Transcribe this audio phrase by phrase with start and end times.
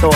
[0.00, 0.10] Tengo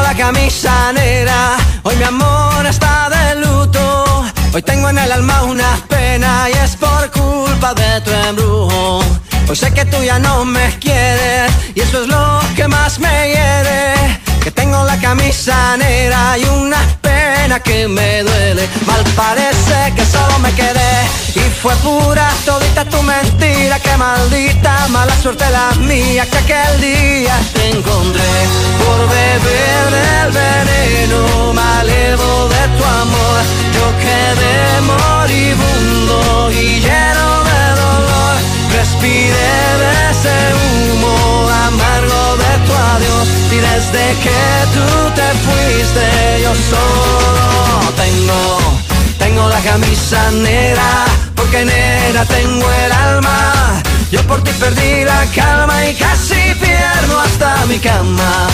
[0.00, 4.24] la camisa negra, hoy mi amor está de luto.
[4.54, 8.53] Hoy tengo en el alma una pena y es por culpa de tu embrujo.
[9.48, 13.28] Hoy sé que tú ya no me quieres y eso es lo que más me
[13.28, 13.94] hiere.
[14.42, 18.68] Que tengo la camisa negra y una pena que me duele.
[18.86, 20.94] Mal parece que solo me quedé
[21.34, 23.78] y fue pura todita tu mentira.
[23.78, 28.34] Que maldita mala suerte la mía que aquel día te encontré
[28.80, 31.52] por beber del veneno.
[31.52, 33.40] Me alevo de tu amor.
[33.76, 37.43] Yo quedé moribundo y lleno.
[38.76, 44.40] Respiré de ese humo amargo de tu adiós y desde que
[44.74, 48.58] tú te fuiste yo solo tengo,
[49.18, 53.82] tengo la camisa negra porque negra tengo el alma.
[54.10, 58.48] Yo por ti perdí la calma y casi pierdo hasta mi cama.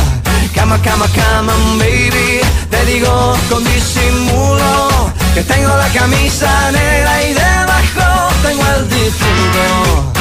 [0.60, 2.42] Cama, cama, cama, baby.
[2.68, 10.12] Te digo con disimulo que tengo la camisa negra y debajo tengo el difunto.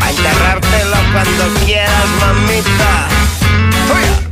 [0.00, 3.08] A enterrártelo cuando quieras, mamita.
[3.86, 4.23] Fuya.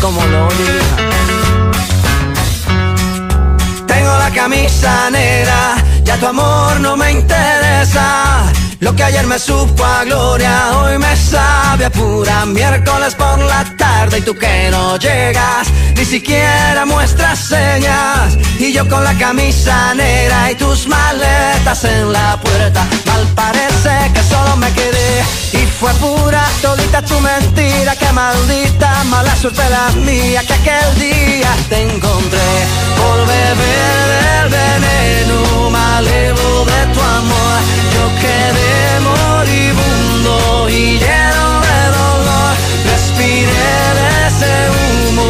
[0.00, 0.78] Como lo oye.
[3.86, 8.50] Tengo la camisa negra, ya tu amor no me interesa.
[8.80, 13.62] Lo que ayer me supo a gloria, hoy me sabe a pura miércoles por la
[13.76, 14.18] tarde.
[14.18, 18.38] Y tú que no llegas, ni siquiera muestras señas.
[18.58, 24.22] Y yo con la camisa negra y tus maletas en la puerta, mal parece que
[24.22, 25.24] solo me quedé.
[25.52, 31.54] Y fue pura todita tu mentira, que maldita mala suerte la mía que aquel día
[31.68, 32.50] te encontré.
[32.96, 37.60] Por beber del veneno, me alevo de tu amor,
[38.00, 42.52] yo quedé moribundo y lleno de dolor.
[42.92, 45.26] Respiré de ese humo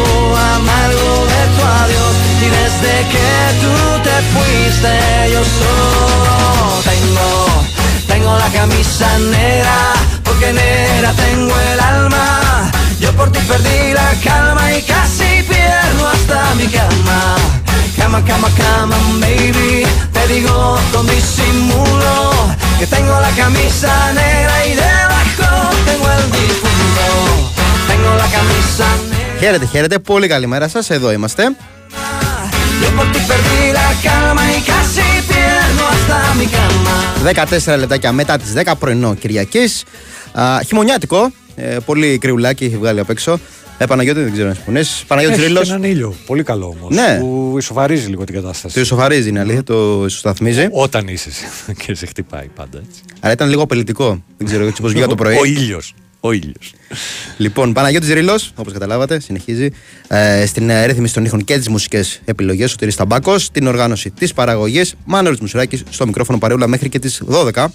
[0.55, 2.13] amargo de tu adiós.
[2.39, 3.29] Y desde que
[3.61, 3.73] tú
[4.07, 4.93] te fuiste,
[5.33, 7.29] yo solo tengo,
[8.07, 9.77] tengo la camisa negra.
[10.23, 12.71] Porque negra tengo el alma.
[13.01, 17.35] Yo por ti perdí la calma y casi pierdo hasta mi cama.
[18.11, 19.87] Cama, cama, cama, baby.
[20.11, 22.15] Te digo con disimulo
[22.77, 25.49] que tengo la camisa negra y debajo
[25.87, 27.07] tengo el difunto.
[27.87, 29.39] Tengo la camisa negra.
[29.39, 29.99] Χαίρετε, χαίρετε.
[29.99, 30.93] Πολύ καλημέρα σα.
[30.93, 31.43] Εδώ είμαστε.
[32.81, 37.33] Yo por ti perdí la calma y casi pierdo hasta mi cama.
[37.33, 39.69] 14 λεπτάκια μετά τι 10 πρωινό Κυριακή.
[40.67, 41.31] Χειμωνιάτικο.
[41.55, 43.39] Ε, πολύ κρυουλάκι έχει βγάλει απ' έξω.
[43.81, 44.81] Ε, Παναγιώτη, δεν ξέρω να συμφωνεί.
[45.07, 45.61] Παναγιώτη Έχει Ρήλο.
[45.61, 46.15] και έναν ήλιο.
[46.25, 46.95] Πολύ καλό όμως.
[46.95, 47.17] Ναι.
[47.19, 48.73] Που ισοφαρίζει λίγο την κατάσταση.
[48.75, 50.67] Το ισοφαρίζει είναι αλήθεια, το ισοσταθμίζει.
[50.71, 51.45] Όταν είσαι εσύ
[51.85, 53.01] και σε χτυπάει πάντα έτσι.
[53.19, 54.23] Αλλά ήταν λίγο απελητικό.
[54.37, 55.35] Δεν ξέρω έτσι πώς βγήκα το πρωί.
[55.35, 55.93] Ο ήλιος.
[56.19, 56.73] Ο ήλιος.
[57.37, 59.69] Λοιπόν, Παναγιώτη Ρήλο, όπως καταλάβατε, συνεχίζει
[60.07, 62.73] ε, στην ε, ρύθμιση των ήχων και τις μουσικές επιλογές.
[62.73, 64.93] Ο Τυρί Ταμπάκο, την οργάνωση της παραγωγής.
[65.05, 67.65] Μάνο Μουσουράκης στο μικρόφωνο παρεούλα μέχρι και τις 12.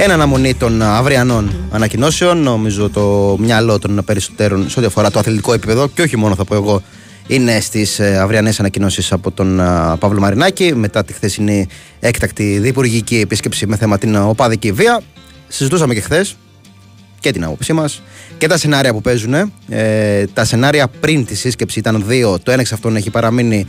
[0.00, 5.52] Εν αναμονή των αυριανών ανακοινώσεων, νομίζω το μυαλό των περισσότερων σε ό,τι αφορά το αθλητικό
[5.52, 6.82] επίπεδο και όχι μόνο θα πω εγώ,
[7.26, 11.68] είναι στις αυριανές ανακοινώσεις από τον α, Παύλο Μαρινάκη μετά τη χθεσινή
[12.00, 15.00] έκτακτη διπουργική επίσκεψη με θέμα την οπαδική βία.
[15.48, 16.36] Συζητούσαμε και χθες
[17.20, 18.02] και την άποψή μας
[18.38, 19.34] και τα σενάρια που παίζουν.
[19.68, 22.38] Ε, τα σενάρια πριν τη σύσκεψη ήταν δύο.
[22.38, 23.66] Το ένα εξ αυτών έχει παραμείνει.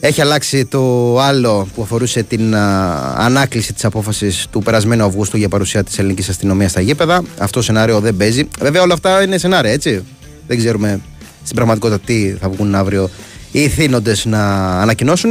[0.00, 0.80] Έχει αλλάξει το
[1.20, 6.28] άλλο που αφορούσε την α, ανάκληση της απόφασης του περασμένου Αυγούστου για παρουσία της ελληνικής
[6.28, 7.22] αστυνομίας στα γήπεδα.
[7.38, 8.48] Αυτό το σενάριο δεν παίζει.
[8.60, 10.04] Βέβαια, όλα αυτά είναι σενάρια, έτσι.
[10.46, 11.00] Δεν ξέρουμε
[11.42, 13.10] στην πραγματικότητα τι θα βγουν αύριο
[13.52, 15.30] οι θύνοντε να ανακοινώσουν.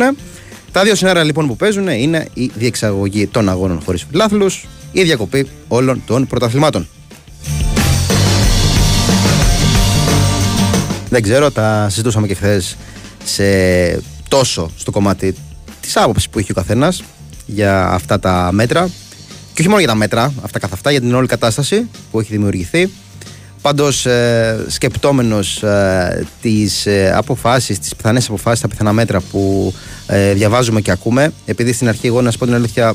[0.72, 5.48] Τα δύο σενάρια λοιπόν που παίζουν είναι η διεξαγωγή των αγώνων χωρίς φιλάθλους, η διακοπή
[5.68, 6.88] όλων των πρωταθλημάτων.
[11.10, 12.78] Δεν ξέρω, τα συζητούσαμε και χθες
[13.24, 13.44] σε
[14.38, 15.36] τόσο στο κομμάτι
[15.82, 17.04] της άποψης που είχε ο καθένας
[17.46, 18.90] για αυτά τα μέτρα.
[19.54, 22.32] Και όχι μόνο για τα μέτρα, αυτά καθ' αυτά, για την όλη κατάσταση που έχει
[22.32, 22.90] δημιουργηθεί.
[23.62, 29.74] Πάντως, ε, σκεπτόμενος ε, τις ε, αποφάσεις, τις πιθανές αποφάσεις, τα πιθανά μέτρα που
[30.08, 32.94] ε, διαβάζουμε και ακούμε, επειδή στην αρχή, εγώ να σου πω την αλήθεια,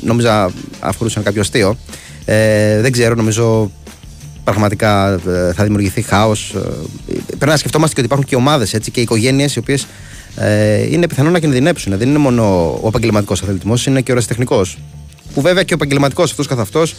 [0.00, 0.50] νόμιζα
[0.80, 1.76] αφορούσαν κάποιο αστείο.
[2.24, 3.70] Ε, δεν ξέρω, νομίζω
[4.44, 6.54] πραγματικά ε, θα δημιουργηθεί χάος.
[7.26, 9.86] Πρέπει να σκεφτόμαστε και ότι υπάρχουν και ομάδες και οικογένειες οι οποίες
[10.38, 11.98] ε, είναι πιθανό να κινδυνεύσουν.
[11.98, 14.64] Δεν είναι μόνο ο επαγγελματικός αθλητισμός, είναι και ο ρεσιτεχνικό.
[15.34, 16.94] Που βέβαια και ο επαγγελματικός αυτός καθ' αυτός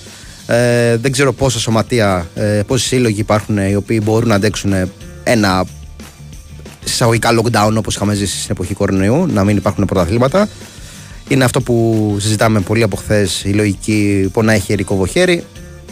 [0.48, 4.74] ε, δεν ξέρω πόσα σωματεία, ε, πόσοι σύλλογοι υπάρχουν οι οποίοι μπορούν να αντέξουν
[5.24, 5.66] ένα
[6.86, 10.50] εισαγωγικά lockdown όπως είχαμε ζήσει στην εποχή κορονοϊού, να μην υπάρχουν πρωταθλήματα.
[11.28, 15.44] Είναι αυτό που συζητάμε πολύ από χθες, η λογική πονάει χέρι, κόβω χέρι.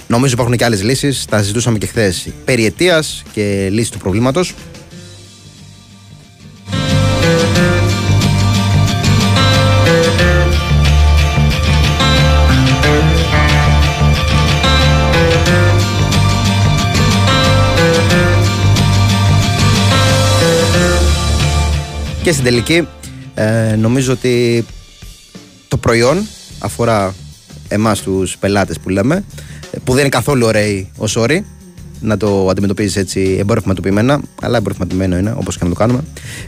[0.08, 1.26] Νομίζω υπάρχουν και άλλες λύσεις.
[1.26, 4.54] Τα συζητούσαμε και χθες περί αιτίας και λύση του προβλήματος.
[22.28, 22.88] Και στην τελική
[23.34, 24.66] ε, νομίζω ότι
[25.68, 26.28] το προϊόν
[26.60, 27.16] αφορά
[27.68, 29.24] εμάς τους πελάτες που λέμε
[29.84, 31.46] που δεν είναι καθόλου ωραίοι ως όροι
[32.00, 36.04] να το αντιμετωπίζεις έτσι εμπορευματοποιημένα, αλλά εμπορευματοποιημένο είναι όπως και να το κάνουμε.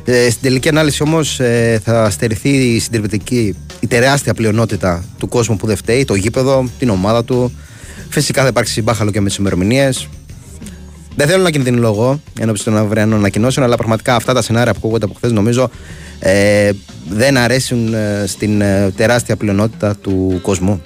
[0.06, 5.58] Ε, στην τελική ανάλυση όμως ε, θα στερηθεί η συντηρητική, η τεράστια πλειονότητα του κόσμου
[5.58, 7.52] που δεν φταίει, το γήπεδο, την ομάδα του.
[8.10, 10.08] Φυσικά θα υπάρξει μπάχαλο και με τις ημερομηνίες.
[11.16, 15.06] Δεν θέλω να κινδυνολογώ ενώπιση των αυριανών ανακοινώσεων, αλλά πραγματικά αυτά τα σενάρια που ακούγονται
[15.06, 15.70] από χθες νομίζω
[16.20, 16.72] ε,
[17.10, 20.82] δεν αρέσουν ε, στην ε, τεράστια πλειονότητα του κόσμου.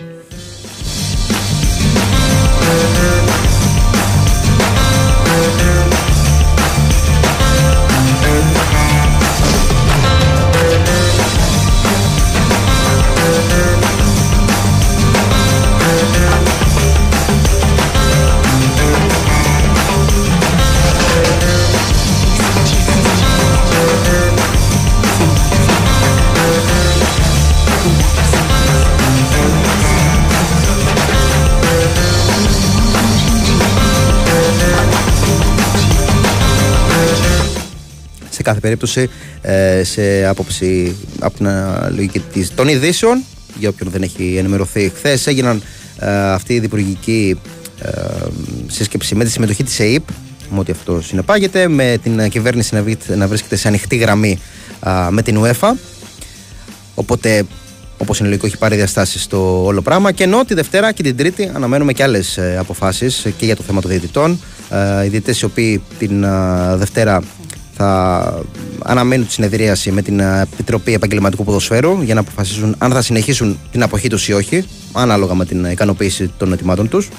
[38.43, 39.09] Σε κάθε περίπτωση
[39.41, 41.47] ε, σε άποψη από την
[41.95, 43.23] λογική της, των ειδήσεων
[43.59, 45.61] για όποιον δεν έχει ενημερωθεί χθες έγιναν
[45.99, 47.39] ε, αυτή η διπουργική
[47.81, 47.91] ε,
[48.67, 50.07] σύσκεψη με τη συμμετοχή της ΕΕΠ
[50.49, 54.39] με ό,τι αυτό συνεπάγεται με την κυβέρνηση να, να βρίσκεται σε ανοιχτή γραμμή
[55.09, 55.71] με την UEFA
[56.95, 57.45] οπότε
[57.97, 60.11] Όπως είναι λογικό, έχει πάρει διαστάσεις στο όλο πράγμα.
[60.11, 63.81] Και ενώ τη Δευτέρα και την Τρίτη αναμένουμε και άλλες αποφάσεις και για το θέμα
[63.81, 64.39] των διαιτητών.
[65.05, 66.25] οι διαιτητές οι οποίοι την
[66.75, 67.21] Δευτέρα
[67.75, 68.39] θα
[68.83, 73.59] αναμένουν τη συνεδρίαση με την ε, Επιτροπή Επαγγελματικού Ποδοσφαίρου για να αποφασίσουν αν θα συνεχίσουν
[73.71, 77.09] την αποχή τους ή όχι, ανάλογα με την ικανοποίηση των ετοιμάτων τους.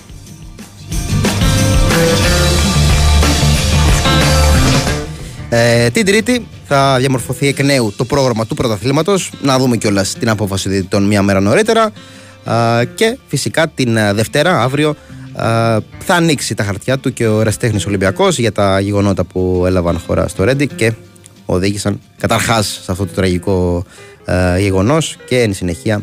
[5.49, 9.31] Ε, την Τρίτη θα διαμορφωθεί εκ νέου το πρόγραμμα του πρωταθλήματος.
[9.43, 11.93] Να δούμε κιόλας την απόφαση διαιτητών μία μέρα νωρίτερα.
[12.81, 14.97] Ε, και φυσικά την ε, Δευτέρα, αύριο,
[15.99, 20.29] θα ανοίξει τα χαρτιά του και ο Εραστέχνη Ολυμπιακός για τα γεγονότα που έλαβαν χώρα
[20.29, 20.93] στο Ρέντι και
[21.47, 23.85] οδήγησαν καταρχάς σε αυτό το τραγικό
[24.25, 26.03] ε, γεγονός και εν συνεχεία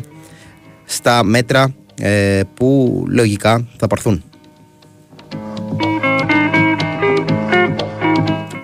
[0.84, 4.22] στα μέτρα ε, που λογικά θα πάρθουν.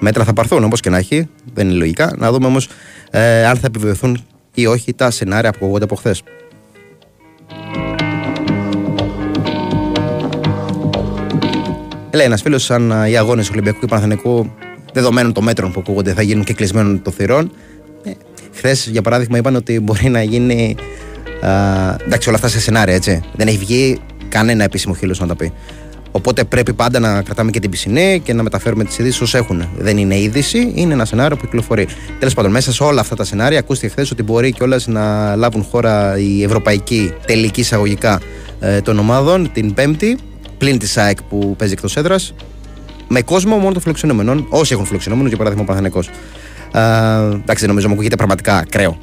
[0.00, 2.14] Μέτρα θα πάρθουν όπως και να έχει, δεν είναι λογικά.
[2.18, 2.68] Να δούμε όμως
[3.10, 6.22] ε, αν θα επιβεβαιωθούν ή όχι τα σενάρια που ακούγονται από χθες.
[12.12, 14.52] Λέει ένας φίλος, σαν οι αγώνες του Ολυμπιακού και Παναθηνικού,
[14.92, 17.50] δεδομένων των μέτρων που ακούγονται, θα γίνουν και κλεισμένων των θυρών.
[18.04, 18.10] Ε,
[18.54, 20.76] Χθες, για παράδειγμα, είπαν ότι μπορεί να γίνει.
[21.40, 21.50] Α,
[22.06, 23.22] εντάξει, όλα αυτά σε σενάρια, έτσι.
[23.36, 23.98] Δεν έχει βγει
[24.28, 25.52] κανένα επίσημο χείλος να τα πει.
[26.10, 29.68] Οπότε πρέπει πάντα να κρατάμε και την πισινή και να μεταφέρουμε τις ειδήσεις όσο έχουν.
[29.78, 31.86] Δεν είναι είδηση, είναι ένα σενάριο που κυκλοφορεί.
[32.18, 35.62] Τέλος πάντων, μέσα σε όλα αυτά τα σενάρια, ακούστηκε χθες ότι μπορεί κιόλας να λάβουν
[35.62, 38.20] χώρα η ευρωπαϊκή τελική εισαγωγικά
[38.60, 40.18] ε, των ομάδων την Πέμπτη
[40.58, 42.34] πλην της ΑΕΚ που παίζει εκτός έδρας,
[43.08, 46.02] με κόσμο μόνο των φιλοξενούμενων, όσοι έχουν φιλοξενούμενους, για παράδειγμα ο Παναθανικό.
[47.34, 48.98] Εντάξει, δεν νομίζω μου ακούγεται πραγματικά ακραίο.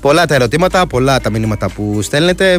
[0.00, 2.58] Πολλά τα ερωτήματα, πολλά τα μηνύματα που στέλνετε.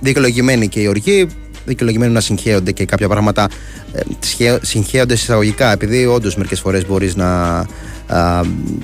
[0.00, 1.26] Δικαιολογημένη και η οργή
[1.64, 3.48] δικαιολογημένο να συγχέονται και κάποια πράγματα
[3.92, 4.00] ε,
[4.60, 7.66] συγχέονται εισαγωγικά επειδή όντως μερικές φορές μπορείς να α,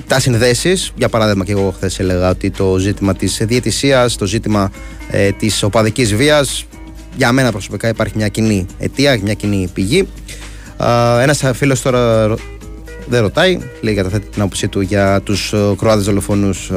[0.07, 0.91] τα συνδέσεις.
[0.95, 4.71] Για παράδειγμα, και εγώ χθες έλεγα ότι το ζήτημα της διαιτησίας, το ζήτημα
[5.11, 6.65] ε, της οπαδικής βίας,
[7.15, 10.07] για μένα προσωπικά υπάρχει μια κοινή αιτία, μια κοινή πηγή.
[11.21, 12.27] Ένας φίλος τώρα
[13.07, 13.59] δεν ρωτάει.
[13.81, 16.71] Λέει καταθέτει την άποψή του για τους Κροάτες δολοφόνους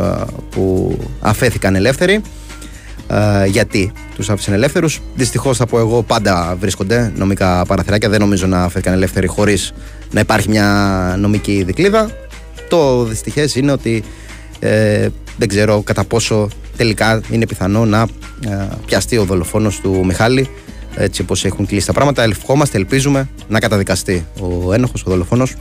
[0.50, 2.20] που αφέθηκαν ελεύθεροι.
[3.12, 5.00] Ε, γιατί τους άφησαν ελεύθερους.
[5.14, 8.08] Δυστυχώς θα πω εγώ πάντα βρίσκονται νομικά παραθυράκια.
[8.08, 9.72] Δεν νομίζω να αφέθηκαν ελεύθεροι χωρίς
[10.10, 12.10] να υπάρχει μια νομική δικλίδα.
[12.68, 14.02] Το δυστυχές είναι ότι
[14.58, 18.00] ε, δεν ξέρω κατά πόσο τελικά είναι πιθανό να
[18.48, 20.48] ε, πιαστεί ο δολοφόνος του Μιχάλη
[20.94, 22.22] έτσι όπως έχουν κλείσει τα πράγματα.
[22.22, 25.54] Ευχόμαστε, ελπίζουμε να καταδικαστεί ο ένοχος, ο δολοφόνος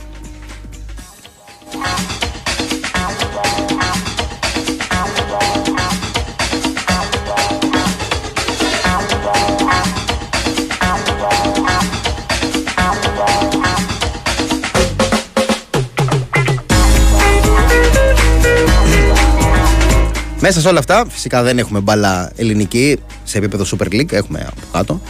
[20.42, 24.12] Μέσα σε όλα αυτά, φυσικά δεν έχουμε μπάλα ελληνική σε επίπεδο Super League.
[24.12, 25.00] Έχουμε από κάτω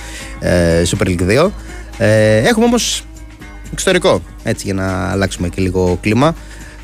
[0.41, 1.51] ε, Super League 2.
[1.99, 3.05] Ε, έχουμε όμως
[3.73, 4.23] εξωτερικό.
[4.43, 6.35] Έτσι, για να αλλάξουμε και λίγο κλίμα.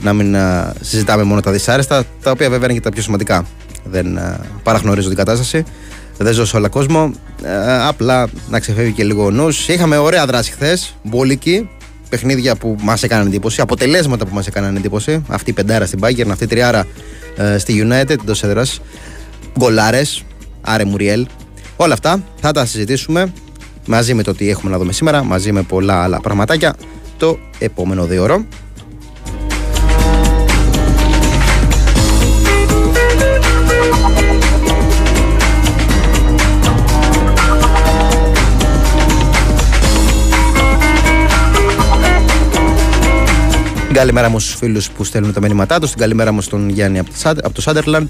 [0.01, 3.47] Να μην ε, συζητάμε μόνο τα δυσάρεστα, τα οποία βέβαια είναι και τα πιο σημαντικά.
[3.85, 5.65] Δεν ε, παραγνωρίζω την κατάσταση.
[6.19, 7.13] Δεν ζω σε όλο κόσμο.
[7.43, 9.69] Ε, απλά να ξεφεύγει και λίγο ο νους.
[9.69, 10.97] Είχαμε ωραία δράση χθες.
[11.03, 11.69] Μπόλικη.
[12.09, 13.61] Παιχνίδια που μας έκαναν εντύπωση.
[13.61, 15.23] Αποτελέσματα που μας έκαναν εντύπωση.
[15.29, 16.87] Αυτή η πεντάρα στην Bayern, αυτή η τριάρα ε,
[17.59, 18.81] στη United εντός έδρας.
[19.59, 20.25] Γκολάρες,
[20.61, 21.27] Άρε Μουριέλ.
[21.77, 23.33] Όλα αυτά θα τα συζητήσουμε
[23.87, 26.77] μαζί με το τι έχουμε να δούμε σήμερα, μαζί με πολλά άλλα πραγματάκια
[27.17, 28.45] το επόμενο δύο ώρο.
[43.97, 45.95] Καλημέρα μου στους φίλους που στέλνουν τα μηνύματά τους.
[45.95, 48.09] Καλημέρα μου στον Γιάννη από το Σάντερλαντ.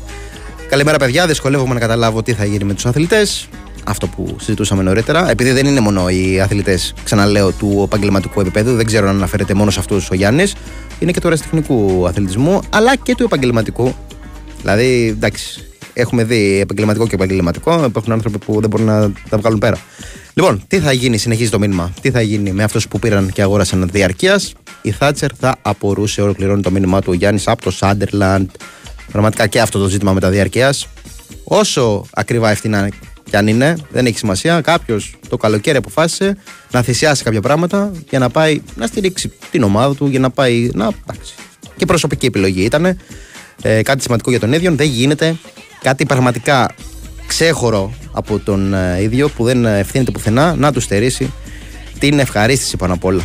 [0.68, 1.26] Καλημέρα, παιδιά.
[1.26, 3.48] Δυσκολεύομαι να καταλάβω τι θα γίνει με τους αθλητές.
[3.84, 5.30] Αυτό που συζητούσαμε νωρίτερα.
[5.30, 9.70] Επειδή δεν είναι μόνο οι αθλητές, ξαναλέω, του επαγγελματικού επίπεδου, δεν ξέρω αν αναφέρεται μόνο
[9.70, 10.54] σε αυτούς ο Γιάννης.
[10.98, 13.94] Είναι και του αεραστεχνικού αθλητισμού, αλλά και του επαγγελματικού.
[14.60, 17.84] Δηλαδή, εντάξει, έχουμε δει επαγγελματικό και επαγγελματικό.
[17.84, 19.76] Υπάρχουν άνθρωποι που δεν μπορούν να τα βγάλουν πέρα.
[20.38, 21.92] Λοιπόν, τι θα γίνει, συνεχίζει το μήνυμα.
[22.00, 24.52] Τι θα γίνει με αυτούς που πήραν και αγόρασαν διαρκείας;
[24.82, 28.50] Η Θάτσερ θα απορούσε, ολοκληρώνει το μήνυμά του ο Γιάννης από το Σάντερλαντ.
[29.12, 30.88] Πραγματικά και αυτό το ζήτημα με τα διαρκείας.
[31.44, 32.88] Όσο ακριβά ευθυνά
[33.30, 34.60] κι αν είναι, δεν έχει σημασία.
[34.60, 36.36] Κάποιος το καλοκαίρι αποφάσισε
[36.70, 40.70] να θυσιάσει κάποια πράγματα για να πάει να στηρίξει την ομάδα του, για να πάει.
[40.74, 41.34] Να, εντάξει.
[41.76, 42.98] Και προσωπική επιλογή ήταν.
[43.62, 44.74] Ε, κάτι σημαντικό για τον ίδιο.
[44.74, 45.36] Δεν γίνεται
[45.82, 46.74] κάτι πραγματικά
[47.26, 51.32] ξέχωρο από τον ε, ίδιο που δεν ευθύνεται πουθενά να του στερήσει
[51.98, 53.22] την ευχαρίστηση πάνω απ' όλα.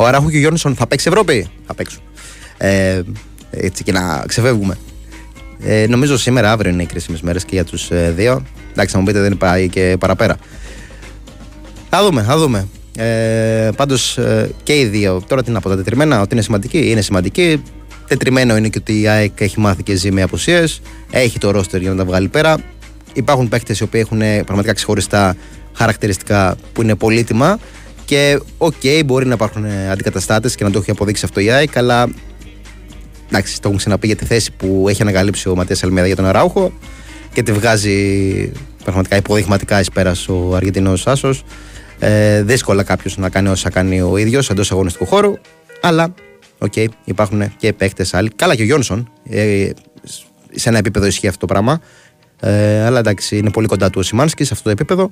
[0.00, 2.02] Ο Αράχου και ο Γιόνσον θα παίξει Ευρώπη; Θα παίξουν.
[2.56, 3.02] Ε,
[3.50, 4.78] έτσι και να ξεφεύγουμε.
[5.62, 8.42] Ε, νομίζω σήμερα, αύριο είναι οι κρίσιμες μέρες και για τους ε, δύο.
[8.70, 10.36] Εντάξει, θα μου πείτε δεν πάει και παραπέρα.
[11.90, 12.68] Θα δούμε, θα δούμε.
[12.96, 16.90] Ε, Πάντως ε, και οι δύο, τώρα τι να πω, τα τετριμένα, ότι είναι σημαντική,
[16.90, 17.62] είναι σημαντική.
[18.06, 20.80] Τετριμένο είναι και ότι η ΑΕΚ έχει μάθει και ζει με απουσίες.
[21.10, 22.56] Έχει το ρόστερ για να τα βγάλει πέρα.
[23.12, 25.36] Υπάρχουν παίχτες οι οποίοι έχουν πραγματικά ξεχωριστά
[25.72, 27.58] χαρακτηριστικά που είναι πολύτιμα.
[28.04, 31.76] Και OK, okay, μπορεί να υπάρχουν αντικαταστάτες και να το έχει αποδείξει αυτό η ΑΕΚ,
[31.76, 32.08] αλλά
[33.28, 36.24] εντάξει, το έχουμε ξαναπεί για τη θέση που έχει ανακαλύψει ο Ματίας Αλμέιδα για τον
[36.26, 36.72] Αράουχο
[37.32, 41.44] και τη βγάζει πραγματικά υποδειγματικά εις πέρας ο Αργεντινός Άσος.
[42.02, 45.32] Ε, δύσκολα κάποιος να κάνει όσα κάνει ο ίδιος εντός αγωνιστικού χώρου.
[45.80, 46.14] Αλλά,
[46.58, 48.30] OK, okay, υπάρχουν και παίχτες άλλοι.
[48.36, 49.10] Καλά και ο Γιόνσον.
[49.30, 49.70] Ε,
[50.54, 51.80] σε ένα επίπεδο ισχύει αυτό το πράγμα.
[52.40, 55.10] Ε, αλλά εντάξει, είναι πολύ κοντά του ο Σιμάνσκι σε αυτό το επίπεδο.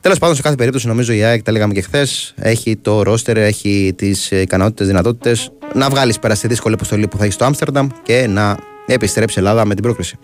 [0.00, 3.36] Τέλος πάντων, σε κάθε περίπτωση, νομίζω η ΑΕΚ, τα λέγαμε και χθες, έχει το ρόστερ,
[3.36, 7.88] έχει τις ικανότητες, δυνατότητες να βγάλει πέρα στη δύσκολη αποστολή που θα έχει στο Άμστερνταμ
[8.02, 8.56] και να
[8.86, 10.18] επιστρέψει η Ελλάδα με την πρόκριση.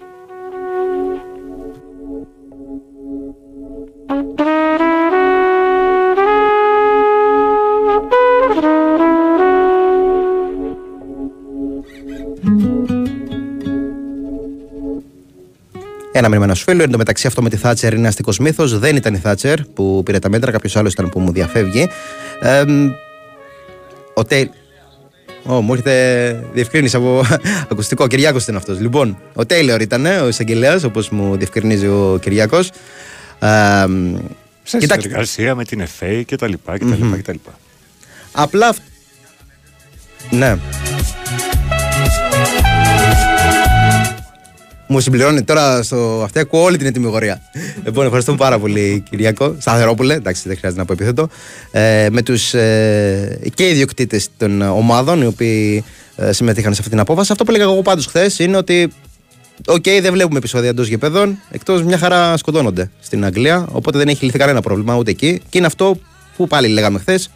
[16.20, 16.82] Ένα μήνυμα να σου φίλο.
[16.82, 18.78] Εν τω μεταξύ, αυτό με τη Θάτσερ είναι αστικός μύθος.
[18.78, 21.88] Δεν ήταν η Θάτσερ που πήρε τα μέτρα, κάποιος άλλος ήταν που μου διαφεύγει.
[22.40, 22.64] Ε,
[24.14, 24.48] ο Τέιλ.
[25.44, 27.24] Ω, μου έρχεται διευκρίνηση από
[27.70, 28.06] ακουστικό.
[28.06, 28.80] Κυριάκος ήταν αυτός.
[28.80, 32.70] Λοιπόν, ο Τέιλερ ήταν ο εισαγγελέας, όπως μου διευκρινίζει ο Κυριάκος.
[33.38, 33.84] Ε,
[34.62, 37.58] σε συνεργασία με την ΕΦΕ και τα λοιπά και τα λοιπά και τα λοιπά.
[38.32, 38.74] Απλά.
[40.30, 40.56] Ναι.
[44.92, 47.40] Μου συμπληρώνει τώρα στο αυτό, ακούω όλη την ετοιμιγορία.
[47.84, 49.56] λοιπόν, ευχαριστούμε πάρα πολύ, Κυριακό.
[49.58, 51.28] Σταθερόπουλε, εντάξει, δεν χρειάζεται να πω επίθετο.
[51.70, 55.84] Ε, με τους ε, και ιδιοκτήτες των ομάδων, οι οποίοι
[56.16, 57.32] ε, συμμετείχαν σε αυτή την απόφαση.
[57.32, 58.92] Αυτό που έλεγα εγώ πάντως χθες είναι ότι
[59.66, 61.38] OK, okay, δεν βλέπουμε επεισόδια εντός γηπέδων.
[61.50, 63.68] Εκτός μια χαρά σκοτώνονται στην Αγγλία.
[63.72, 65.42] Οπότε δεν έχει λυθεί κανένα πρόβλημα ούτε εκεί.
[65.48, 65.98] Και είναι αυτό
[66.36, 67.30] που πάλι λέγαμε χθες.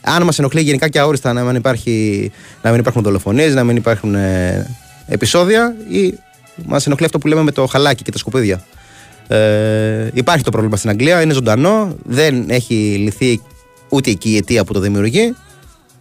[0.00, 2.30] Αν μας ενοχλεί γενικά και αόριστα να μην, υπάρχει,
[2.62, 6.14] να μην υπάρχουν δολοφονίες, να μην υπάρχουν ε, επεισόδια, ή
[6.64, 8.64] μας ενοχλεί αυτό που λέμε με το χαλάκι και τα σκουπίδια.
[9.28, 13.40] Ε, υπάρχει το πρόβλημα στην Αγγλία, είναι ζωντανό, δεν έχει λυθεί
[13.88, 15.34] ούτε εκεί η αιτία που το δημιουργεί,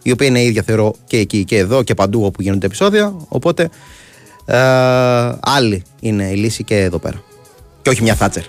[0.04, 3.16] η οποία είναι ίδια θεωρώ και εκεί και εδώ και παντού όπου γίνονται επεισόδια.
[3.28, 3.70] Οπότε
[4.46, 4.58] ε,
[5.40, 7.24] άλλη είναι η λύση και εδώ πέρα.
[7.82, 8.44] Και όχι μια Θάτσερ.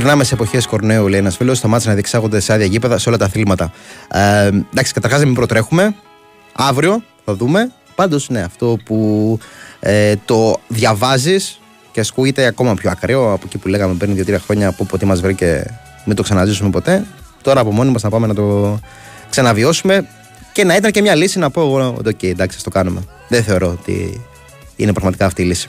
[0.00, 1.58] Γυρνάμε σε εποχές Κορνέου, λέει ένας φίλος.
[1.58, 3.72] Σταμάτησε να διεξάγονται σε άδεια γήπεδα σε όλα τα αθλήματα.
[4.10, 5.94] Ε, εντάξει, καταρχάς δεν μην προτρέχουμε.
[6.52, 7.72] Αύριο θα δούμε.
[7.94, 9.38] Πάντως, ναι, αυτό που
[9.80, 11.60] ε, το διαβάζεις
[11.92, 15.20] και ασκούγεται ακόμα πιο ακραίο από εκεί που λέγαμε πριν δύο-τρία χρόνια που ποτέ μας
[15.20, 17.04] βρήκε, μην το ξαναζήσουμε ποτέ.
[17.42, 18.78] Τώρα από μόνοι μας να πάμε να το
[19.30, 20.08] ξαναβιώσουμε
[20.52, 23.00] και να ήταν και μια λύση να πω εγώ ότι, OK, εντάξει, το κάνουμε.
[23.28, 24.24] Δεν θεωρώ ότι
[24.76, 25.68] είναι πραγματικά αυτή η λύση.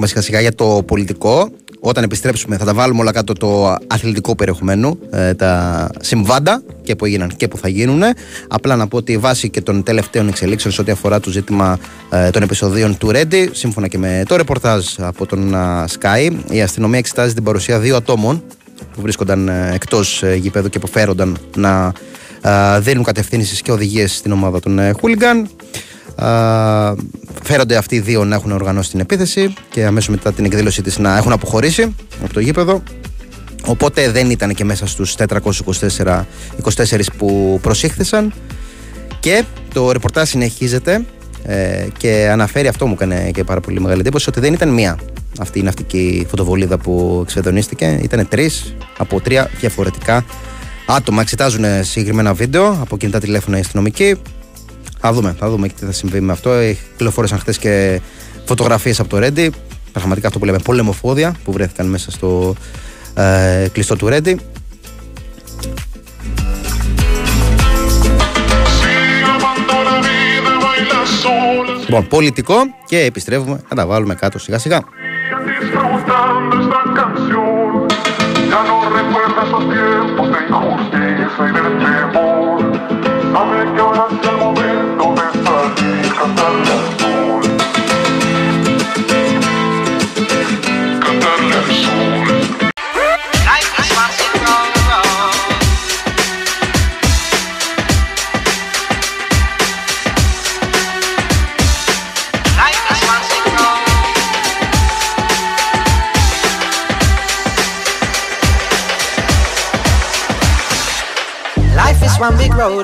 [0.00, 3.76] Ενώ οδεύουμε σιγά σιγά για το πολιτικό, όταν επιστρέψουμε θα τα βάλουμε όλα κάτω το
[3.86, 8.02] αθλητικό περιεχομένου, ε, τα συμβάντα και που έγιναν και που θα γίνουν.
[8.48, 11.78] Απλά να πω ότι βάσει και των τελευταίων εξελίξεων σε ό,τι αφορά το ζήτημα
[12.10, 15.54] ε, των επεισοδίων του Ρέντι, σύμφωνα και με το ρεπορτάζ από τον
[15.98, 18.42] Sky, η αστυνομία εξετάζει την παρουσία δύο ατόμων
[18.92, 21.92] που βρίσκονταν ε, εκτός ε, γηπέδου και αποφέρονταν να
[22.80, 25.48] δίνουν κατευθύνσεις και οδηγίες στην ομάδα των Χούλιγκαν.
[27.42, 30.98] Φέρονται αυτοί οι δύο να έχουν οργανώσει την επίθεση και αμέσως μετά την εκδήλωσή της
[30.98, 32.82] να έχουν αποχωρήσει από το γήπεδο.
[33.66, 36.24] Οπότε δεν ήταν και μέσα στους 424
[36.62, 38.32] 24 που προσήχθησαν.
[39.20, 41.04] Και το ρεπορτάζ συνεχίζεται
[41.44, 44.98] ε, και αναφέρει αυτό μου έκανε και πάρα πολύ μεγάλη εντύπωση ότι δεν ήταν μία
[45.40, 48.00] αυτή η ναυτική φωτοβολίδα που εξεδονίστηκε.
[48.02, 50.24] Ήταν τρεις από τρία διαφορετικά
[50.86, 51.20] άτομα.
[51.20, 54.16] Εξετάζουν συγκεκριμένα βίντεο από κινητά τηλέφωνα οι αστυνομικοί.
[55.00, 56.50] Θα δούμε, θα δούμε τι θα συμβεί με αυτό.
[56.90, 58.00] Κυκλοφόρησαν χθες και
[58.44, 59.52] φωτογραφίες από το Ρέντι.
[59.92, 62.54] Πραγματικά αυτό που λέμε πολεμοφόδια που βρέθηκαν μέσα στο
[63.14, 64.40] ε, κλειστό του Ρέντι.
[71.80, 72.54] Λοιπόν, πολιτικό
[72.86, 74.80] και επιστρέφουμε να τα βάλουμε κάτω σιγά σιγά.
[81.50, 82.19] one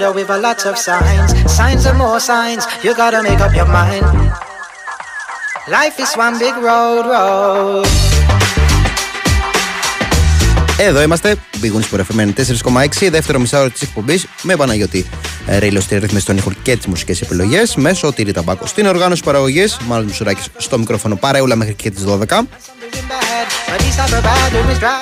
[0.06, 1.30] big road with a lot of signs.
[1.58, 4.06] Signs and more signs, you gotta make up your mind.
[5.76, 7.86] Life is one big road, road.
[10.78, 15.06] Εδώ είμαστε, Big Wings FM 4,6, δεύτερο μισάωρο της εκπομπής με Παναγιώτη
[15.46, 17.74] ε, Ρίλο στη ρύθμιση των ήχων και τις μουσικές επιλογές.
[17.74, 19.76] Μέσω Τύρι Ταμπάκο στην οργάνωση παραγωγής.
[19.86, 22.46] Μάλλον Μουσουράκης στο μικρόφωνο παρέουλα μέχρι και τις 12.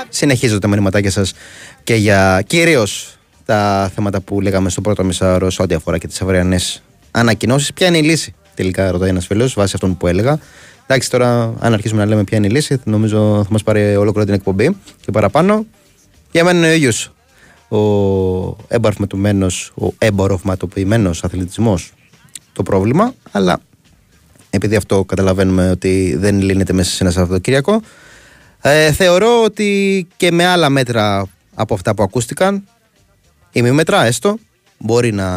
[0.09, 1.33] Συνεχίζω τα μηνυματάκια σας
[1.85, 3.14] και για κυρίως
[3.45, 7.73] τα θέματα που λέγαμε στο πρώτο μισάωρο σε ό,τι αφορά και τις αυριανές ανακοινώσεις.
[7.73, 10.39] Ποια είναι η λύση, τελικά ρωτάει ένας φίλος, βάσει αυτών που έλεγα.
[10.87, 14.27] Εντάξει, τώρα αν αρχίσουμε να λέμε ποια είναι η λύση, νομίζω θα μας πάρει ολόκληρη
[14.27, 15.67] την εκπομπή και παραπάνω.
[16.31, 17.13] Για μένα είναι ο ίδιος
[17.69, 21.93] ο εμπορευματοποιημένο, ο εμπορευματοποιημένος αθλητισμός
[22.53, 23.61] το πρόβλημα, αλλά
[24.51, 27.81] επειδή αυτό καταλαβαίνουμε ότι δεν λύνεται μέσα σε ένα Σαββατοκύριακο,
[28.61, 32.65] ε, θεωρώ ότι και με άλλα μέτρα από αυτά που ακούστηκαν,
[33.55, 34.37] ημιμετρά έστω,
[34.79, 35.29] μπορεί να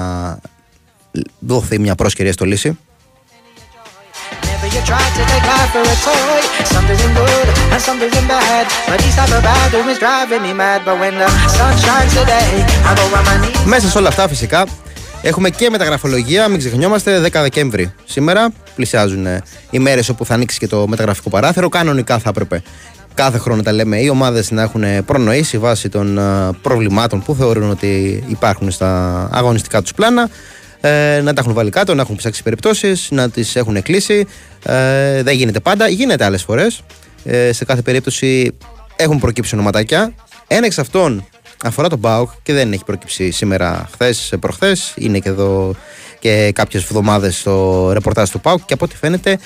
[1.39, 2.77] δοθεί μια πρόσκαιρια στο λύση.
[13.65, 14.65] Μέσα σε όλα αυτά φυσικά
[15.21, 17.93] έχουμε και μεταγραφολογία, μην ξεχνιόμαστε, 10 Δεκέμβρη.
[18.05, 19.25] Σήμερα πλησιάζουν
[19.69, 21.69] οι μέρες όπου θα ανοίξει και το μεταγραφικό παράθυρο.
[21.69, 22.61] Κανονικά θα έπρεπε
[23.17, 26.19] κάθε χρόνο τα λέμε οι ομάδες να έχουν προνοήσει βάσει των
[26.61, 30.29] προβλημάτων που θεωρούν ότι υπάρχουν στα αγωνιστικά τους πλάνα
[30.81, 34.27] ε, να τα έχουν βάλει κάτω, να έχουν ψάξει περιπτώσεις, να τις έχουν κλείσει.
[34.63, 36.81] Ε, δεν γίνεται πάντα, γίνεται άλλες φορές.
[37.23, 38.57] Ε, σε κάθε περίπτωση
[38.95, 40.13] έχουν προκύψει ονοματάκια.
[40.47, 41.27] Ένα εξ αυτών
[41.63, 44.93] αφορά τον Μπάουκ και δεν έχει προκύψει σήμερα, χθες, προχθές.
[44.95, 45.75] Είναι και εδώ
[46.19, 49.39] και κάποιες εβδομάδες στο ρεπορτάζ του Πάουκ και από ό,τι φαίνεται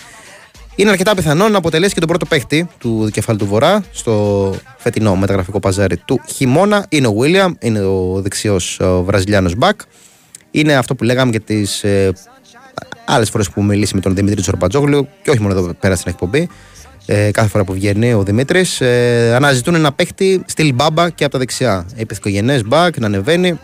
[0.81, 5.15] είναι αρκετά πιθανό να αποτελέσει και τον πρώτο παίχτη του δικεφάλου του Βορρά στο φετινό
[5.15, 6.85] μεταγραφικό παζάρι του χειμώνα.
[6.89, 9.81] Είναι ο Βίλιαμ, είναι ο δεξιός Βραζιλιάνος Μπακ
[10.51, 12.11] είναι αυτό που λέγαμε για τις ε,
[13.05, 16.49] άλλες φορές που μιλήσει με τον Δημήτρη Τσορπατζόγλου και όχι μόνο εδώ πέρα στην εκπομπή.
[17.05, 21.33] Ε, κάθε φορά που βγαίνει ο Δημήτρης, ε, αναζητούν ένα παίχτη στυλ μπάμπα και από
[21.33, 21.85] τα δεξιά.
[21.95, 23.59] Επιθυκογενέ μπακ, να ανεβαίνει.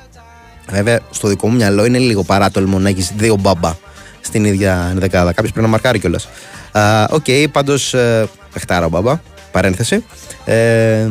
[0.70, 3.76] Βέβαια, στο δικό μου μυαλό είναι λίγο παράτολμο να έχεις δύο Μπάμπα
[4.22, 5.34] στην ίδια δεκάδα.
[5.34, 6.28] Κάποιος πρέπει να μαρκάρει κιόλας.
[7.10, 7.94] OK, okay, πάντως.
[7.94, 9.22] Ε, παιχτάρα ο Μπάμπα.
[9.52, 10.04] Παρένθεση.
[10.46, 11.08] Ε,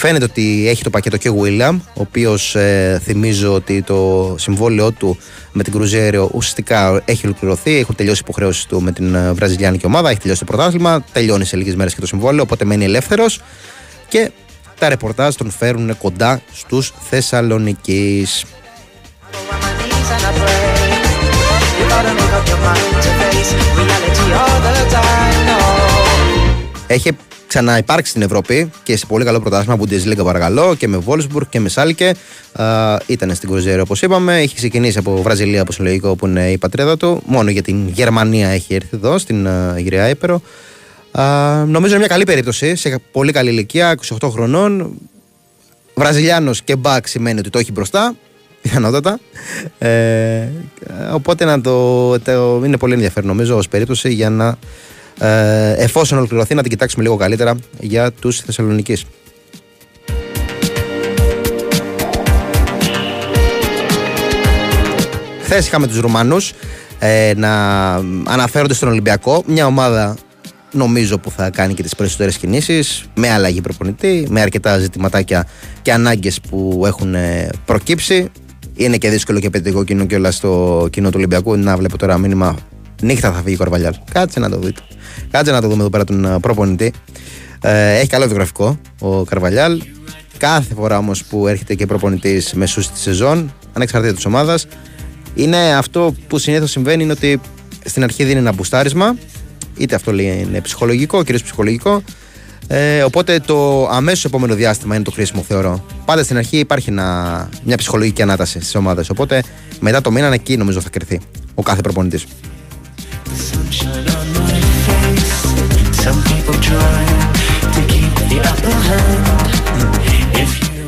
[0.00, 4.90] Φαίνεται ότι έχει το πακέτο και ο William, ο οποίος ε, θυμίζω ότι το συμβόλαιό
[4.90, 5.18] του
[5.52, 7.76] με την Κρουζέριο ουσιαστικά έχει ολοκληρωθεί.
[7.76, 11.44] Έχουν τελειώσει οι υποχρεώσεις του με την ε, βραζιλιάνικη ομάδα, έχει τελειώσει το πρωτάθλημα, τελειώνει
[11.44, 13.40] σε λίγες μέρες και το συμβόλαιο, οπότε μένει ελεύθερος.
[14.08, 14.30] Και
[14.78, 18.44] τα ρεπορτάζ τον φέρουν κοντά στους Θεσσαλονίκης.
[26.86, 31.60] Έχει ξαναυπάρξει στην Ευρώπη και σε πολύ καλό πρωτάθλημα Bundesliga παρακαλώ και με Wolfsburg και
[31.60, 32.14] με Σάλκε.
[33.06, 34.38] Ήταν στην Κρουζέρο όπως είπαμε.
[34.38, 37.22] Έχει ξεκινήσει από Βραζιλία, όπως λογικό, που είναι η πατρίδα του.
[37.26, 40.42] Μόνο για την Γερμανία έχει έρθει εδώ, στην uh, Γυριά Ήπερο.
[41.66, 42.76] νομίζω είναι μια καλή περίπτωση.
[42.76, 44.98] Σε πολύ καλή ηλικία, 28 χρονών.
[45.94, 48.14] Βραζιλιάνος και μπακ σημαίνει ότι το έχει μπροστά.
[48.70, 49.18] Πιθανότατα.
[49.78, 50.48] Ε,
[51.12, 54.56] οπότε να το, το, είναι πολύ ενδιαφέρον νομίζω ως περίπτωση για να
[55.18, 59.04] ε, εφόσον ολοκληρωθεί να την κοιτάξουμε λίγο καλύτερα για τους Θεσσαλονικείς.
[65.42, 66.52] Χθες είχαμε τους Ρουμανούς
[66.98, 70.16] ε, να αναφέρονται στον Ολυμπιακό, μια ομάδα
[70.72, 75.46] νομίζω που θα κάνει και τις περισσότερες κινήσεις με αλλαγή προπονητή, με αρκετά ζητηματάκια
[75.82, 78.30] και ανάγκες που έχουν ε, προκύψει
[78.78, 82.18] είναι και δύσκολο και παιδικό κοινό και όλα στο κοινό του Ολυμπιακού να βλέπω τώρα
[82.18, 82.56] μήνυμα
[83.02, 84.80] νύχτα θα φύγει ο Καρβαλιάλ κάτσε να το δείτε
[85.30, 86.92] Κάτσε να το δούμε εδώ πέρα τον ε, προπονητή.
[87.60, 89.82] Ε, έχει καλό βιογραφικό ο Καρβαλιάλ.
[90.36, 94.66] Κάθε φορά όμως που έρχεται και προπονητής μεσού στη σεζόν, ανεξαρτήτως της ομάδας,
[95.34, 97.40] είναι αυτό που συνήθως συμβαίνει είναι ότι
[97.84, 99.16] στην αρχή δίνει ένα μπουστάρισμα.
[99.76, 102.02] Είτε αυτό λέει είναι ψυχολογικό, κυρίω ψυχολογικό.
[102.70, 105.84] Ε, οπότε το αμέσως επόμενο διάστημα είναι το χρήσιμο, θεωρώ.
[106.04, 109.10] Πάντα στην αρχή υπάρχει ένα, μια ψυχολογική ανάταση στις ομάδες.
[109.10, 109.42] Οπότε
[109.80, 111.20] μετά το μήνα εκεί νομίζω θα κρυθεί
[111.54, 112.26] ο κάθε προπονητής.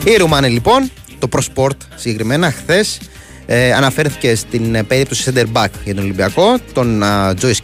[0.05, 2.99] Η Ρουμάνη λοιπόν, το ProSport συγκεκριμένα, χθες
[3.47, 7.03] ε, αναφέρθηκε στην ε, περίπτωση center back για τον Ολυμπιακό, τον
[7.37, 7.61] Τζόις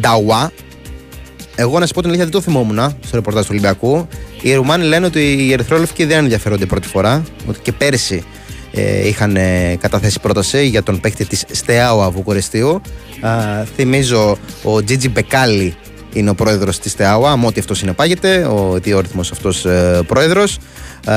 [0.00, 0.52] Νταουά.
[1.56, 4.08] Εγώ να σα πω την αλήθεια δεν το θυμόμουν στο ρεπορτάζ του Ολυμπιακού.
[4.42, 8.24] Οι Ρουμάνοι λένε ότι οι Ερυθρόλευκοι δεν ενδιαφέρονται πρώτη φορά, ότι και πέρυσι
[8.72, 12.80] ε, είχαν ε, καταθέσει πρόταση για τον παίκτη της Στεάουα Βουκουρεστίου.
[13.76, 15.76] θυμίζω ο Τζίτζι Μπεκάλι
[16.14, 20.58] είναι ο πρόεδρος της ΤΕΑΟΑ, με ό,τι αυτός συνεπάγεται, ο διόρυθμο αυτός ε, πρόεδρος.
[21.06, 21.12] Ε,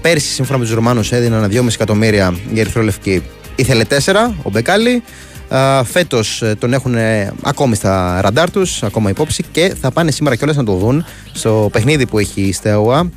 [0.00, 3.22] πέρσι, σύμφωνα με τους Ρωμάνου, έδιναν 2,5 εκατομμύρια για Ερυθρόλευκη.
[3.56, 3.94] Ήθελε 4
[4.42, 5.02] ο Μπεκάλι.
[5.48, 6.94] Ε, Φέτος ε, τον έχουν
[7.42, 11.68] ακόμη στα ραντάρ τους, ακόμα υπόψη και θα πάνε σήμερα κιόλας να το δουν στο
[11.72, 13.10] παιχνίδι που έχει η ΣΤΕΟΑ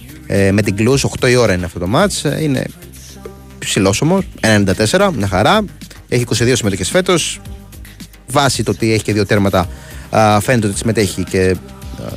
[0.51, 1.05] με την Κλούς.
[1.21, 2.23] 8 η ώρα είναι αυτό το μάτς.
[2.41, 2.65] Είναι
[3.59, 4.23] ψηλόσωμο,
[4.89, 5.65] 94, μια χαρά.
[6.09, 7.41] Έχει 22 συμμετοχές φέτος.
[8.27, 9.67] Βάσει το ότι έχει και δύο τέρματα,
[10.41, 11.55] φαίνεται ότι συμμετέχει και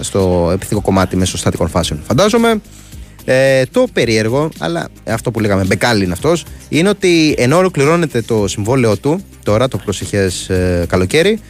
[0.01, 2.01] στο επιθετικό κομμάτι μέσω στατικών φάσεων.
[2.07, 2.61] Φαντάζομαι.
[3.24, 8.48] Ε, το περίεργο, αλλά αυτό που λέγαμε, μπεκάλι είναι αυτός, είναι ότι ενώ ολοκληρώνεται το
[8.48, 11.40] συμβόλαιό του τώρα, το προσεχές ε, καλοκαίρι,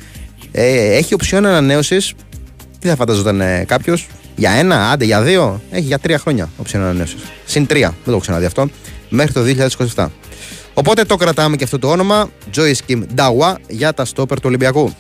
[0.53, 2.13] ε, έχει οψιόν ανανέωσης.
[2.79, 6.83] Τι θα φανταζόταν ε, κάποιος, για ένα, άντε για δύο, έχει για τρία χρόνια οψιόν
[6.83, 7.21] ανανέωσης.
[7.45, 8.69] Συν τρία, δεν το έχω ξαναδεί αυτό,
[9.09, 10.07] μέχρι το 2027.
[10.75, 14.93] Οπότε το κρατάμε και αυτό το όνομα, Joy Skim Dawa, για τα στόπερ του Ολυμπιακού.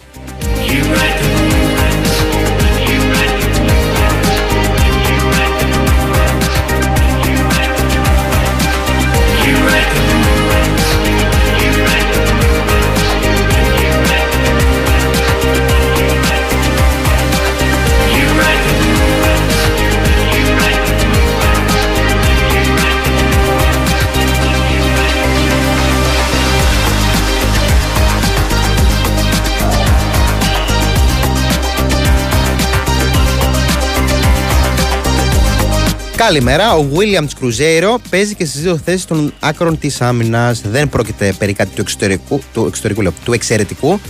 [36.26, 36.76] Καλημέρα.
[36.76, 40.60] Ο Williams Κρουζέιρο παίζει και στις δύο θέσεις των άκρων της άμυνας.
[40.60, 44.00] Δεν πρόκειται περί κάτι του εξωτερικού, του, εξωτερικού, λέω, του εξαιρετικού.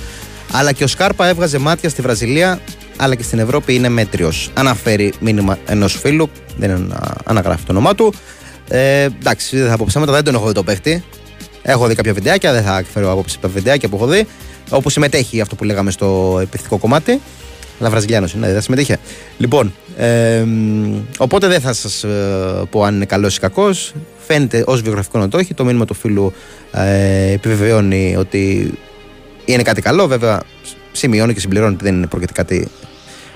[0.53, 2.61] Αλλά και ο Σκάρπα έβγαζε μάτια στη Βραζιλία,
[2.97, 4.51] αλλά και στην Ευρώπη είναι μέτριος.
[4.55, 6.95] Αναφέρει μήνυμα ενός φίλου, δεν
[7.25, 8.15] αναγράφει το όνομά του.
[8.69, 11.05] Ε, εντάξει, δεν θα πω ψέματα, δεν τον έχω δει το παίχτη.
[11.63, 14.27] Έχω δει κάποια βιντεάκια, δεν θα φέρω απόψη τα βιντεάκια που έχω δει.
[14.71, 17.21] Όπου συμμετέχει αυτό που λέγαμε στο επιθετικό κομμάτι.
[17.83, 18.99] Αλλά Βραζιλιάνο είναι, δεν συμμετείχε.
[19.39, 20.45] Λοιπόν, ε,
[21.19, 23.93] οπότε δεν θα σας ε, πω αν είναι καλός ή κακός.
[24.27, 25.55] Φαίνεται ως βιογραφικό να το έχει.
[25.55, 26.33] Το μήνυμα του φίλου
[26.73, 28.73] ε, επιβεβαιώνει ότι
[29.45, 30.07] είναι κάτι καλό.
[30.07, 30.43] Βέβαια,
[30.93, 32.69] σημειώνει και συμπληρώνει ότι δεν είναι πρόκειται κάτι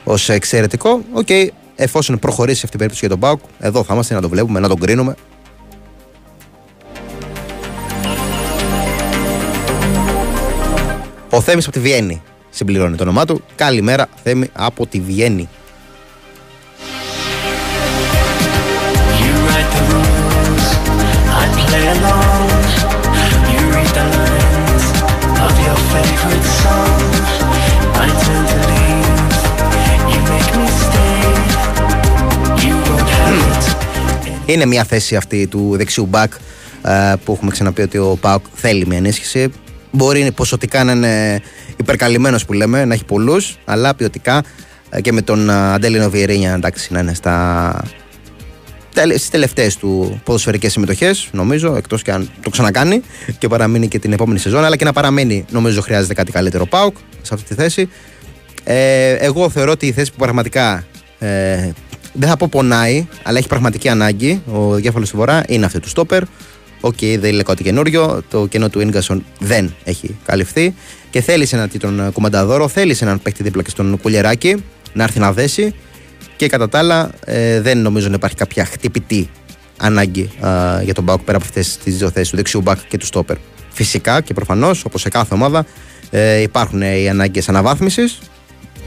[0.04, 1.00] ως εξαιρετικό.
[1.12, 4.28] OK, okay, εφόσον προχωρήσει αυτή η περίπτωση για τον ΠΑΟΚ, εδώ θα είμαστε να το
[4.28, 5.14] βλέπουμε, να τον κρίνουμε.
[11.30, 12.22] Ο Θέμης από τη Βιέννη
[12.56, 13.42] συμπληρώνει το όνομά του.
[13.54, 15.48] Καλημέρα, Θέμη από τη Βιέννη.
[34.46, 36.32] Είναι μια θέση αυτή του δεξιού μπακ
[36.82, 39.52] ε, που έχουμε ξαναπεί ότι ο Πάοκ θέλει μια ενίσχυση.
[39.90, 41.40] Μπορεί ποσοτικά να είναι
[41.76, 44.42] υπερκαλυμμένος που λέμε, να έχει πολλούς, αλλά ποιοτικά
[44.90, 47.84] ε, και με τον ε, Αντέλινο Βιερίνια εντάξει να είναι στα
[49.04, 53.02] στις τελευταίες του ποδοσφαιρικές συμμετοχές, νομίζω, εκτός και αν το ξανακάνει
[53.38, 56.66] και παραμείνει και την επόμενη σεζόν, αλλά και να παραμένει, νομίζω, χρειάζεται κάτι καλύτερο.
[56.66, 57.88] Πάουκ σε αυτή τη θέση.
[58.64, 60.84] Ε, εγώ θεωρώ ότι η θέση που πραγματικά
[61.18, 61.70] ε,
[62.12, 65.88] δεν θα πω πονάει, αλλά έχει πραγματική ανάγκη ο Δικέφαλος του Βορρά είναι αυτή του
[65.88, 66.22] Στόπερ.
[66.86, 68.22] OK, okay, δεν είναι κάτι καινούριο.
[68.30, 70.74] Το κενό του Ίνγκασον δεν έχει καλυφθεί.
[71.10, 75.32] Και θέλει έναν τον κουμανταδόρο, θέλει έναν παίκτη δίπλα και στον Κουλιεράκη να έρθει να
[75.32, 75.74] δέσει.
[76.36, 79.30] Και κατά τα άλλα, ε, δεν νομίζω να υπάρχει κάποια χτυπητή
[79.76, 82.96] ανάγκη ε, για τον ΠΑΟΚ πέρα από αυτές τις δύο θέσεις του δεξιού μπακ και
[82.98, 83.36] του στόπερ.
[83.70, 85.66] Φυσικά και προφανώς, όπως σε κάθε ομάδα,
[86.10, 88.18] ε, υπάρχουν οι ανάγκες αναβάθμισης.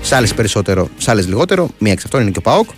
[0.02, 1.70] Σε άλλες περισσότερο, σε άλλες λιγότερο.
[1.78, 2.70] Μία εξ αυτών είναι και ο Πάοκ.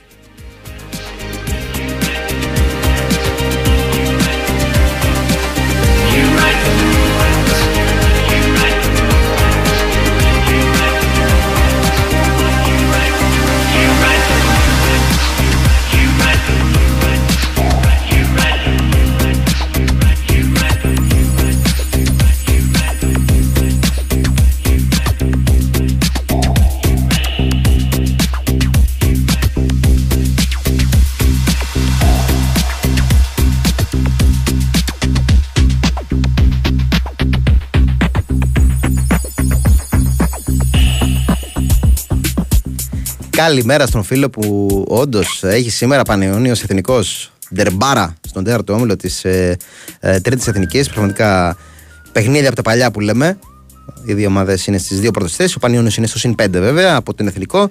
[43.38, 49.58] Καλημέρα στον φίλο που όντως έχει σήμερα Πανεωνίος Εθνικός Ντερμπάρα στον τέταρτο όμιλο της ε,
[50.00, 50.90] ε, Τρίτης Εθνικής.
[50.90, 51.58] Πραγματικά
[52.12, 53.38] παιχνίδια από τα παλιά που λέμε.
[54.06, 55.56] Οι δύο ομάδες είναι στις δύο πρώτες θέσεις.
[55.56, 57.70] Ο Πανιόνιο είναι στο συν 5 βέβαια από την Εθνικό.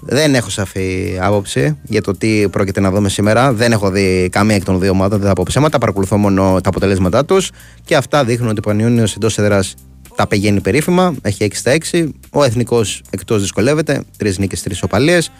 [0.00, 3.52] Δεν έχω σαφή άποψη για το τι πρόκειται να δούμε σήμερα.
[3.52, 5.78] Δεν έχω δει καμία εκ των δύο ομάδων, δεν θα πω ψέματα.
[5.78, 7.50] Παρακολουθώ μόνο τα αποτελέσματά τους
[7.84, 9.74] και αυτά δείχνουν ότι ο Πανιόνιο εντός έδρας
[10.16, 12.08] τα πηγαίνει περίφημα, έχει 6 στα 6.
[12.30, 15.30] Ο εθνικός εκτός δυσκολεύεται, τρεις νίκες, τρεις οπαλίες.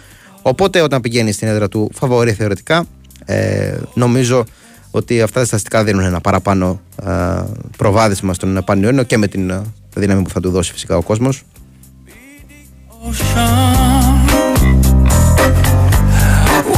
[0.42, 2.86] Οπότε όταν πηγαίνει στην έδρα του, φαβορεί θεωρητικά.
[3.24, 4.44] Ε, νομίζω
[4.90, 7.42] ότι αυτά τα στατιστικά δίνουν ένα παραπάνω ε,
[7.76, 9.62] προβάδισμα στον Πανιόνιο και με την ε,
[9.94, 11.44] δύναμη που θα του δώσει φυσικά ο κόσμος.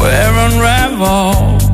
[0.07, 1.66] ever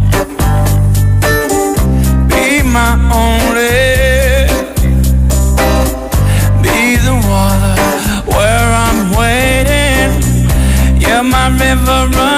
[11.50, 12.31] river run.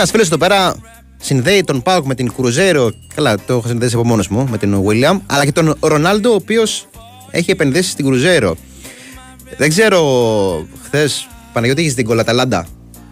[0.00, 0.74] Ένας φίλος εδώ πέρα
[1.16, 2.90] συνδέει τον Πάουκ με την Κρουζέρο.
[3.14, 5.18] Καλά, το έχω συνδέσει από μόνος μου με την William.
[5.26, 6.88] Αλλά και τον Ρονάλντο, ο οποίος
[7.30, 8.56] έχει επενδύσει στην Κρουζέρο.
[9.56, 10.00] Δεν ξέρω,
[10.84, 12.66] χθες Παναγιώτη είχε την Κολαταλάντα;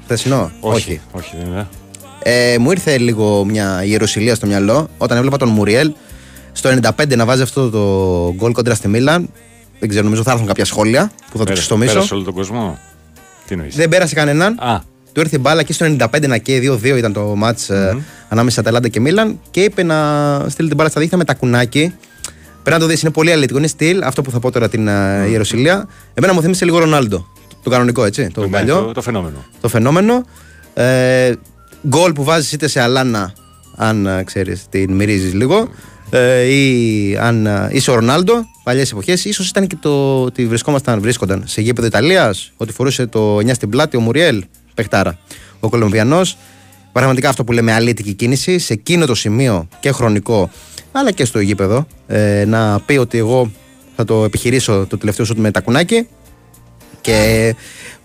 [0.05, 1.69] Χθεσινό; Όχι, όχι, δεν είναι.
[2.23, 5.93] Ε, μου ήρθε λίγο μια ιεροσιλία στο μυαλό όταν έβλεπα τον Μουριέλ
[6.53, 9.31] στο 95 να βάζει αυτό το γκολ κόντρα στη Μίλαν.
[9.79, 11.93] Δεν ξέρω, νομίζω θα έρθουν κάποια σχόλια που θα το Πέρα- ξεστομίσω.
[11.93, 12.79] Πέρασε όλο τον κόσμο.
[13.47, 13.77] Τι νοείς.
[13.77, 14.59] Δεν πέρασε κανέναν.
[14.59, 14.81] Α,
[15.19, 18.55] Του ήρθε η μπάλα και στο 95 να καίει 2-2 ήταν το μάτς ε, ανάμεσα
[18.55, 19.97] σε Αταλάντα και Μίλαν και είπε να
[20.49, 21.95] στείλει την μπάλα στα δίχτυα με τα κουνάκι.
[22.63, 23.59] Πρέπει να το δεις, είναι πολύ αλήτικο.
[23.59, 25.89] Είναι στυλ, αυτό που θα πω τώρα την ε, Ιεροσιλία.
[26.15, 27.27] Εμένα μου θύμισε λίγο Ρονάλντο.
[27.63, 29.45] Το κανονικό έτσι, το ναι, παλιό, το, το φαινόμενο.
[29.61, 30.25] το φαινόμενο.
[30.75, 31.33] Ε,
[31.89, 33.33] γκολ που βάζεις είτε σε αλάνα,
[33.77, 35.69] αν ε, ξέρεις, την μυρίζεις λίγο.
[36.11, 41.01] Ε, ή αν ε, είσαι ο Ρονάλντο, παλιές εποχές, ίσως ήταν και το ότι βρισκόμασταν,
[41.01, 44.45] βρίσκονταν σε γήπεδο Ιταλίας, ότι φορούσε το 9 στην πλάτη ο Μουριέλ,
[44.79, 45.19] παιχτάρα.
[45.61, 46.37] Ο Κολομβιανός.
[46.93, 50.51] Πραγματικά αυτό που λέμε αλήτικη κίνηση, σε εκείνο το σημείο και χρονικό,
[50.93, 53.51] αλλά και στο γήπεδο, ε, να πει ότι εγώ
[53.97, 56.07] θα το επιχειρήσω το τελευταίο σου με τα κουνάκι
[57.01, 57.55] και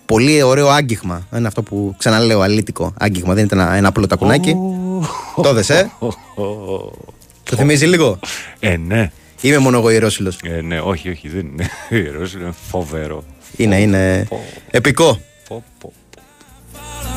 [0.05, 1.27] πολύ ωραίο άγγιγμα.
[1.35, 3.33] Είναι αυτό που ξαναλέω, αλήτικο άγγιγμα.
[3.33, 4.55] Δεν ήταν ένα, ένα απλό τακουνάκι.
[5.41, 5.91] Το δες, ε;
[7.43, 8.19] Το θυμίζει λίγο;
[8.59, 9.11] Ε, ναι.
[9.41, 10.37] Είμαι μόνο εγώ ιερόσιλος.
[10.43, 11.69] Ε, ναι, όχι, όχι, δεν είναι.
[12.03, 13.23] Ιερός είναι φοβερό.
[13.55, 14.27] Είναι, είναι
[14.71, 15.19] επικό.
[15.47, 15.93] Πω, πω.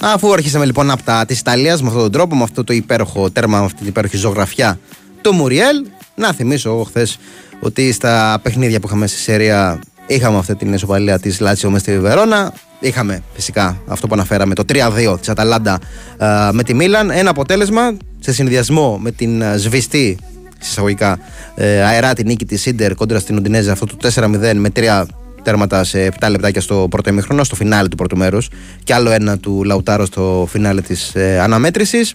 [0.00, 3.30] Αφού αρχίσαμε λοιπόν από τα της Ιταλίας με αυτόν τον τρόπο, με αυτό το υπέροχο
[3.30, 4.78] τέρμα, με αυτή την υπέροχη ζωγραφιά
[5.20, 7.18] του Μουριέλ, να θυμίσω εγώ χθες
[7.60, 11.98] ότι στα παιχνίδια που είχαμε στη Σέρια είχαμε αυτή την ισοπαλία της Λάτσιο μες στη
[11.98, 12.52] Βερόνα.
[12.80, 15.78] Είχαμε φυσικά αυτό που αναφέραμε, το 3-2 της Αταλάντα
[16.18, 17.10] α, με τη Μίλαν.
[17.10, 20.18] Ένα αποτέλεσμα σε συνδυασμό με την α, σβηστή
[20.62, 21.18] εισαγωγικά
[21.54, 25.06] ε, αερά τη νίκη της Ίντερ κόντρα στην Οντινέζα, αυτό το 4-0 με τρία
[25.48, 28.48] τέρματα σε 7 λεπτάκια στο πρώτο ημίχρονο, στο φινάλε του πρώτου μέρους.
[28.84, 32.14] Και άλλο ένα του Λαουτάρο στο φινάλε της ε, αναμέτρησης.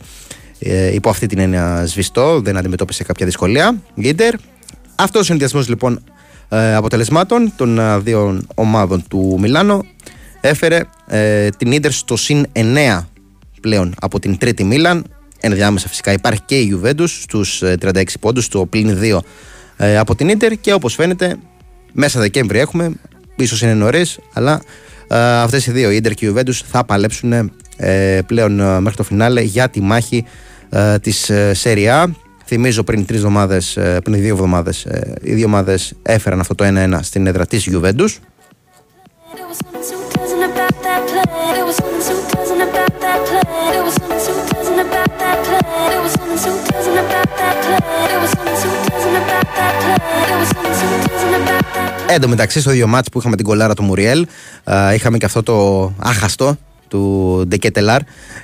[0.60, 3.76] Ε, υπό αυτή την έννοια σβηστό, δεν αντιμετώπισε κάποια δυσκολία.
[3.96, 4.34] Ίντερ.
[4.96, 6.04] Αυτός ο συνδυασμός λοιπόν
[6.50, 9.86] ε, αποτελεσμάτων των ε, δύο ομάδων του Μιλάνο
[10.42, 13.04] έφερε ε, την Ίντερ στο συν 9
[13.62, 15.06] πλέον από την τρίτη Μίλαν.
[15.40, 19.20] Ενδιάμεσα φυσικά υπάρχει και η Juventus στους ε, 36 πόντους, το πλήν 2
[19.78, 21.36] ε, από την Ίντερ και όπως φαίνεται
[21.94, 22.92] μέσα Δεκέμβρη έχουμε,
[23.36, 24.62] ίσως είναι νωρίς, αλλά
[25.08, 28.98] ε, αυτές οι δύο, η Ίντερ και η Juventus θα παλέψουν ε, πλέον ε, μέχρι
[28.98, 30.26] το φινάλε για τη μάχη
[30.70, 32.06] ε, της ε, Serie A.
[32.46, 34.88] Θυμίζω πριν τρεις εβδομάδες, πριν δύο εβδομάδες,
[35.22, 38.10] οι δύο ομάδες έφεραν αυτό το 1-1 στην έδρα της Juventus.
[52.08, 54.28] Εν τω μεταξύ, στο δύο μάτς που είχαμε την κολάρα του Μουριέλ,
[54.64, 56.56] α, είχαμε και αυτό το άχαστο
[56.88, 58.02] του Ντεκέτελαρ.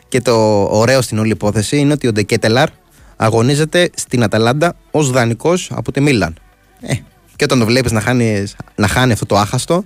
[0.08, 2.70] Και το ωραίο στην όλη υπόθεση είναι ότι ο Ντεκέτελαρ
[3.16, 6.36] αγωνίζεται στην Αταλάντα ως δανεικός από τη Μίλαν.
[6.82, 6.94] Ε,
[7.36, 9.84] και όταν το βλέπεις να, χάνεις- να χάνει αυτό το άχαστο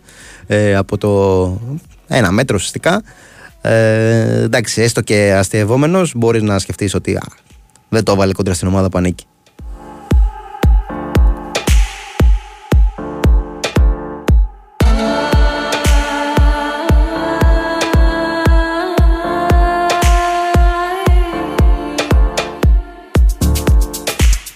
[0.47, 1.09] ε, από το
[2.07, 3.03] ένα μέτρο ουσιαστικά.
[3.61, 7.23] Ε, εντάξει, έστω και αστειευόμενος, μπορείς να σκεφτείς ότι α,
[7.89, 9.25] δεν το έβαλε κόντρα στην ομάδα που ανήκει.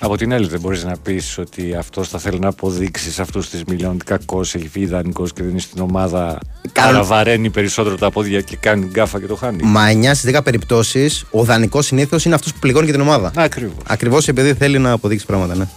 [0.08, 3.50] Από την άλλη, δεν μπορείς να πεις ότι αυτός θα θέλει να αποδείξει σε αυτούς
[3.50, 6.40] τις μιλιών ότι κακός έχει φύγει ιδανικός και δεν είναι στην ομάδα.
[6.72, 9.60] Κάνω- Άρα βαραίνει περισσότερο τα πόδια και κάνει γκάφα και το χάνει.
[9.64, 13.32] Μα 9 στις 10 περιπτώσεις ο δανεικό συνήθως είναι αυτός που πληγώνει και την ομάδα.
[13.36, 13.76] Ακριβώς.
[13.88, 15.68] Ακριβώς επειδή θέλει να αποδείξει πράγματα, ναι.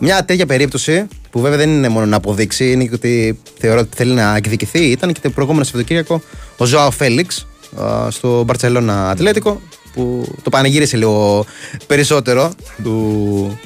[0.00, 3.96] Μια τέτοια περίπτωση που βέβαια δεν είναι μόνο να αποδείξει, είναι και ότι θεωρώ ότι
[3.96, 4.84] θέλει να εκδικηθεί.
[4.84, 6.22] Ήταν και το προηγούμενο Σαββατοκύριακο
[6.56, 7.46] ο Ζωάο Φέληξ
[7.82, 9.60] α, στο Μπαρσελόνα Ατλέτικο
[9.98, 11.44] που το πανηγύρισε λίγο
[11.86, 13.58] περισσότερο του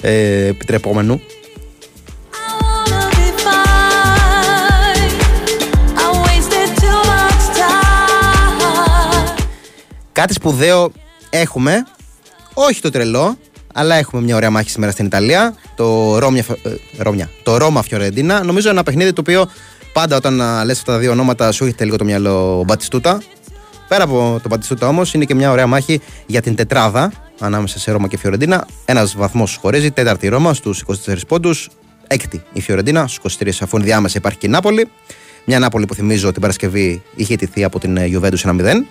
[0.00, 1.20] ε, επιτρεπόμενου.
[2.62, 5.12] wanna be fine.
[6.02, 8.60] I wasted too much time.
[10.12, 10.92] Κάτι σπουδαίο
[11.30, 11.86] έχουμε,
[12.54, 13.38] όχι το τρελό,
[13.74, 15.54] αλλά έχουμε μια ωραία μάχη σήμερα στην Ιταλία.
[15.76, 18.44] Το, Ρώμια, ε, Ρώμια, το Ρώμα Φιωρεντίνα.
[18.44, 19.48] Νομίζω ένα παιχνίδι το οποίο
[19.92, 23.22] πάντα όταν α, λες αυτά τα δύο ονόματα σου έχετε λίγο το μυαλό ο Μπατιστούτα.
[23.92, 27.92] Πέρα από τον Μπατιστούτα όμως είναι και μια ωραία μάχη για την τετράδα ανάμεσα σε
[27.92, 28.66] Ρώμα και Φιωρεντίνα.
[28.84, 31.68] Ένας βαθμός χωρίζει, τέταρτη η Ρώμα στους 24 πόντους.
[32.06, 34.88] Έκτη η Φιωρεντίνα στους 23, αφού ενδιάμεσα υπάρχει και η Νάπολη.
[35.44, 38.84] Μια Νάπολη που θυμίζω την Παρασκευή είχε τηθεί από την Ιουβέντου 1-0.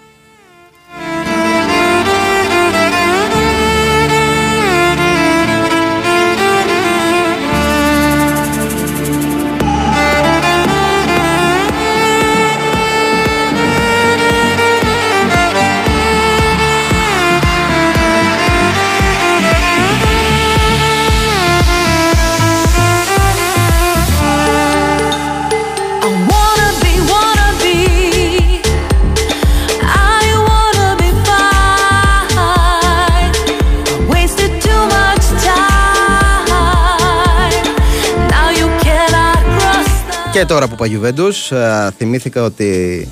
[40.42, 43.08] Και τώρα που είπα Juventus, ε, θυμήθηκα ότι.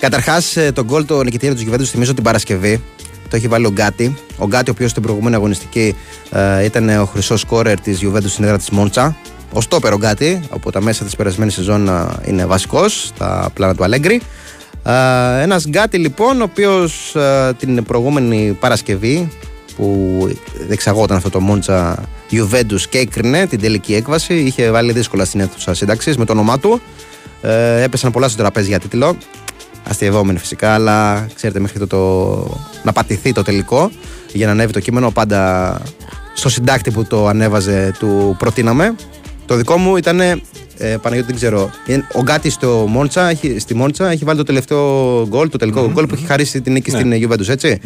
[0.00, 2.82] Καταρχάς, τον γκολ το νικητήριο του Juventus θυμίζω την Παρασκευή.
[3.30, 4.16] Το έχει βάλει ο Γκάτι.
[4.38, 5.94] Ο Γκάτι, ο οποίος στην προηγούμενη αγωνιστική
[6.30, 9.16] ε, ήταν ο χρυσός σκόρερ της Juventus στην έδρα της Μόντσα.
[9.52, 13.84] Ο στόπερο Γκάτι, από τα μέσα της περασμένης σεζόν ε, είναι βασικός στα πλάνα του
[13.84, 14.20] Αλέγκρι.
[14.84, 17.16] Ε, Ένας Γκάτι λοιπόν, ο οποίος
[17.58, 19.28] την προηγούμενη Παρασκευή
[19.80, 20.28] που
[20.68, 25.74] εξαγόταν αυτό το Μόντσα Juventus και έκρινε την τελική έκβαση, είχε βάλει δύσκολα στην αίθουσα
[25.74, 26.80] σύνταξη με το όνομά του.
[27.42, 29.16] Ε, έπεσαν πολλά στο τραπέζι για τίτλο.
[29.88, 33.90] Αστειευόμενοι φυσικά, αλλά ξέρετε μέχρι το, το, να πατηθεί το τελικό
[34.32, 35.10] για να ανέβει το κείμενο.
[35.10, 35.80] Πάντα
[36.34, 38.94] στο συντάκτη που το ανέβαζε του προτείναμε.
[39.46, 40.20] Το δικό μου ήταν.
[40.20, 41.70] Ε, Παναγιώτη δεν ξέρω.
[41.86, 44.82] είναι- Ο Γκάτι στο Μόντσα, έχει, στη Μόντσα έχει βάλει το τελευταίο
[45.28, 47.80] γκολ, το τελικό γκολ που έχει χαρίσει την νίκη στην Juventus, έτσι.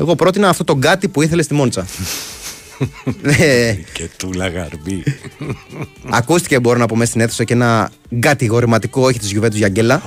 [0.00, 1.86] Εγώ πρότεινα αυτό το Γκάτι που ήθελε στη Μόντσα.
[3.22, 5.02] Ε, Και του λαγαρμπή.
[6.10, 7.90] Ακούστηκε, μπορώ να πω, μέσα στην αίθουσα και ένα
[8.20, 10.02] κατηγορηματικό όχι της Juventus για γκέλα.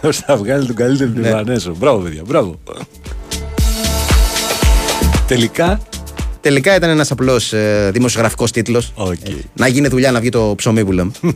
[0.00, 1.20] Ποιος θα βγάλει τον καλύτερο Ναι.
[1.20, 1.74] Λιβανέζο.
[1.78, 2.58] Μπράβο, παιδιά, μπράβο.
[5.26, 5.80] Τελικά;
[6.40, 8.92] Τελικά ήταν ένας απλός ε, δημοσιογραφικός τίτλος.
[8.94, 9.16] Οκ.
[9.54, 11.10] Να γίνει δουλειά να βγει το ψωμί που λέμε.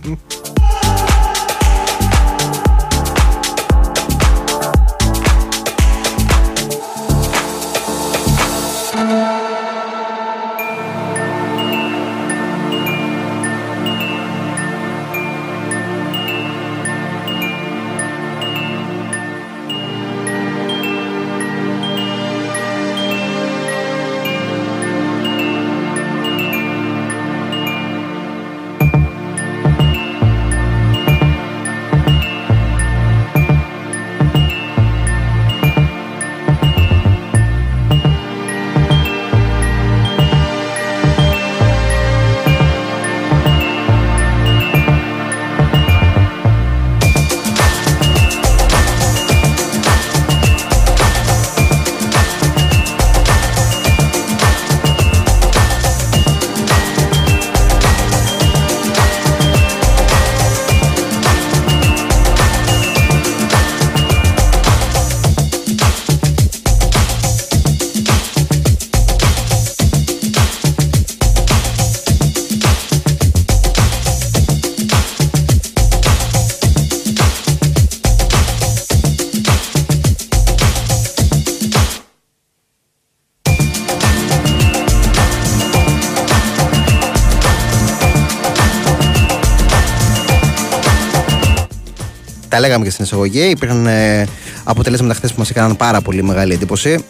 [92.77, 93.51] λέγαμε και στην εισαγωγή.
[93.51, 94.27] Υπήρχαν ε,
[94.65, 97.05] αποτελέσματα χθες που μας έκαναν πάρα πολύ μεγάλη εντύπωση.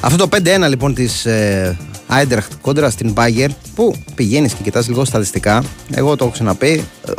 [0.00, 1.76] Αυτό το 5-1 λοιπόν της ε,
[2.08, 5.64] Eintracht κόντρα στην Bayern που πηγαίνει και κοιτάς λίγο στατιστικά.
[5.90, 6.84] Εγώ το έχω ξαναπεί.
[7.06, 7.12] ε,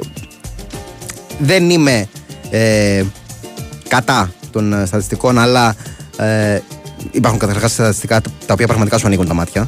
[1.40, 2.08] δεν είμαι
[2.50, 3.04] ε,
[3.88, 5.76] κατά των ε, στατιστικών, αλλά
[6.18, 6.60] ε,
[7.12, 9.68] υπάρχουν καταρχάς στατιστικά τα οποία πραγματικά σου ανοίγουν τα μάτια.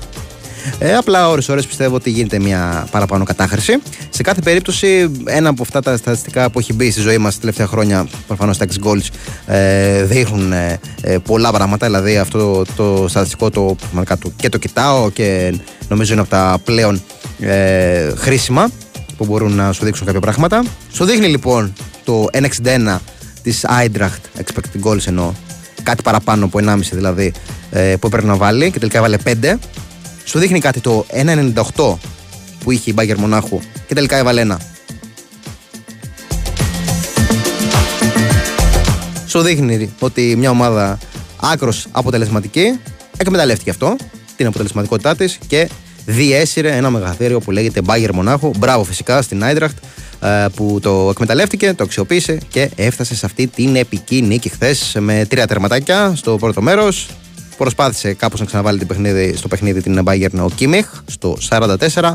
[0.80, 3.82] Ε, απλά ώρες-ώρες πιστεύω ότι γίνεται μια παραπάνω κατάχρηση.
[4.16, 7.40] Σε κάθε περίπτωση, ένα από αυτά τα στατιστικά που έχει μπει στη ζωή μας τα
[7.40, 9.08] τελευταία χρόνια, προφανώς τα X goals,
[9.46, 11.86] ε, δείχνουν ε, ε, πολλά πράγματα.
[11.86, 15.54] Δηλαδή, αυτό το στατιστικό το, πραγματικά το, και το κοιτάω και
[15.90, 17.02] νομίζω είναι από τα πλέον
[17.40, 18.70] ε, χρήσιμα
[19.18, 20.64] που μπορούν να σου δείξουν κάποια πράγματα.
[20.92, 22.98] Σου δείχνει λοιπόν το 1,61
[23.42, 25.32] της Eintracht expected goals εννοώ
[25.84, 27.34] κάτι παραπάνω από 1,5 δηλαδή
[27.72, 29.54] ε, που έπρεπε να βάλει και τελικά έβαλε 5
[30.24, 31.06] σου δείχνει κάτι το
[31.76, 31.96] 1,98
[32.66, 34.60] που είχε η Μπάγκερ Μονάχου και τελικά έβαλε ένα
[39.28, 40.98] σου δείχνει ότι μια ομάδα
[41.42, 42.80] άκρος αποτελεσματική
[43.18, 43.96] εκμεταλλεύτηκε αυτό
[44.36, 45.70] την αποτελεσματικότητά της και
[46.06, 48.52] διέσυρε ένα μεγαθύριο που λέγεται Μπάγκερ Μονάχου.
[48.58, 49.78] Μπράβο φυσικά στην Άιντραχτ
[50.22, 55.26] ε, που το εκμεταλλεύτηκε, το αξιοποίησε και έφτασε σε αυτή την επική νίκη χθες με
[55.30, 57.10] τρία τερματάκια στο πρώτο μέρος.
[57.58, 62.12] Προσπάθησε κάπως να ξαναβάλει την παιχνίδι, στο παιχνίδι την Bayern ο Κίμιχ στο 44,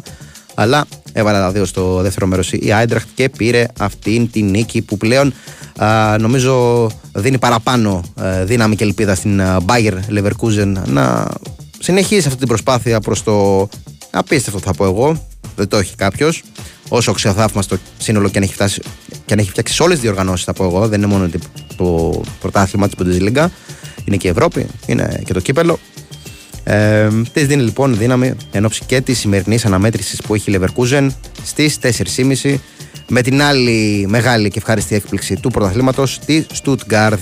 [0.55, 4.97] αλλά έβαλε τα δύο στο δεύτερο μέρος η Άιντραχτ και πήρε αυτήν την νίκη που
[4.97, 5.33] πλέον
[5.77, 11.29] α, νομίζω δίνει παραπάνω α, δύναμη και ελπίδα στην α, Bayer Leverkusen να
[11.79, 13.69] συνεχίσει αυτή την προσπάθεια προς το
[14.11, 15.27] απίστευτο θα πω εγώ,
[15.57, 16.43] δεν το έχει κάποιος.
[16.89, 18.81] Όσο αξιοθαύμαστο σύνολο και αν έχει, φτάσει,
[19.25, 21.29] και αν έχει φτιάξει σε όλες τις διοργανώσεις, θα πω εγώ, δεν είναι μόνο
[21.77, 23.47] το πρωτάθλημα της Bundesliga,
[24.05, 25.79] είναι και η Ευρώπη, είναι και το κύπελο.
[26.65, 31.09] Ε, της δίνει λοιπόν δύναμη εν ώψη και της σημερινής αναμέτρησης που έχει η Leverkusen
[31.45, 32.55] στις 4.30
[33.09, 37.19] με την άλλη μεγάλη και ευχάριστη έκπληξη του πρωταθλήματος, τη Stuttgart.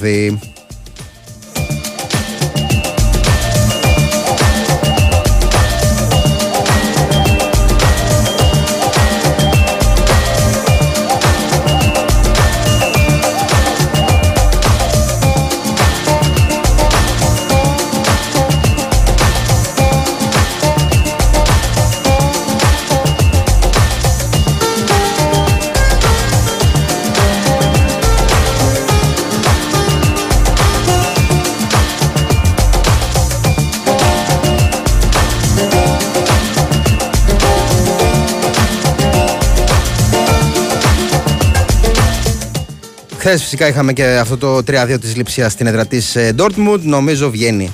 [43.29, 46.81] Χθες φυσικά είχαμε και αυτό το 3-2 της λειψίας στην έδρα της Dortmund.
[46.83, 47.73] Νομίζω βγαίνει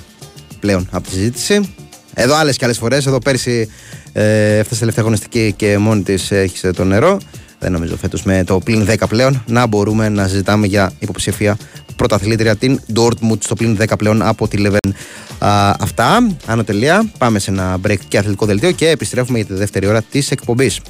[0.61, 1.75] πλέον από τη συζήτηση.
[2.15, 3.07] Εδώ άλλες και άλλες φορές.
[3.07, 3.69] Εδώ πέρσι
[4.13, 7.19] ε, έφτασε τελευταία αγωνιστική και μόνη της έχει το νερό.
[7.59, 11.57] Δεν νομίζω φέτος με το πλήν 10 πλέον να μπορούμε να συζητάμε για υποψηφία
[11.97, 14.91] πρωταθλήτρια την Dortmund στο πλήν 10 πλέον από τη Leven.
[15.39, 17.11] Α, αυτά, άνω τελεία.
[17.19, 20.81] Πάμε σε ένα break και αθλητικό δελτίο και επιστρέφουμε για τη δεύτερη ώρα της εκπομπής.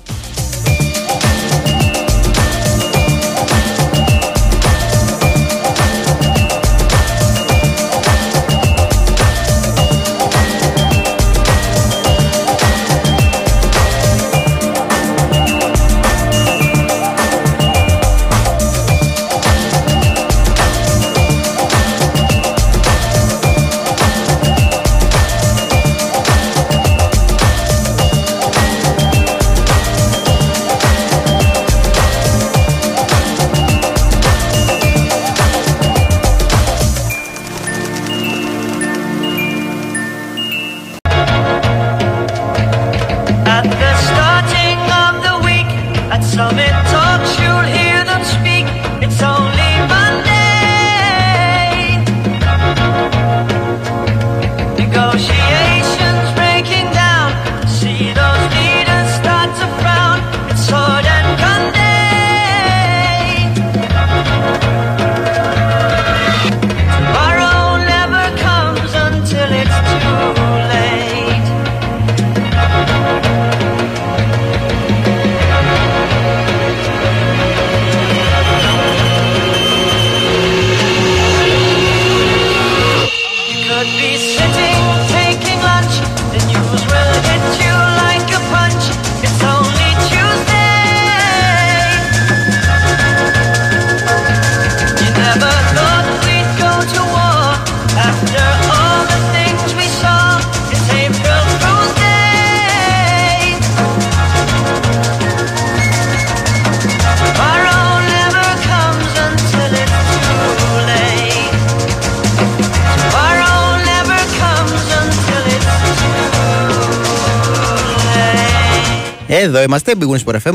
[119.45, 120.55] Εδώ είμαστε, Big Wings Sport FM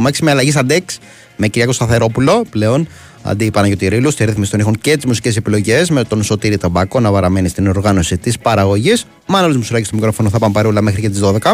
[0.00, 0.80] 94,6 με αλλαγή σαν Dex
[1.36, 2.88] με Κυριακό Σταθερόπουλο πλέον
[3.22, 7.00] αντί Παναγιώτη Ρήλου, στη ρύθμιση των ήχων και τις μουσικές επιλογές, με τον Σωτήρη Ταμπάκο
[7.00, 9.04] να παραμένει στην οργάνωση της παραγωγής.
[9.26, 11.52] Μάνολο Μουσουράκη στο μικρόφωνο θα πάμε παρόλα μέχρι και τις 12.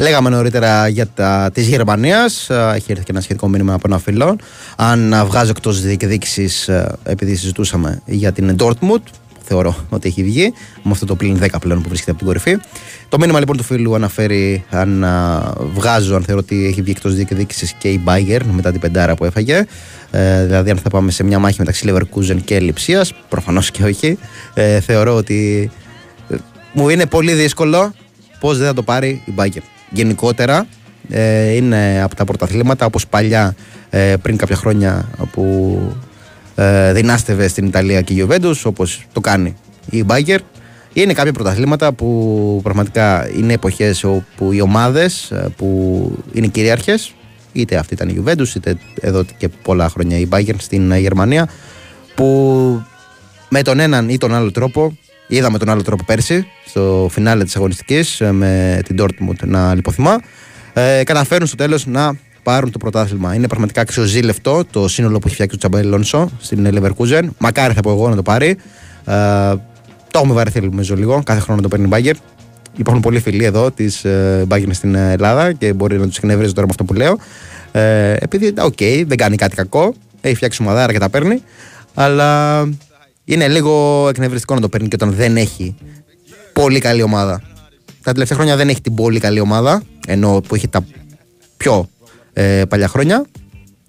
[0.00, 2.50] Λέγαμε νωρίτερα για τα της Γερμανίας.
[2.50, 4.36] Έχει έρθει και ένα σχετικό μήνυμα από ένα φίλο.
[4.76, 9.02] Αν α, βγάζω εκτός διεκδίκησης ε, Επειδή συζητούσαμε για την Dortmund
[9.44, 12.56] Θεωρώ ότι έχει βγει Με αυτό το πλήν 10 πλέον που βρίσκεται από την κορυφή.
[13.08, 17.14] Το μήνυμα λοιπόν του φίλου αναφέρει Αν α, βγάζω, αν θεωρώ ότι έχει βγει εκτός
[17.14, 19.66] διεκδίκησης Και η Bayern μετά την πεντάρα που έφαγε.
[20.10, 24.18] Ε, Δηλαδή αν θα πάμε σε μια μάχη μεταξύ Leverkusen και Λιψίας Προφανώς και όχι.
[24.54, 25.70] Ε, Θεωρώ ότι
[26.28, 26.36] ε,
[26.72, 27.92] μου είναι πολύ δύσκολο
[28.40, 30.66] Πώς δεν θα το πάρει η Bayern γενικότερα
[31.08, 33.54] ε, είναι από τα πρωταθλήματα όπως παλιά
[33.90, 35.78] ε, πριν κάποια χρόνια που
[36.54, 39.56] ε, δυνάστευε στην Ιταλία και η Juventus όπως το κάνει
[39.90, 40.38] η Bayern
[40.92, 47.14] είναι κάποια πρωταθλήματα που πραγματικά είναι εποχές όπου οι ομάδες ε, που είναι κυρίαρχες
[47.52, 51.48] είτε αυτή ήταν η Juventus είτε εδώ και πολλά χρόνια η Bayern στην Γερμανία
[52.14, 52.82] που
[53.48, 54.96] με τον έναν ή τον άλλο τρόπο
[55.30, 60.20] είδαμε τον άλλο τρόπο πέρσι στο φινάλε της αγωνιστικής ε, με την Dortmund να λιποθυμά
[60.72, 62.12] ε, καταφέρουν στο τέλος να
[62.42, 63.34] πάρουν το πρωτάθλημα.
[63.34, 67.22] Είναι πραγματικά αξιοζήλευτο το σύνολο που έχει φτιάξει ο Τσαμπέλ Λόνσο στην Leverkusen.
[67.38, 68.48] Μακάρι θα πω εγώ να το πάρει.
[69.04, 69.54] Ε,
[70.10, 71.22] το έχουμε βαρεθεί νομίζω λίγο.
[71.24, 72.18] Κάθε χρόνο το παίρνει η Bayern.
[72.76, 76.66] Υπάρχουν πολλοί φίλοι εδώ της ε, Bayern στην Ελλάδα και μπορεί να τους εκνευρίζει τώρα
[76.66, 77.18] με αυτό που λέω.
[77.72, 79.94] Ε, επειδή, OK, okay, δεν κάνει κάτι κακό.
[80.20, 81.42] Έχει φτιάξει ομαδάρα και τα παίρνει.
[81.94, 82.60] Αλλά
[83.24, 85.74] είναι λίγο εκνευριστικό να το παίρνει και όταν δεν έχει
[86.52, 87.42] πολύ καλή ομάδα.
[88.02, 90.84] Τα τελευταία χρόνια δεν έχει την πολύ καλή ομάδα, ενώ που έχει τα
[91.56, 91.88] πιο
[92.32, 93.24] ε, παλιά χρόνια.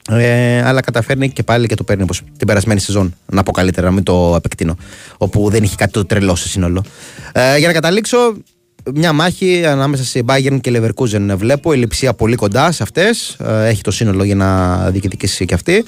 [0.09, 3.15] Ε, αλλά καταφέρνει και πάλι και το παίρνει όπως την περασμένη σεζόν.
[3.25, 4.75] Να πω καλύτερα, να μην το επεκτείνω.
[5.17, 6.83] Όπου δεν έχει κάτι το τρελό σε σύνολο.
[7.31, 8.17] Ε, για να καταλήξω,
[8.93, 11.73] μια μάχη ανάμεσα σε Bayern και Leverkusen βλέπω.
[11.73, 13.37] Η λειψία πολύ κοντά σε αυτές.
[13.39, 15.85] Ε, έχει το σύνολο για να διοικητικήσει και αυτή.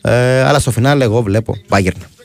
[0.00, 2.17] Ε, αλλά στο φινάλε εγώ βλέπω Bayern.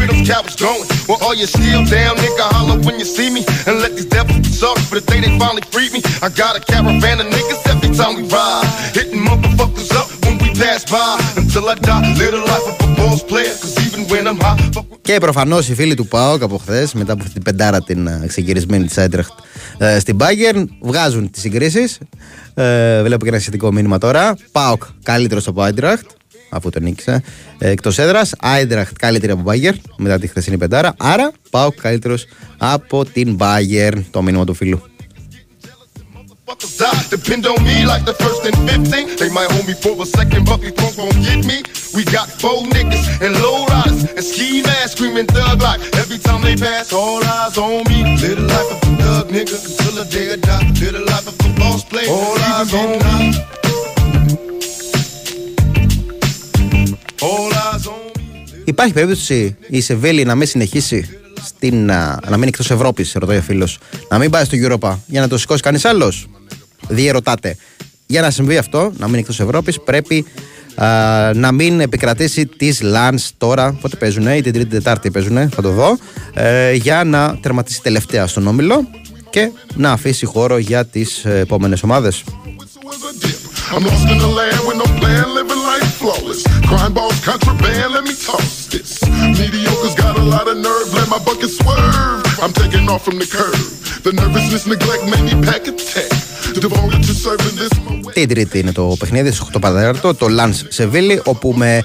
[0.00, 0.88] Where them cowards going.
[1.08, 3.42] Well, all you still down, nigga, holler when you see me.
[3.66, 6.00] And let these devils be sorry for the day they finally freed me.
[6.24, 8.66] I got a caravan of niggas every time we ride.
[8.96, 11.10] Hitting motherfuckers up when we pass by.
[11.40, 13.54] Until I die, live the life of a boss player.
[13.62, 16.88] Cause even when I'm high, fuck with Και προφανώ οι φίλοι του ΠΑΟΚ από χθε,
[16.94, 19.32] μετά από αυτή την πεντάρα την ε, ξεκυρισμένη τη Άιντραχτ
[19.78, 21.88] ε, στην Bayern, βγάζουν τι συγκρίσει.
[22.54, 24.36] Ε, βλέπω και ένα σχετικό μήνυμα τώρα.
[24.52, 26.06] ΠΑΟΚ καλύτερο από Άιντραχτ,
[26.50, 27.22] αφού τον νίκησε.
[27.58, 28.22] Ε, Εκτό έδρα.
[28.40, 30.94] Άιντραχτ καλύτερη από Bayern μετά τη χθεσινή πεντάρα.
[30.98, 32.14] Άρα ΠΑΟΚ καλύτερο
[32.58, 34.02] από την Bayern.
[34.10, 34.82] Το μήνυμα του φίλου.
[36.50, 37.16] motherfuckers die.
[37.16, 39.16] Depend on me like the first and 15.
[39.16, 41.62] They might hold me for a second, but these punks won't get me.
[41.94, 46.42] We got four niggas and low riders and ski masks screaming thug like every time
[46.42, 46.92] they pass.
[46.92, 47.98] All eyes on me.
[48.22, 50.66] Live the life of a thug nigga until the day I die.
[50.80, 52.08] Live the life of a boss player.
[52.08, 54.49] All eyes on me.
[58.64, 61.08] Υπάρχει περίπτωση η Σεβίλη να μην συνεχίσει
[61.44, 63.78] στην, α, να μείνει εκτός Ευρώπης, ρωτάει ο φίλος.
[64.10, 66.26] Να μην πάει στο Europa για να το σηκώσει κανείς άλλος.
[66.88, 67.56] Διερωτάτε.
[68.06, 70.24] Για να συμβεί αυτό, να μείνει εκτός Ευρώπης, πρέπει
[70.74, 70.86] α,
[71.34, 73.72] να μην επικρατήσει τις Lans τώρα.
[73.80, 75.98] Πότε παίζουν, ή την Τρίτη Τετάρτη παίζουν, θα το δω.
[76.34, 78.88] Ε, για να τερματίσει τελευταία στον όμιλο
[79.30, 82.24] και να αφήσει χώρο για τις επόμενες ομάδες.
[82.90, 83.38] was a dip.
[83.72, 86.40] I'm lost in the land with no plan, living life flawless.
[86.70, 88.90] Crime balls, contraband, let me toss this.
[89.40, 92.24] Mediocre's got a lot of nerve, let my bucket swerve.
[92.44, 93.60] I'm taking off from the curb.
[94.06, 96.10] The nervousness, neglect made me pack a tech.
[96.66, 98.12] Devoted to serving this my way.
[98.12, 101.84] Την Τρίτη είναι το παιχνίδι, στι 8 παρατέταρτο, το Lans Σεβίλη, όπου με.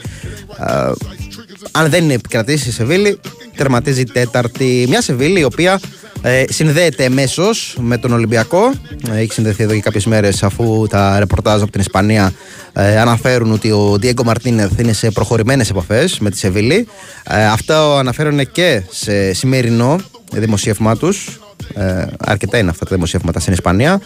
[1.75, 3.19] Α, αν δεν επικρατήσει η Σεβίλη,
[3.55, 4.85] τερματίζει τέταρτη.
[4.87, 5.79] Μια Σεβίλη η οποία
[6.21, 8.71] ε, συνδέεται εμέσως με τον Ολυμπιακό.
[9.11, 12.33] Ε, έχει συνδεθεί εδώ και κάποιες μέρες, αφού τα ρεπορτάζ από την Ισπανία
[12.73, 16.87] ε, αναφέρουν ότι ο Διέγκο Μαρτίνεθ είναι σε προχωρημένες επαφές με τη Σεβίλη.
[17.29, 19.99] Ε, αυτό αναφέρουν και σε σημερινό
[20.31, 21.39] δημοσίευμά τους.
[21.73, 24.01] Ε, αρκετά είναι αυτά τα δημοσιεύματα στην Ισπανία.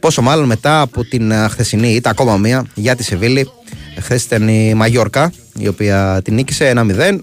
[0.00, 3.50] Πόσο μάλλον μετά από την α, χθεσινή ήττα ακόμα μία για τη Σεβίλη.
[4.00, 7.18] Χθες ήταν η Μαγιόρκα, η οποία την νίκησε 1-0.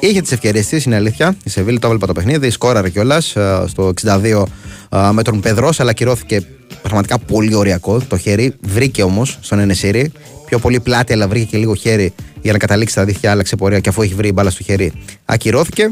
[0.00, 1.36] Είχε τις ευκαιρίες της, είναι αλήθεια.
[1.44, 3.36] Η Σεβίλη το έβλεπα το παιχνίδι, σκόραρε κιόλας
[3.66, 4.44] στο 62
[4.88, 6.46] α, με τον Πεδρός, αλλά κυρώθηκε
[6.82, 8.54] πραγματικά πολύ ωριακό το χέρι.
[8.60, 10.12] Βρήκε όμως στον Ενεσίρι.
[10.46, 13.80] Πιο πολύ πλάτη, αλλά βρήκε και λίγο χέρι για να καταλήξει τα δίχτυα, άλλαξε πορεία
[13.80, 14.92] και αφού έχει βρει η μπάλα στο χέρι,
[15.24, 15.90] ακυρώθηκε.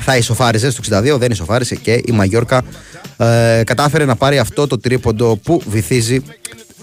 [0.00, 2.62] Θα ισοφάριζε στο 62, δεν ισοφάρισε και η Μαγιόρκα
[3.16, 6.22] ε, κατάφερε να πάρει αυτό το τρίποντο που βυθίζει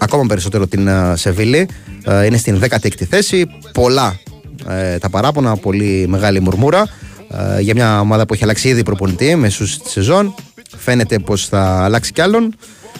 [0.02, 1.68] ακόμα περισσότερο την ε, Σεβίλη.
[2.04, 3.46] Ε, είναι στην 16η θέση.
[3.72, 4.18] Πολλά
[4.68, 6.88] ε, τα παράπονα, πολύ μεγάλη μουρμούρα.
[7.56, 10.34] ε, για μια ομάδα που έχει αλλάξει ήδη προπονητή μέσω της σεζόν.
[10.76, 12.54] Φαίνεται πως θα αλλάξει κι άλλον.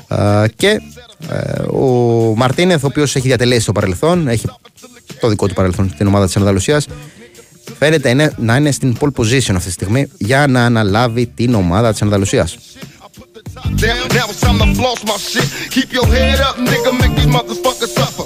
[0.08, 0.80] Ε, και
[1.28, 1.86] ε, ο
[2.36, 4.46] Μαρτίνεθ, ο οποίος έχει διατελέσει στο παρελθόν, έχει
[5.20, 6.86] το δικό του παρελθόν στην ομάδα της Ανδαλουσίας,
[7.78, 11.90] φαίνεται είναι, να είναι στην pole position αυτή τη στιγμή για να αναλάβει την ομάδα
[11.90, 12.58] της Ανδαλουσίας.
[13.77, 15.47] Down, now it's time to floss my shit.
[15.71, 18.25] Keep your head up, nigga, make these motherfuckers suffer.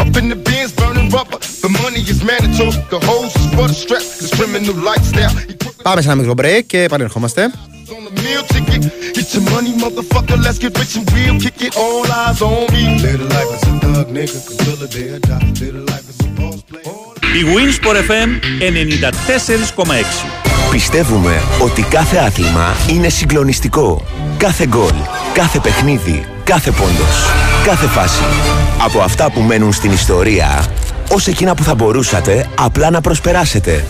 [0.00, 1.38] Up in the bins, burning rubber.
[1.38, 2.72] The money is mandatory.
[2.90, 4.02] The hose is for the strap.
[4.20, 5.34] This criminal lifestyle.
[5.82, 7.50] Πάμε σε ένα μικρό break και επανερχόμαστε.
[7.96, 8.82] on the meal ticket.
[9.14, 10.36] Get your money, motherfucker.
[10.44, 11.34] Let's get rich and real.
[11.40, 11.76] Kick it.
[11.76, 12.82] All eyes on me.
[13.02, 14.38] Little life is a thug, nigga.
[14.50, 15.46] Until the day I die.
[15.60, 17.11] Little life is a boss player.
[17.33, 18.29] Η Winsport FM
[19.83, 20.27] 94,6.
[20.71, 24.05] Πιστεύουμε ότι κάθε άθλημα είναι συγκλονιστικό.
[24.37, 24.93] Κάθε γκολ,
[25.33, 27.31] κάθε παιχνίδι, κάθε πόντος,
[27.63, 28.23] κάθε φάση.
[28.83, 30.65] Από αυτά που μένουν στην ιστορία,
[31.11, 33.85] ως εκείνα που θα μπορούσατε απλά να προσπεράσετε.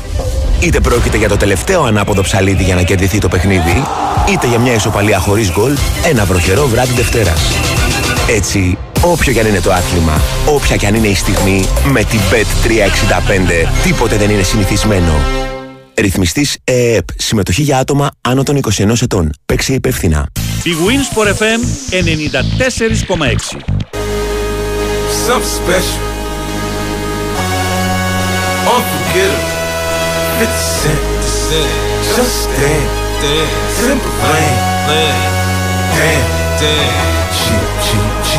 [0.59, 3.83] Είτε πρόκειται για το τελευταίο ανάποδο ψαλίδι για να κερδιθεί το παιχνίδι,
[4.29, 5.77] είτε για μια ισοπαλία χωρίς γκολ,
[6.09, 7.41] ένα βροχερό βράδυ Δευτέρας.
[8.27, 12.19] Έτσι, όποιο κι αν είναι το άθλημα, όποια κι αν είναι η στιγμή, με την
[12.19, 15.13] Bet365 τίποτε δεν είναι συνηθισμένο.
[15.95, 17.05] Ρυθμιστής ΕΕΠ.
[17.17, 19.29] Συμμετοχή για άτομα άνω των 21 ετών.
[19.45, 20.27] Παίξε υπεύθυνα.
[20.63, 21.99] Η Winsport FM 94,6.
[25.27, 26.01] Something special.
[28.73, 29.51] Unforgettable.
[30.39, 30.49] 50
[30.79, 31.73] Cent.
[32.15, 32.87] Just stand.
[33.79, 34.53] Simple plan.
[34.87, 36.43] Damn.
[37.39, 37.53] She,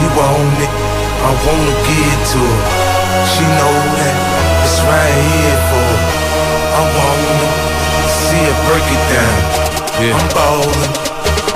[0.05, 0.68] she, want it.
[0.68, 2.62] I wanna give it to her.
[3.32, 4.16] She know that
[4.64, 6.02] it's right here for her.
[6.74, 7.48] I wanna
[8.09, 9.40] see her break it down.
[10.12, 11.13] I'm ballin'.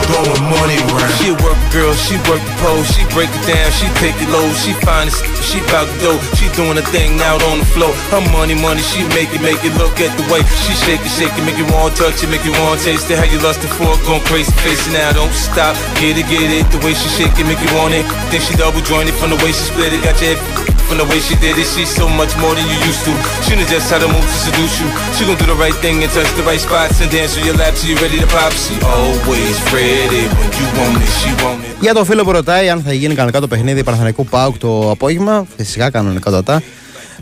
[0.09, 1.13] Throwing money around.
[1.21, 4.49] She work girl, she work the pole, she break it down, she take it low,
[4.57, 7.93] she find it, she bout to go, she doing a thing out on the floor.
[8.09, 11.13] Her money, money, she make it, make it look at the way she shake it,
[11.13, 13.21] shake it, make you want to touch it, make you want to taste it.
[13.21, 16.49] How you lustin' for it, going crazy, face it now, don't stop, get it, get
[16.49, 16.65] it.
[16.73, 18.09] The way she shake it, make you want it.
[18.33, 20.41] Then she double jointed from the way she split it, got your head
[20.89, 21.69] from the way she did it.
[21.69, 23.13] She's so much more than you used to.
[23.45, 24.89] She knows just how to move to seduce you.
[25.13, 27.61] She gon' do the right thing and touch the right spots and dance on your
[27.61, 28.57] lap till you ready to pop.
[28.57, 31.77] She always ready when you want it, she want it.
[31.81, 35.47] Για τον φίλο που ρωτάει αν θα γίνει κανονικά το παιχνίδι Παναθηναϊκού ΠΑΟΚ το απόγευμα,
[35.57, 36.63] φυσικά κανονικά το ρωτά.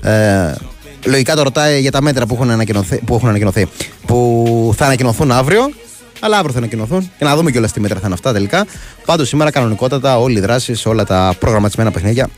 [0.02, 0.54] Ε,
[1.04, 3.66] λογικά το ρωτάει για τα μέτρα που έχουν ανακοινωθεί, που, έχουν ανακοινωθεί,
[4.06, 5.70] που θα ανακοινωθούν αύριο.
[6.20, 8.66] Αλλά αύριο θα ανακοινωθούν και να δούμε κιόλας τι μέτρα θα είναι αυτά τελικά.
[9.04, 12.28] Πάντως σήμερα κανονικότατα όλοι οι δράσει, όλα τα προγραμματισμένα παιχνίδια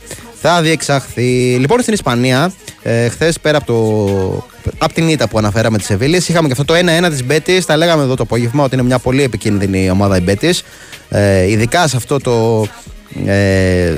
[0.41, 1.57] θα διεξαχθεί.
[1.59, 6.17] Λοιπόν, στην Ισπανία, ε, χθες πέρα από, το, από την ήττα που αναφέραμε της Σεβίλη,
[6.17, 7.67] είχαμε και αυτό το 1-1 της Μπέτης.
[7.67, 10.63] Τα λέγαμε εδώ το απόγευμα ότι είναι μια πολύ επικίνδυνη ομάδα η Μπέτης.
[11.09, 12.67] Ε, ειδικά σε αυτό το
[13.27, 13.95] ε,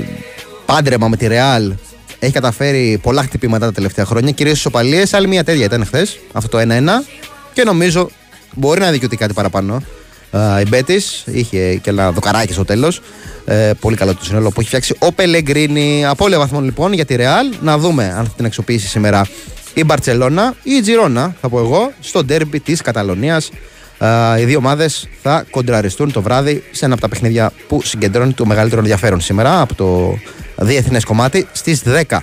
[0.65, 1.73] πάντρεμα με τη Ρεάλ
[2.19, 5.03] έχει καταφέρει πολλά χτυπήματα τα τελευταία χρόνια, κυρίως ισοπαλίε.
[5.11, 7.05] Άλλη μια τέτοια ήταν χθες, αυτό το 1-1.
[7.53, 8.09] Και νομίζω
[8.55, 9.83] μπορεί να δικαιωθεί κάτι παραπάνω.
[10.31, 13.01] Ε, η Μπέτης είχε και ένα δοκαράκι στο τέλος.
[13.45, 16.05] Ε, πολύ καλό το σύνολο που έχει φτιάξει ο Πελεγκρίνη.
[16.05, 17.47] Απόλυτα βαθμών λοιπόν για τη Ρεάλ.
[17.61, 19.27] Να δούμε αν θα την αξιοποιήσει σήμερα
[19.73, 23.49] η Μπαρσελόνα ή η Τζιρόνα, θα πω εγώ, στο ντέρμπι της Καταλωνίας.
[24.39, 28.45] οι δύο ομάδες θα κοντραριστούν το βράδυ σε ένα από τα παιχνίδια που συγκεντρώνει το
[28.45, 30.17] μεγαλύτερο ενδιαφέρον σήμερα από το
[30.55, 32.19] διεθνές κομμάτι στις 10.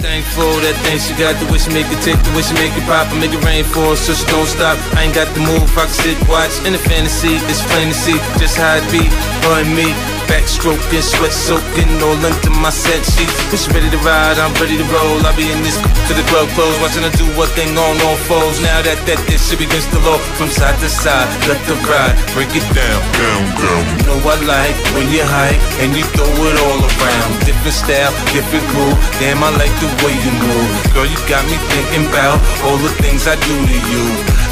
[0.00, 3.12] Thankful that thing she got the wish make it tick, the wish make it pop,
[3.12, 4.80] and make it rain for so she don't stop.
[4.96, 7.36] I ain't got the move, I can sit, watch in the fantasy.
[7.52, 7.60] It's
[8.00, 9.04] see just how it be,
[9.44, 10.19] her me.
[10.30, 13.34] Backstroking, sweat soaking, all under my set sheets.
[13.50, 15.18] She ready to ride, I'm ready to roll.
[15.26, 15.74] I'll be in this
[16.06, 18.62] to the club close, watching her do what thing on all foes.
[18.62, 22.14] Now that that this shit against the law, from side to side, let the ride,
[22.30, 23.82] break it down, down, down.
[23.90, 27.30] You know I like when you hype and you throw it all around.
[27.42, 28.94] Different style, different groove.
[29.18, 30.70] Damn, I like the way you move.
[30.94, 34.04] Girl, you got me thinking about all the things I do to you.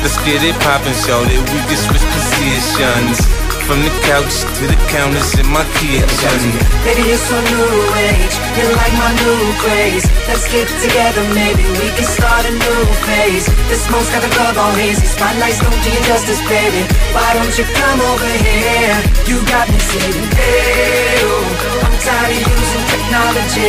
[0.02, 3.47] Let's get it poppin', show that we can switch positions.
[3.68, 6.40] From the couch to the counters in my kitchen.
[6.88, 7.68] Baby, you're so new
[8.00, 8.34] age.
[8.56, 10.08] You're like my new craze.
[10.24, 13.44] Let's get together, maybe we can start a new phase.
[13.68, 15.04] The smoke's got the club all hazy.
[15.04, 16.80] Spotlights don't do you justice, baby.
[17.12, 18.96] Why don't you come over here?
[19.28, 23.68] You got me saying, hey, oh, I'm tired of using technology.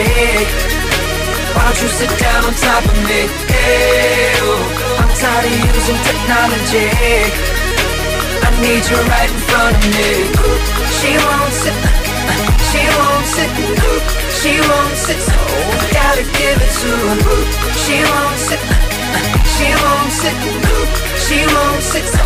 [1.51, 3.27] Why don't you sit down on top of me?
[3.51, 4.63] Hey, oh,
[4.95, 7.58] I'm tired of using technology.
[8.59, 10.27] Need you right in front of me.
[10.99, 11.71] She won't sit,
[12.69, 13.51] she won't sit,
[14.35, 15.15] she won't sit.
[15.15, 15.39] So
[15.95, 17.39] gotta give it to her.
[17.79, 18.59] She won't sit,
[19.55, 20.35] she won't sit,
[21.23, 22.03] she won't sit.
[22.03, 22.25] So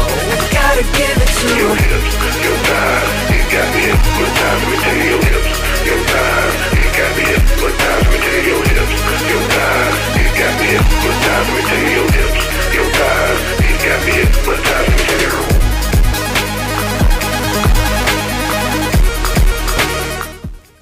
[0.49, 1.59] gotta give it to her.
[1.61, 4.57] Your hips, your thighs, you got me hypnotized.
[4.57, 5.53] Let me tell you your hips,
[5.85, 8.03] your thighs, you got me hypnotized.
[8.03, 11.45] Let me tell you your hips, your thighs, you got me hypnotized.
[11.45, 12.41] Let me tell you your hips,
[12.73, 15.52] your thighs, you got me hypnotized material.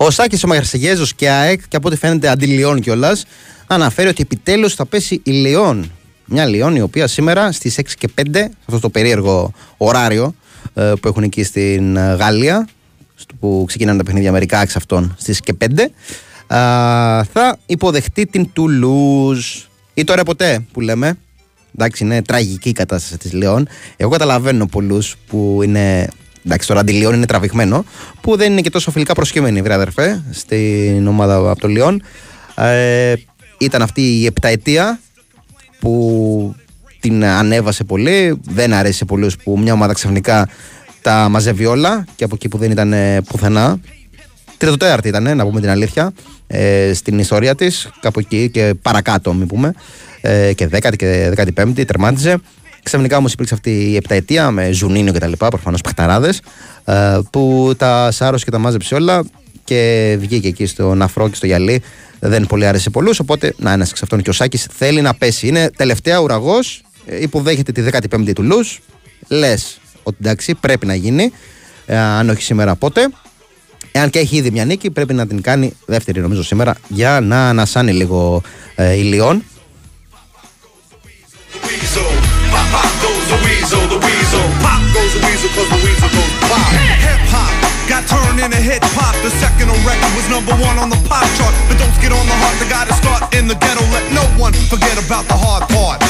[0.04, 3.26] Ο Σάκης ο Μαγερσεγέζο και ΑΕΚ, και από ό,τι φαίνεται αντιλιών κιόλας,
[3.68, 5.92] αναφέρει ότι επιτέλους θα πέσει η Λιόν.
[6.26, 10.36] Μια Λιόν η οποία σήμερα στις 6 και 5, σε αυτό το περίεργο ωράριο
[10.74, 12.68] ε, που έχουν εκεί στην ε, Γαλλία,
[13.16, 15.88] στο που ξεκινάνε τα παιχνίδια μερικά εξ αυτών στις και 5, ε,
[17.34, 19.46] θα υποδεχτεί την Τουλούζ.
[19.94, 21.18] Ή τώρα ποτέ που λέμε.
[21.76, 23.68] Εντάξει, είναι τραγική η κατάσταση της Λιόν.
[23.98, 26.08] Εγώ καταλαβαίνω πολλούς που είναι
[26.46, 27.86] Εντάξει, τώρα τη Λιόν είναι τραβηγμένο,
[28.22, 32.04] που δεν είναι και τόσο φιλικά προσκύμενη, βρε αδερφέ, στην ομάδα από το Λιόν.
[32.56, 33.14] Ε,
[33.58, 35.00] ήταν αυτή η επταετία
[35.80, 36.56] που
[37.00, 38.40] την ανέβασε πολύ.
[38.48, 40.48] Δεν αρέσει σε πολλούς που μια ομάδα ξαφνικά
[41.02, 43.80] τα μαζεύει όλα και από εκεί που δεν ήταν ε, πουθενά.
[44.58, 46.14] Τριτοτέαρτη ήταν, να πούμε την αλήθεια,
[46.48, 49.74] ε, στην ιστορία της, κάπου εκεί και παρακάτω, μην πούμε.
[50.22, 52.38] Ε, και δέκατη και δέκατη πέμπτη τερμάτιζε.
[52.84, 55.32] Ξαφνικά όμως υπήρξε αυτή η επταετία με Ζουνίνιο κτλ.
[55.38, 56.42] Προφανώς παιχταράδες,
[57.32, 59.24] που τα σάρωσε και τα μάζεψε όλα
[59.64, 61.82] και βγήκε εκεί στο Ναφρό και στο Γυαλί.
[62.20, 63.20] Δεν πολύ άρεσε πολλούς.
[63.20, 65.48] Οπότε, να ένας εξ αυτών και ο Σάκη θέλει να πέσει.
[65.48, 66.82] Είναι τελευταία ουραγός,
[67.20, 68.58] υποδέχεται τη 15η του Λου.
[69.28, 71.32] Λες ότι εντάξει, πρέπει να γίνει.
[71.86, 73.10] Ε, αν όχι σήμερα, πότε.
[73.92, 77.50] Εάν και έχει ήδη μια νίκη, πρέπει να την κάνει δεύτερη νομίζω σήμερα για να
[77.50, 78.42] ανασάνει λίγο
[78.76, 79.44] ε, η Λιόν.
[85.51, 86.71] goes the weasel, cause the weasel goes pop.
[87.03, 87.51] Hip hop
[87.91, 89.15] got turned into hip hop.
[89.23, 91.55] The second on record was number one on the pop chart.
[91.67, 93.83] But don't get on the heart, the gotta start in the ghetto.
[93.91, 96.03] Let no one forget about the hard part.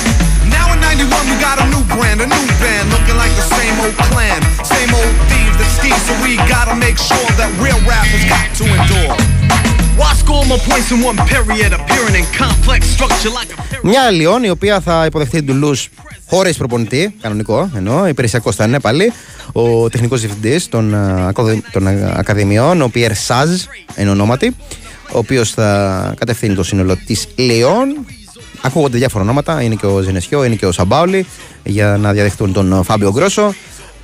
[0.49, 3.77] Now in 91, we got a new brand, a new band, looking like the same
[3.81, 4.41] old clan.
[4.65, 8.65] Same old thieves that steal, so we gotta make sure that real rappers got to
[8.65, 9.17] endure.
[9.97, 14.45] Why score more points in one period, appearing in complex structure like a Μια Λιόν
[14.45, 15.89] η οποία θα υποδεχθεί την Τουλούς
[16.32, 19.12] χωρί προπονητή, κανονικό εννοώ, υπηρεσιακός θα είναι πάλι.
[19.52, 23.50] Ο τεχνικός διευθυντής των, α, ακαδε- των α, Ακαδημιών, ο Πιέρ Σάζ,
[23.98, 24.56] είναι ονόματι,
[25.14, 28.06] ο οποίος θα κατευθύνει το σύνολο της Λιόν.
[28.62, 31.26] Ακούγονται διάφορα ονόματα, είναι και ο Ζενεσιό, είναι και ο Σαμπάουλη,
[31.64, 33.54] για να διαδεχτούν τον Φάμπιο Γκρόσο.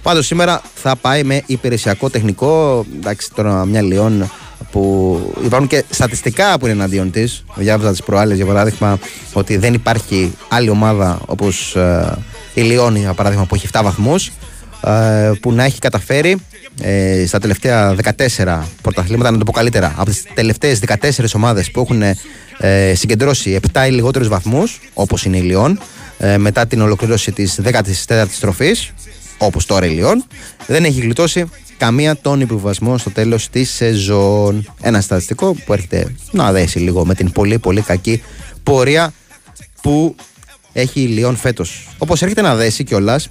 [0.01, 2.86] Πάντως σήμερα θα πάει με υπηρεσιακό τεχνικό.
[2.97, 4.32] Εντάξει, τώρα μια Λιόν
[4.72, 7.43] που υπάρχουν και στατιστικά που είναι εναντίον της.
[7.55, 8.99] Διάβαζα τις προάλλες για παράδειγμα
[9.34, 11.78] ότι δεν υπάρχει άλλη ομάδα όπως
[12.53, 14.32] η Λιόν, για παράδειγμα, που έχει 7 βαθμούς,
[15.41, 16.38] που να έχει καταφέρει
[16.82, 17.95] ε, στα τελευταία
[18.38, 22.01] 14 πρωταθλήματα, να το πω καλύτερα, από τις τελευταίες 14 ομάδες που έχουν
[22.57, 25.80] ε, συγκεντρώσει 7 ή λιγότερους βαθμούς, όπως είναι η Λιόν,
[26.18, 28.76] ε, μετά την ολοκλήρωση της 14η στροφή,
[29.38, 30.26] όπως τώρα η Λιόν,
[30.68, 31.45] δεν έχει γλιτώσει
[31.78, 34.73] καμία τον υποβασμό στο τέλος της σεζόν.
[34.82, 38.21] Ένα στατιστικό που έρχεται να δέσει λίγο με την πολύ πολύ κακή
[38.63, 39.13] πορεία
[39.82, 40.15] που
[40.73, 41.88] έχει η Λιόν φέτος.
[41.97, 43.30] Όπως έρχεται να δέσει κιόλας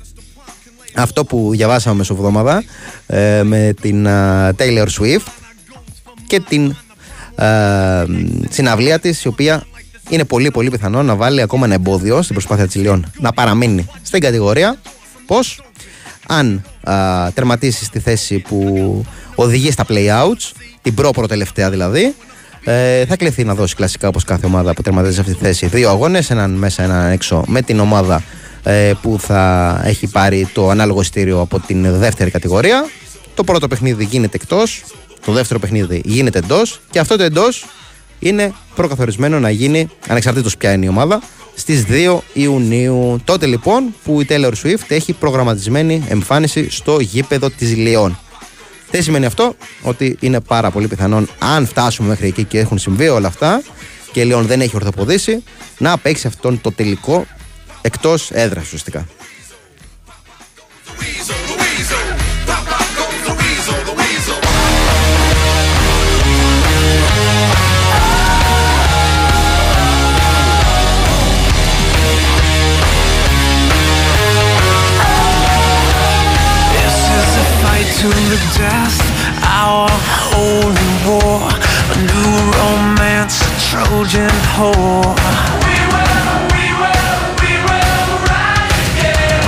[0.97, 2.65] αυτό που διαβάσαμε μεσοβδόμαδα
[3.07, 5.27] ε, με την α, Taylor Swift
[6.27, 6.75] και την
[7.35, 8.05] α,
[8.49, 9.67] συναυλία της η οποία
[10.09, 13.87] είναι πολύ πολύ πιθανό να βάλει ακόμα ένα εμπόδιο στην προσπάθεια της Λιόν να παραμείνει
[14.03, 14.79] στην κατηγορία
[15.27, 15.61] πως
[16.27, 19.05] αν α, τερματίσεις στη θέση που
[19.35, 20.53] οδηγεί στα play-outs
[20.83, 22.15] την προ τελευταία δηλαδή
[22.65, 25.67] ε, θα κληθεί να δώσει κλασικά όπως κάθε ομάδα που τερματίζει σε αυτή τη θέση
[25.67, 28.23] δύο αγώνες, έναν μέσα έναν έξω με την ομάδα
[28.63, 32.87] ε, που θα έχει πάρει το ανάλογο ειστήριο από την δεύτερη κατηγορία.
[33.35, 34.85] Το πρώτο παιχνίδι γίνεται εκτός,
[35.25, 37.67] το δεύτερο παιχνίδι γίνεται εντός και αυτό το εντός
[38.19, 41.23] είναι προκαθορισμένο να γίνει ανεξαρτήτως ποια είναι η ομάδα
[41.57, 43.21] στις 2 Ιουνίου.
[43.25, 48.19] Τότε λοιπόν που η Taylor Swift έχει προγραμματισμένη εμφάνιση στο γήπεδο της Λιόν.
[48.91, 53.09] Τι σημαίνει αυτό, ότι είναι πάρα πολύ πιθανόν αν φτάσουμε μέχρι εκεί και έχουν συμβεί
[53.09, 53.63] όλα αυτά
[54.13, 55.43] και η Λιόν δεν έχει ορθοποδήσει
[55.79, 57.27] να παίξει αυτόν το τελικό
[57.81, 59.07] εκτός έδρας ουσιαστικά.
[78.07, 78.99] To the death,
[79.43, 79.89] our
[80.31, 85.11] holy war, a new romance, a Trojan whore.
[85.67, 89.43] We will, we will, we will ride, yeah.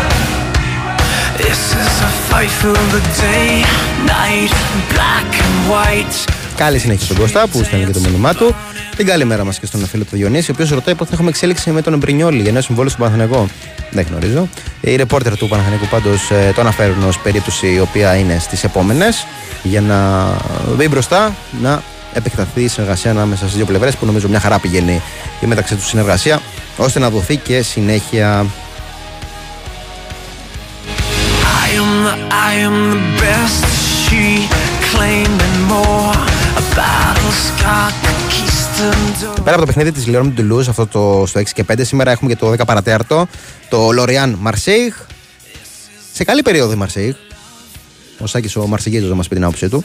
[1.36, 3.62] This is a fight for the day,
[4.06, 4.50] night,
[4.90, 6.38] black and white.
[6.59, 8.54] Καλή συνέχεια στον Κώστα που στέλνει και το μήνυμά του.
[8.96, 11.28] Την καλή μέρα μας και στον φίλο του Διονύση, ο οποίος ρωτάει πότε θα έχουμε
[11.28, 13.48] εξέλιξη με τον Εμπρινιόλη για νέο συμβόλαιο στον Παναθηναϊκό.
[13.90, 14.48] Δεν γνωρίζω.
[14.80, 19.26] Οι ρεπόρτερ του Παναθηναϊκού πάντως το αναφέρουν ως περίπτωση η οποία είναι στις επόμενες
[19.62, 20.26] για να
[20.76, 21.82] μπει μπροστά να
[22.12, 25.02] επεκταθεί η συνεργασία ανάμεσα στις δύο πλευρές που νομίζω μια χαρά πηγαίνει
[25.40, 26.40] η μεταξύ τους συνεργασία
[26.76, 28.46] ώστε να δοθεί και συνέχεια.
[32.04, 33.64] that I am the best.
[34.04, 34.48] She
[34.90, 36.28] claiming more.
[39.35, 42.31] Πέρα από το παιχνίδι της Λεόν Ντουλούζ, αυτό το στο 6 και 5, σήμερα έχουμε
[42.31, 43.26] και το 10 παρατέταρτο,
[43.68, 44.97] το Λοριάν Μαρσέιχ.
[46.12, 47.16] Σε καλή περίοδο η Μαρσέιχ.
[48.18, 49.85] Ο Σάκης ο Μαρσεγίζο να μας πει την άποψή του.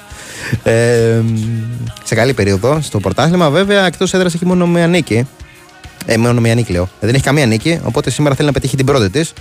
[0.64, 1.22] Ε,
[2.04, 5.28] σε καλή περίοδο στο πρωτάθλημα, βέβαια εκτός έδρας έχει μόνο μία νίκη.
[6.06, 6.90] Ε, μόνο μία νίκη λέω.
[7.00, 9.34] Δεν έχει καμία νίκη, οπότε σήμερα θέλει να πετύχει την πρώτη της.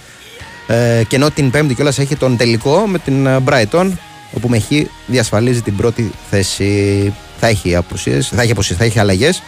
[0.66, 3.90] Ε, και ενώ την Πέμπτη κιόλας έχει τον τελικό με την ε, Brighton,
[4.32, 7.12] όπου με έχει διασφαλίζει την πρώτη θέση.
[7.45, 9.43] Θα έχει απουσίες, θα έχει, απουσίες, θα έχει αλλαγές.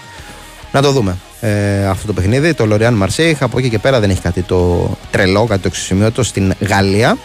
[0.73, 2.55] Να το δούμε ε, αυτό το παιχνίδι.
[2.55, 6.23] Το Λοριάν Μαρσέιχ από εκεί και πέρα δεν έχει κάτι το τρελό, κάτι το εξωσημείωτο
[6.23, 7.17] στην Γαλλία.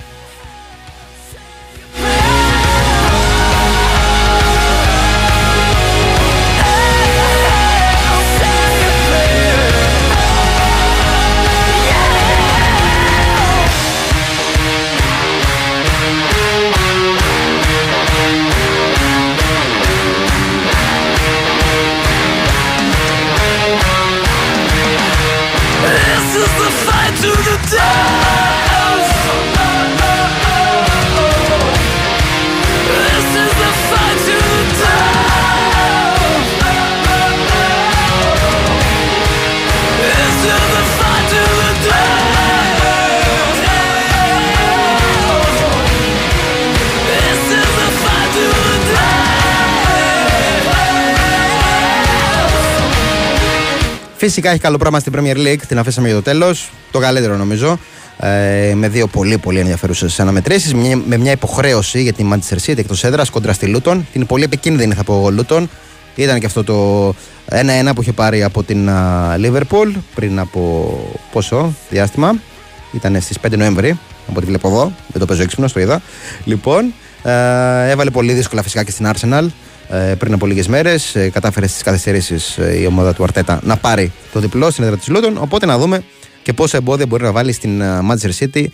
[54.20, 56.72] Φυσικά έχει καλό πράγμα στην Premier League, την αφήσαμε για το τέλος.
[56.92, 57.80] Το καλύτερο νομίζω.
[58.20, 60.74] Ε, με δύο πολύ πολύ ενδιαφέρουσες αναμετρήσεις.
[61.06, 64.00] Με μια υποχρέωση για την Manchester City εκτός έδρας κόντρα στη Luton.
[64.12, 65.66] Την πολύ επικίνδυνη θα πω εγώ Luton.
[66.16, 67.10] Ήταν και αυτό το
[67.50, 70.94] 1-1 που είχε πάρει από την α, Liverpool πριν από
[71.32, 72.36] πόσο διάστημα.
[72.92, 74.92] Ήταν στις 5 Νοέμβρη, από ό,τι βλέπω εδώ.
[75.08, 76.02] Δεν το παίζω έξυπνος, το είδα.
[76.46, 76.94] Λοιπόν,
[77.24, 79.48] ε, έβαλε πολύ δύσκολα φυσικά και στην Arsenal ε,
[80.18, 81.16] πριν από λίγες μέρες.
[81.32, 85.38] κατάφερε στις καθυστερήσεις η ομάδα του Αρτέτα να πάρει το διπλό στην έδρα της Λούτων.
[85.38, 86.04] Οπότε να δούμε
[86.44, 88.66] και πόσα εμπόδια μπορεί να βάλει στην ε, Manchester City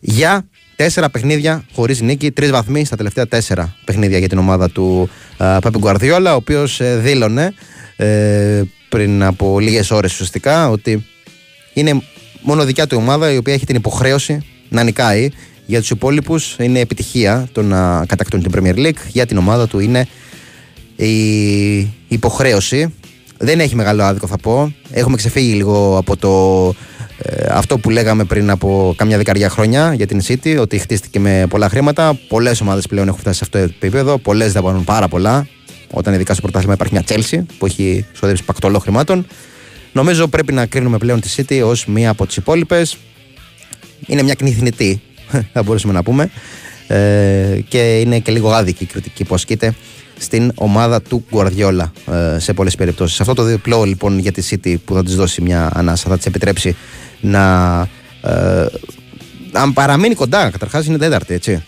[0.00, 5.10] για τέσσερα παιχνίδια χωρίς νίκη, τρεις βαθμοί στα τελευταία τέσσερα παιχνίδια για την ομάδα του
[5.36, 7.54] Πέπι Γκουαρδιόλα, ο οποίος δήλωνε
[7.96, 11.06] ε, πριν από λίγες ώρες ουσιαστικά ότι
[11.72, 12.02] είναι
[12.42, 15.28] μόνο δικιά του ομάδα η οποία έχει την υποχρέωση να νικάει.
[15.66, 19.08] Για τους υπόλοιπους είναι επιτυχία το να κατακτούν την Premier League.
[19.08, 20.06] Για την ομάδα του είναι
[20.96, 22.94] η υποχρέωση.
[23.38, 24.74] Δεν έχει μεγάλο άδικο θα πω.
[24.90, 26.74] Έχουμε ξεφύγει λίγο από το
[27.24, 31.46] ε, αυτό που λέγαμε πριν από καμιά δεκαριά χρόνια για την City, ότι χτίστηκε με
[31.48, 32.18] πολλά χρήματα.
[32.28, 34.18] Πολλές ομάδες πλέον έχουν φτάσει σε αυτό το επίπεδο.
[34.18, 35.46] Πολλές δαπανούν πάρα πολλά.
[35.90, 39.26] Όταν ειδικά στο πρωτάθλημα υπάρχει μια Chelsea που έχει ξοδέψει πακτολό χρημάτων.
[39.92, 42.96] Νομίζω πρέπει να κρίνουμε πλέον τη City ως μία από τις υπόλοιπες.
[44.06, 45.00] Είναι μια κνηθινητή,
[45.52, 46.30] θα μπορούσαμε να πούμε.
[46.86, 49.74] Ε, και είναι και λίγο άδικη η κριτική που ασκείται
[50.22, 53.20] στην ομάδα του Guardiola ε, σε πολλές περιπτώσεις.
[53.20, 56.26] Αυτό το διπλό λοιπόν για τη City που θα της δώσει μια ανάσα, θα της
[56.26, 56.76] επιτρέψει
[57.20, 57.80] να
[58.22, 58.66] ε,
[59.52, 61.64] αν παραμείνει κοντά, καταρχάς είναι τέταρτη έτσι.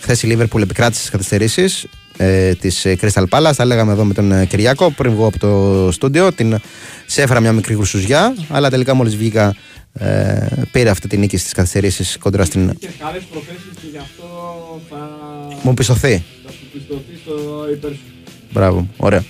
[0.00, 4.32] Χθες η Liverpool επικράτησε στις καθυστερήσεις ε, της Crystal Palace, τα λέγαμε εδώ με τον
[4.32, 6.58] ε, Κυριάκο πριν βγω από το στούντιο, την
[7.06, 9.54] σε έφερα μια μικρή γρουσουζιά, αλλά τελικά μόλις βγήκα
[9.92, 12.78] ε, πήρε αυτή τη νίκη στις καθυστερήσεις κοντά στην...
[12.78, 14.26] Και καλές προθέσεις και γι' αυτό
[14.90, 14.98] θα,
[15.62, 16.24] Μου πιστωθεί.
[16.46, 18.00] θα σου πιστωθεί στο υπέρ σου.
[18.50, 19.24] Μπράβο, ωραία.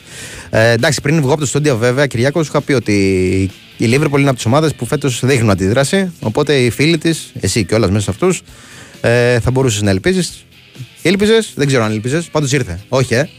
[0.50, 2.94] Ε, εντάξει, πριν βγω από το στούντιο, βέβαια, Κυριάκος, σου είχα πει ότι
[3.76, 6.12] η Liverpool είναι από τις ομάδες που φέτος δείχνουν αντίδραση.
[6.20, 8.42] Οπότε οι φίλοι της, εσύ και όλας μέσα σε αυτούς,
[9.00, 10.44] ε, θα μπορούσες να ελπίζεις.
[11.02, 12.80] Ήλπιζε, δεν ξέρω αν ήλπιζε, πάντως ήρθε.
[12.88, 13.18] Όχι, ε.
[13.18, 13.30] Έτσι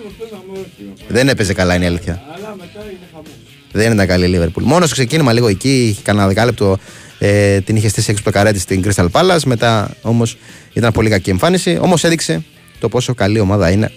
[0.00, 0.92] όπως παίζαμε όχι.
[1.08, 2.22] Δεν έπαιζε καλά, είναι η αλήθεια.
[2.34, 3.28] Αλλά μετά είναι χαμός.
[3.72, 4.62] Δεν ήταν καλή η Liverpool.
[4.62, 6.78] Μόνο στο ξεκίνημα λίγο εκεί, είχε κανένα δεκάλεπτο,
[7.18, 9.42] ε, την είχε στήσει έξω από το καρέτη στην Crystal Palace.
[9.44, 10.36] Μετά όμως
[10.72, 11.78] ήταν πολύ κακή εμφάνιση.
[11.80, 12.44] Όμως έδειξε
[12.80, 13.92] το πόσο καλή ομάδα είναι.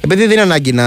[0.00, 0.86] Επειδή δεν είναι ανάγκη να,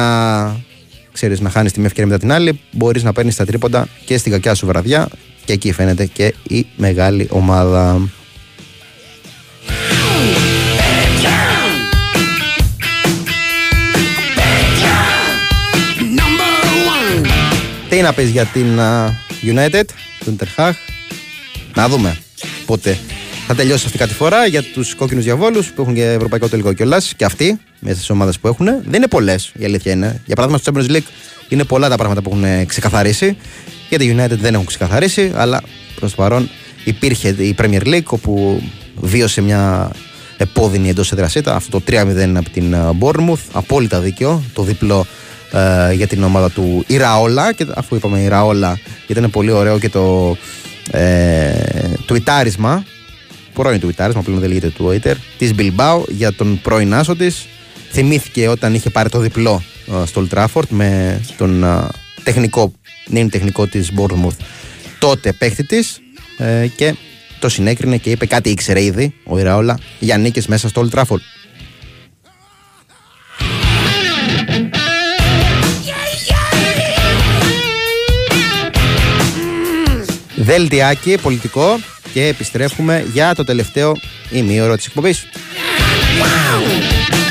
[1.12, 4.18] ξέρεις, να χάνεις τη μία ευκαιρία μετά την άλλη, μπορείς να παίρνεις τα τρίποντα και
[4.18, 5.08] στην κακιά σου βραδιά.
[5.46, 8.10] Και εκεί φαίνεται και η μεγάλη ομάδα.
[17.90, 19.84] Τι να πεις για την α, United,
[20.26, 20.76] τον Τερχάχ.
[21.76, 22.18] Να δούμε
[22.66, 22.98] πότε
[23.48, 27.14] θα τελειώσει αυτή κάτι φορά για τους κόκκινους διαβόλους που έχουν και ευρωπαϊκό τελικό κιόλας.
[27.16, 30.22] Και αυτοί, μέσα στις ομάδες που έχουν, δεν είναι πολλές η αλήθεια είναι.
[30.26, 31.08] Για παράδειγμα στο Champions League
[31.50, 33.38] είναι πολλά τα πράγματα που έχουν ξεκαθαρίσει.
[33.90, 35.62] Για τη United δεν έχουν ξεκαθαρίσει, αλλά
[35.96, 36.50] προς το παρόν
[36.84, 38.62] υπήρχε η Premier League όπου
[38.96, 39.92] βίωσε μια
[40.38, 41.56] επώδυνη εντός εδρασίτα.
[41.56, 43.44] Αυτό το 3-0 από την ε, Bournemouth.
[43.52, 44.44] Απόλυτα δίκαιο.
[44.54, 45.06] Το διπλό
[45.52, 47.54] ε, για την ομάδα του Ιραόλα.
[47.54, 50.36] Και αφού είπαμε Ιραόλα, ήταν πολύ ωραίο και το
[50.92, 51.54] ε,
[52.06, 52.84] τουιτάρισμα
[53.56, 57.46] πρώην του Ιτάρισμα, πλέον δεν λέγεται του Όιτερ, της Μπιλμπάου για τον πρώην άσο της.
[57.92, 61.88] Θυμήθηκε όταν είχε πάρει το διπλό ε, στο Old Trafford με τον ε,
[62.24, 62.74] τεχνικό,
[63.08, 64.38] νυν τεχνικό της Bournemouth,
[65.00, 66.02] τότε παίχτη της
[66.38, 66.96] ε, και
[67.40, 71.22] το συνέκρινε και είπε κάτι ήξερε ήδη ο Ιραόλα για νίκες μέσα στο Old Trafford.
[80.36, 81.80] Δελτιάκι πολιτικό
[82.16, 83.96] και επιστρέφουμε για το τελευταίο
[84.32, 85.26] ημίωρο της εκπομπής.
[87.10, 87.25] They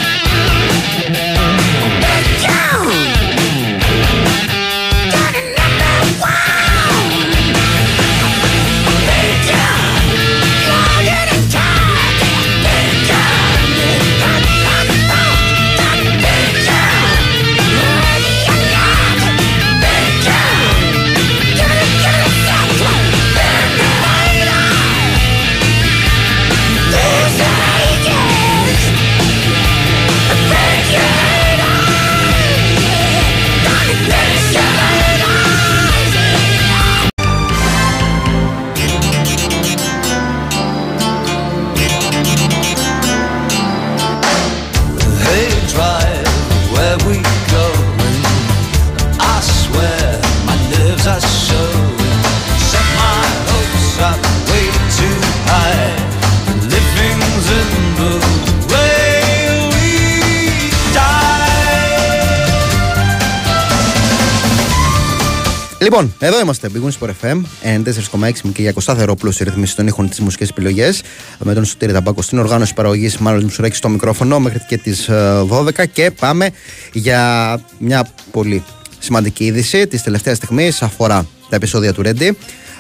[65.85, 66.71] Λοιπόν, εδώ είμαστε.
[66.75, 71.03] Big Wings Sport FM 94,6 και για Κωνστάθερο σε ρυθμίσεις των ήχων τη μουσική επιλογές.
[71.39, 75.11] Με τον Σωτήρη Ταμπάκο στην οργάνωση παραγωγής, μάλλον Μουσουράκη στο μικρόφωνο μέχρι και τις
[75.49, 75.87] 12.
[75.93, 76.51] Και πάμε
[76.93, 78.65] για μια πολύ
[78.99, 80.83] σημαντική είδηση της τελευταίας στιγμής.
[80.83, 82.37] Αφορά τα επεισόδια του Ρέντι.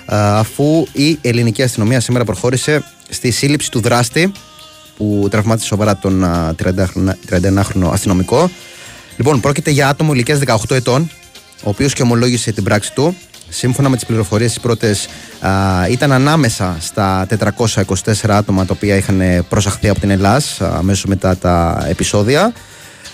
[0.07, 4.33] Αφού η ελληνική αστυνομία σήμερα προχώρησε στη σύλληψη του δράστη
[4.97, 6.55] που τραυμάτισε σοβαρά τον α,
[7.31, 8.51] 31χρονο αστυνομικό.
[9.17, 11.11] Λοιπόν, πρόκειται για άτομο ηλικίας 18 ετών,
[11.63, 13.17] ο οποίος και ομολόγησε την πράξη του.
[13.49, 15.09] Σύμφωνα με τις πληροφορίες, οι πρώτες
[15.91, 21.87] ήταν ανάμεσα στα 424 άτομα τα οποία είχαν προσαχθεί από την Ελλάς αμέσως μετά τα
[21.89, 22.53] επεισόδια.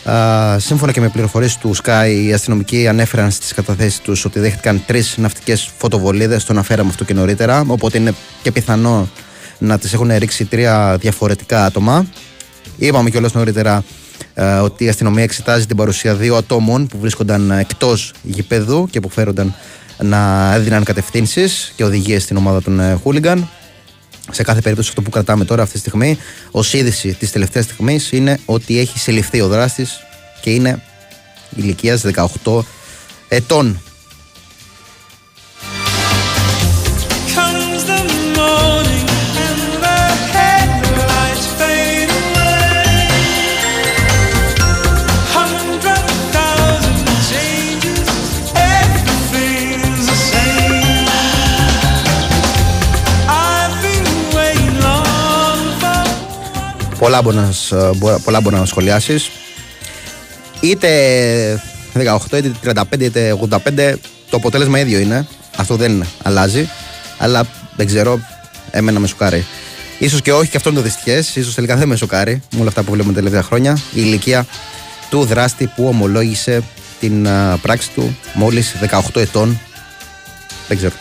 [0.04, 4.82] Α, σύμφωνα και με πληροφορίες του Sky, οι αστυνομικοί ανέφεραν στις καταθέσεις τους ότι δέχτηκαν
[4.86, 6.44] τρεις ναυτικές φωτοβολίδες.
[6.44, 7.64] Το αναφέραμε αυτό και νωρίτερα.
[7.66, 9.08] Οπότε είναι και πιθανό
[9.58, 12.06] να τις έχουν ρίξει τρία διαφορετικά άτομα.
[12.76, 13.82] Είπαμε κιόλας νωρίτερα ε,
[14.62, 19.54] ότι η αστυνομία εξετάζει την παρουσία δύο ατόμων που βρίσκονταν εκτός γηπέδου και που φέρονταν
[20.02, 23.48] να έδιναν κατευθύνσεις και οδηγίες στην ομάδα των ε, Χούλιγκαν.
[24.30, 26.18] Σε κάθε περίπτωση, αυτό που κρατάμε τώρα αυτή τη στιγμή
[26.50, 30.00] ως είδηση της τελευταίας στιγμής είναι ότι έχει συλληφθεί ο δράστης
[30.40, 30.82] και είναι
[31.56, 32.04] ηλικίας
[32.44, 32.60] 18
[33.28, 33.82] ετών.
[57.00, 59.30] Πολλά μπορείς να, σ- μπο- πολλά μπορείς να σχολιάσεις.
[60.60, 61.62] Είτε
[61.94, 63.94] 18, είτε 35, είτε 85,
[64.30, 65.26] το αποτέλεσμα ίδιο είναι.
[65.56, 66.68] Αυτό δεν αλλάζει.
[67.18, 67.46] Αλλά
[67.76, 68.20] δεν ξέρω,
[68.70, 69.46] εμένα με σοκάρει.
[69.98, 71.36] Ίσως και όχι, και αυτό είναι το δυστυχές.
[71.36, 73.72] ίσως τελικά δεν με σοκάρει με όλα αυτά που βλέπουμε τα τελευταία χρόνια.
[73.76, 74.46] Η ηλικία
[75.10, 76.62] του δράστη που ομολόγησε
[77.00, 78.74] την α, πράξη του μόλις
[79.12, 79.60] 18 ετών.
[80.68, 80.94] Δεν ξέρω.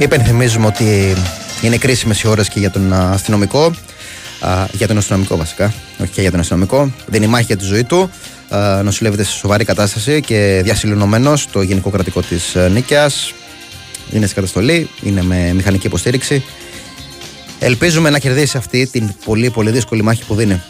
[0.00, 1.14] Υπενθυμίζουμε ότι
[1.62, 3.64] είναι κρίσιμες οι ώρες και για τον α, αστυνομικό.
[4.40, 6.92] Α, για τον αστυνομικό βασικά, όχι και για τον αστυνομικό.
[7.06, 8.10] Δίνει μάχη για τη ζωή του.
[8.48, 13.32] Α, νοσηλεύεται σε σοβαρή κατάσταση και διασυλληνωμένο στο Γενικό Κρατικό της Νίκαιας.
[14.10, 16.44] Είναι σε καταστολή, είναι με μηχανική υποστήριξη.
[17.58, 20.62] Ελπίζουμε να κερδίσει αυτή την πολύ πολύ δύσκολη μάχη που δίνει.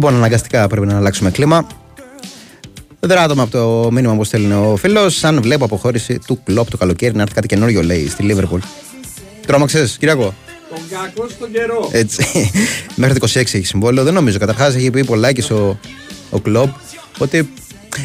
[0.00, 1.66] Λοιπόν, αναγκαστικά πρέπει να αλλάξουμε κλίμα.
[3.00, 5.24] Δράτωμα από το μήνυμα που στέλνει ο φίλος.
[5.24, 8.60] Αν βλέπω αποχώρηση του κλοπ το καλοκαίρι να έρθει κάτι καινούριο, λέει στη Λίβερπουλ.
[9.46, 10.34] Τρόμαξες, Κυριακό.
[10.68, 11.88] Τον κακό στον καιρό.
[11.92, 12.50] Έτσι.
[12.94, 14.04] Μέχρι το 26 έχει συμβόλαιο.
[14.04, 14.38] Δεν νομίζω.
[14.38, 15.78] Καταρχάς έχει πει πολλάκι ο,
[16.30, 16.70] ο κλοπ
[17.18, 17.50] ότι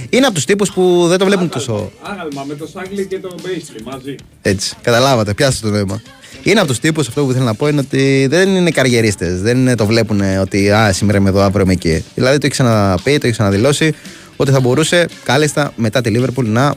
[0.10, 1.92] είναι από τους τύπους που δεν το βλέπουν τόσο.
[2.02, 4.16] Άγαλμα με το Σάγκλι και το Μπέιστρι μαζί.
[4.42, 4.76] Έτσι.
[4.82, 6.02] Καταλάβατε, πιάστε το νόημα.
[6.44, 9.42] Είναι από τους τύπους, αυτό που θέλω να πω είναι ότι δεν είναι καριερίστες.
[9.42, 12.04] Δεν το βλέπουν ότι α, σήμερα είμαι εδώ, αύριο είμαι εκεί.
[12.16, 13.94] Δηλαδή το έχει ξαναπεί, το έχει ξαναδηλώσει
[14.36, 16.74] ότι θα μπορούσε κάλλιστα μετά τη Λίβερπουλ να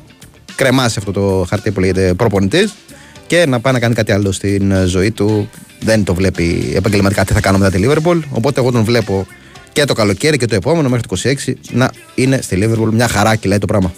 [0.54, 2.74] κρεμάσει αυτό το χαρτί που λέγεται προπονητής
[3.26, 5.50] και να πάει να κάνει κάτι άλλο στην ε, ζωή του.
[5.80, 8.18] Δεν το βλέπει επαγγελματικά τι θα κάνω μετά τη Λίβερπουλ.
[8.30, 9.26] Οπότε εγώ τον βλέπω
[9.72, 11.16] και το καλοκαίρι και το επόμενο μέχρι το
[11.46, 12.94] 26 να είναι στη Λίβερπουλ.
[12.94, 13.92] Μια χαρά κυλάει το πράγμα.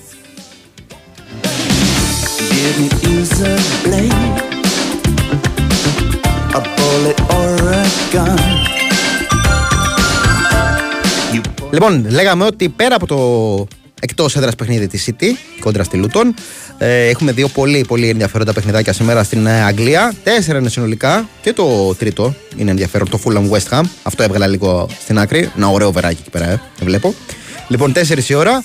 [11.70, 13.66] Λοιπόν, λέγαμε ότι πέρα από το
[14.00, 15.24] εκτός έδρας παιχνίδι της City
[15.60, 16.34] κόντρα στη Λούτον,
[16.78, 20.14] ε, έχουμε δύο πολύ, πολύ ενδιαφέροντα παιχνιδάκια σήμερα στην ε, Αγγλία.
[20.22, 23.82] Τέσσερα είναι συνολικά και το τρίτο είναι ενδιαφέρον, το Fulham West Ham.
[24.02, 25.50] Αυτό έβγαλα λίγο στην άκρη.
[25.56, 27.14] Ένα ωραίο οβεράκι εκεί πέρα, ε, βλέπω.
[27.68, 28.62] Λοιπόν, 4 η ώρα.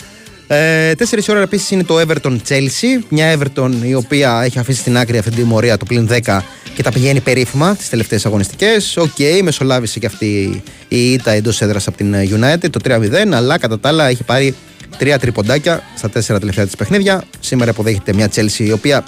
[0.47, 3.03] Ε, 4 η ώρα επίσης είναι το Everton Chelsea.
[3.09, 6.39] Μια Everton η οποία έχει αφήσει στην άκρη αυτή τη τιμωρία το πλην 10
[6.75, 8.97] και τα πηγαίνει περίφημα τις τελευταίες αγωνιστικές.
[8.97, 13.79] Οκ, μεσολάβησε και αυτή η ήττα εντός έδρας από την United, το 3-0, αλλά κατά
[13.79, 14.55] τα άλλα έχει πάρει
[14.97, 17.23] τρία τριποντάκια στα τέσσερα τελευταία της παιχνίδια.
[17.39, 19.03] Σήμερα αποδέχεται μια Chelsea η οποία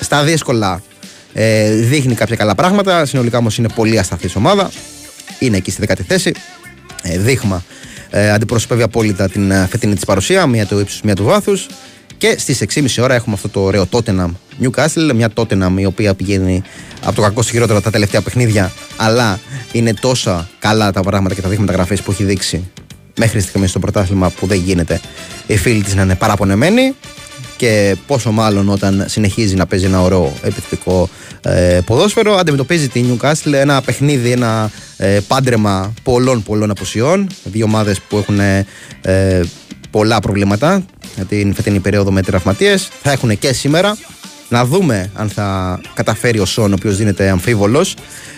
[0.00, 0.82] στα δύσκολα
[1.32, 3.04] ε, δείχνει κάποια καλά πράγματα.
[3.04, 4.70] Συνολικά όμως είναι πολύ ασταθής ομάδα.
[5.38, 6.32] Είναι εκεί στη δεκάτη θέση.
[7.02, 7.64] Ε, δείγμα
[8.10, 11.66] ε, αντιπροσωπεύει απόλυτα την ε, φετινή της παρουσία, μία του ύψους, μία του βάθους.
[12.18, 14.30] Και στις 6.30 ώρα έχουμε αυτό το ωραίο Tottenham
[14.62, 15.10] Newcastle.
[15.14, 16.62] Μια Tottenham η οποία πηγαίνει
[17.04, 19.40] από το κακό στο χειρότερο τα τελευταία παιχνίδια, αλλά
[19.72, 22.70] είναι τόσα καλά τα πράγματα και τα δείγματα γραφής που έχει δείξει
[23.16, 25.00] μέχρι στιγμής στο πρωτάθλημα που δεν γίνεται
[25.46, 26.94] οι φίλοι της να είναι παραπονεμένοι.
[27.56, 31.08] Και πόσο μάλλον όταν συνεχίζει να παίζει ένα ωραίο επιθετικό
[31.42, 37.26] ε, ποδόσφαιρο, αντιμετωπίζει τη Newcastle ένα παιχνίδι, ένα ε, πάντρεμα πολλών πολλών απουσιών.
[37.44, 39.40] Δύο ομάδες που έχουν ε,
[39.90, 40.84] πολλά προβλήματα
[41.14, 42.88] για την φετινή περίοδο με τραυματίες.
[43.02, 43.96] Θα έχουν και σήμερα.
[44.48, 47.94] Να δούμε αν θα καταφέρει ο Σον, ο οποίος δίνεται αμφίβολος,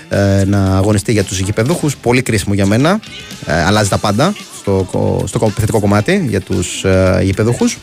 [0.08, 1.96] ε, να αγωνιστεί για τους γηπεδούχους.
[1.96, 3.00] Πολύ κρίσιμο για μένα.
[3.46, 7.78] Ε, αλλάζει τα πάντα στο, κο- στο επιθετικό κομμάτι για τους ε, γηπεδούχους.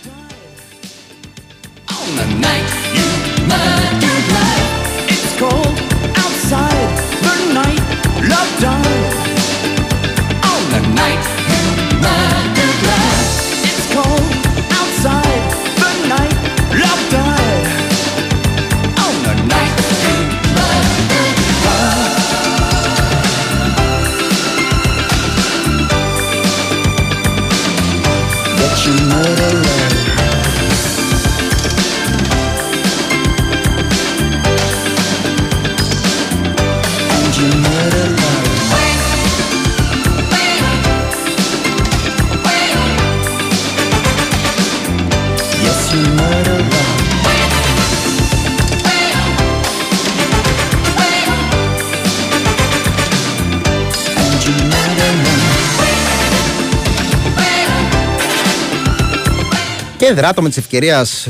[60.07, 61.27] Και δράτω με τη ευκαιρίας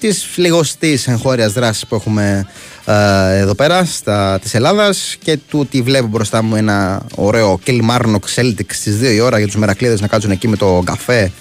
[0.00, 2.46] της λιγοστής εγχώριας δράσης που έχουμε
[2.84, 8.20] ε, εδώ πέρα στα, της Ελλάδας και του ότι βλέπω μπροστά μου ένα ωραίο Kilmarnock
[8.34, 11.32] Celtic στις 2 η ώρα για τους μερακλείδες να κάτσουν εκεί με το καφέ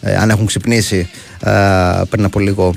[0.00, 1.10] ε, αν έχουν ξυπνήσει
[1.40, 1.52] ε,
[2.10, 2.74] πριν από λίγο.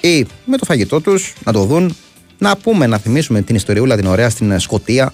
[0.00, 1.96] Ή με το φαγητό τους να το δουν.
[2.38, 5.12] Να πούμε, να θυμίσουμε την ιστοριούλα την ωραία στην Σκωτία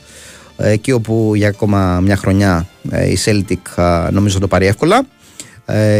[0.56, 4.66] ε, εκεί όπου για ακόμα μια χρονιά ε, η Celtic ε, νομίζω θα το πάρει
[4.66, 4.98] εύκολα.
[4.98, 5.04] ε,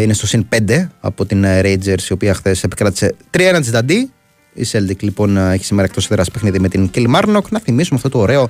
[0.02, 4.10] είναι στο συν 5 από την ε, Rangers η οποία χθες επικράτησε 3-1 της Δαντή.
[4.55, 7.48] Η Celtic λοιπόν ε, έχει σήμερα εκτός έδρας παιχνίδι με την Kilmarnock.
[7.51, 8.48] Να θυμίσουμε αυτό το ωραίο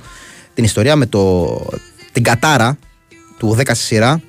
[0.53, 1.47] την ιστορία με το,
[2.11, 2.77] την Κατάρα
[3.37, 4.21] του 10 στη σειρά.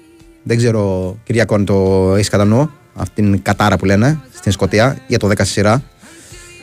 [0.43, 2.71] Δεν ξέρω, Κυριακό, αν το έχεις κατά νου.
[2.95, 5.83] Αυτή την Κατάρα που λένε στην Σκωτία για το 10 στη σειρά.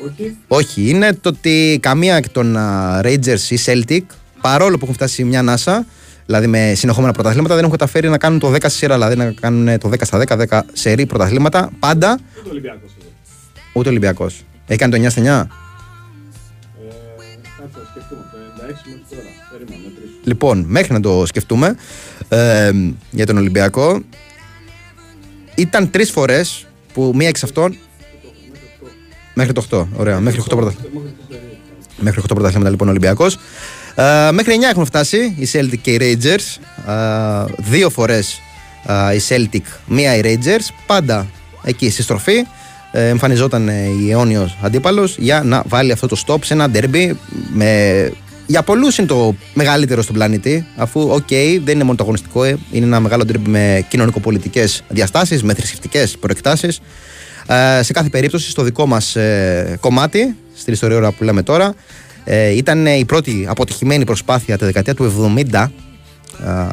[0.05, 0.37] Όχι.
[0.47, 4.01] Όχι, είναι το ότι καμία εκ των α, Rangers ή Celtic,
[4.41, 5.85] παρόλο που έχουν φτάσει σε μια ανάσα,
[6.29, 9.31] δηλαδή με συνεχόμενα πρωταθλήματα, δεν έχουν καταφέρει να κάνουν το 10 στη σειρά, δηλαδή να
[9.31, 11.69] κάνουν το 10 στα 10, 10 σερή πρωταθλήματα.
[11.79, 13.09] Πάντα Ούτε ο Ολυμπιακός εδώ.
[13.73, 14.43] ούτε Ολυμπιακός.
[14.67, 15.25] Έχει κάνει το 9 στα 9.
[15.25, 15.27] Ε,
[17.57, 18.21] κάτσε να σκεφτούμε.
[18.31, 19.21] Το 96 μέχρι τώρα.
[19.51, 20.13] Περίμενα, μετρήσω.
[20.23, 21.75] Λοιπόν, μέχρι να το σκεφτούμε,
[22.29, 22.71] ε,
[23.11, 24.01] για τον Ολυμπιακό.
[25.55, 27.77] Ήταν τρεις φορές που μία εξ αυτών.
[29.33, 29.87] Μέχρι το 8.
[29.95, 30.19] Ωραία.
[30.19, 31.09] Μέχρι 8 πρωταθλήματα.
[31.99, 33.37] Μέχρι 8 πρωταθλήματα λοιπόν ο Ολυμπιακός.
[33.99, 36.61] Ε, μέχρι 9 έχουν φτάσει οι Celtic και οι Rangers.
[36.91, 38.41] Ε, δύο φορές
[39.15, 40.73] η Celtic, μία οι Rangers.
[40.85, 41.27] Πάντα
[41.63, 42.45] εκεί στη στροφή.
[42.91, 47.11] Ε, εμφανιζόταν ε, η αιώνιος αντίπαλος για να βάλει αυτό το στοπ σε ένα ντέρμπι
[47.53, 48.11] με
[48.45, 51.27] για πολλούς είναι το μεγαλύτερο στον πλανήτη, αφού, οκ,
[51.63, 56.17] δεν είναι μόνο το αγωνιστικό, ε, είναι ένα μεγάλο ντέρμπι με κοινωνικο-πολιτικές διαστάσεις, με θρησκευτικές
[56.17, 56.79] προεκτάσεις.
[57.47, 61.73] Ε, σε κάθε περίπτωση, στο δικό μας ε, κομμάτι, στην ιστορία που λέμε τώρα,
[62.23, 65.67] ε, ήταν η πρώτη αποτυχημένη προσπάθεια τη δεκαετία του 70.
[66.45, 66.67] Ε,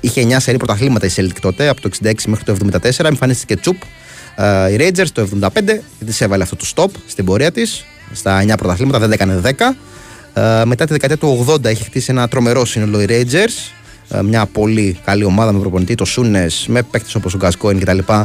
[0.00, 3.04] είχε 9 σερή πρωταθλήματα η Celtic τότε, από το 66 μέχρι το 74.
[3.04, 3.76] Εμφανίστηκε τσουπ.
[4.36, 5.48] Ε, η Rangers το 75
[5.98, 7.84] και της έβαλε αυτό το stop στην πορεία της.
[8.12, 9.76] Στα 9 πρωταθλήματα δεν τα έκανε 10.
[10.34, 13.72] Ε, μετά τη δεκαετία του 80 έχει χτίσει ένα τρομερό σύνολο οι Rangers.
[14.08, 17.98] Ε, μια πολύ καλή ομάδα με προπονητή, το Σούνες, με παίκτες όπως ο Γκασκόιν κτλ.
[17.98, 18.24] ε,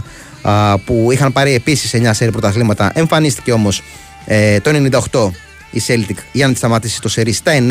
[0.85, 2.91] που είχαν πάρει επίσης 9 σερή πρωταθλήματα.
[2.93, 3.81] Εμφανίστηκε όμως
[4.25, 4.71] ε, το
[5.11, 5.29] 98
[5.75, 7.61] η Celtic για να τη σταματήσει το σερί στα 9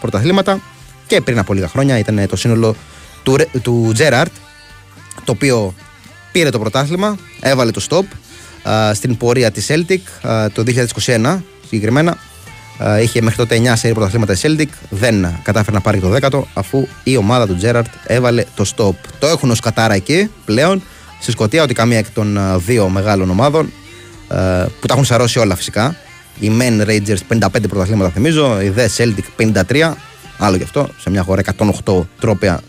[0.00, 0.60] πρωταθλήματα.
[1.06, 2.76] Και πριν από λίγα χρόνια ήταν το σύνολο
[3.22, 4.32] του, Ρε- του Gerrard,
[5.24, 5.74] το οποίο
[6.32, 8.04] πήρε το πρωτάθλημα, έβαλε το stop
[8.68, 10.62] α, στην πορεία της Celtic α, το
[11.06, 12.18] 2021 συγκεκριμένα.
[12.78, 16.42] Α, είχε μέχρι τότε 9 σερί πρωταθλήματα η Celtic, δεν κατάφερε να πάρει το 10ο
[16.54, 18.94] αφού η ομάδα του Gerrard έβαλε το stop.
[19.18, 20.82] Το έχουν ως κατάρα εκεί πλέον
[21.20, 23.72] στη Σκωτία ότι καμία εκ των α, δύο μεγάλων ομάδων
[24.28, 24.36] α,
[24.80, 25.96] που τα έχουν σαρώσει όλα φυσικά.
[26.40, 29.92] Οι Men Rangers 55 πρωταθλήματα θυμίζω, η The Celtic 53,
[30.38, 31.42] άλλο γι' αυτό, σε μια χώρα
[31.84, 32.60] 108 τρόπια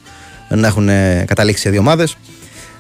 [0.50, 2.16] να έχουν ε, καταλήξει σε δύο ομάδες.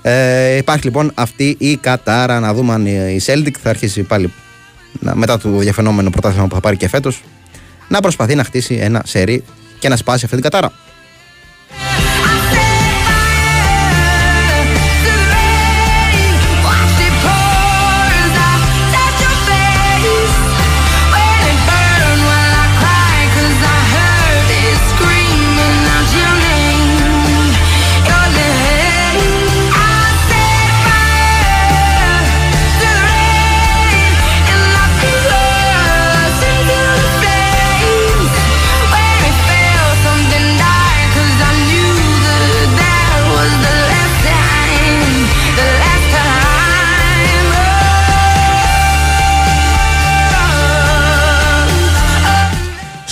[0.02, 4.34] Ε, υπάρχει λοιπόν αυτή η κατάρα να δούμε αν η Celtic θα αρχίσει πάλι
[5.00, 7.24] να- μετά το διαφαινόμενο πρωτάθλημα που θα πάρει και φέτος
[7.88, 9.44] να προσπαθεί να χτίσει ένα σερί
[9.80, 10.72] και να σπάσει αυτή την κατάρα.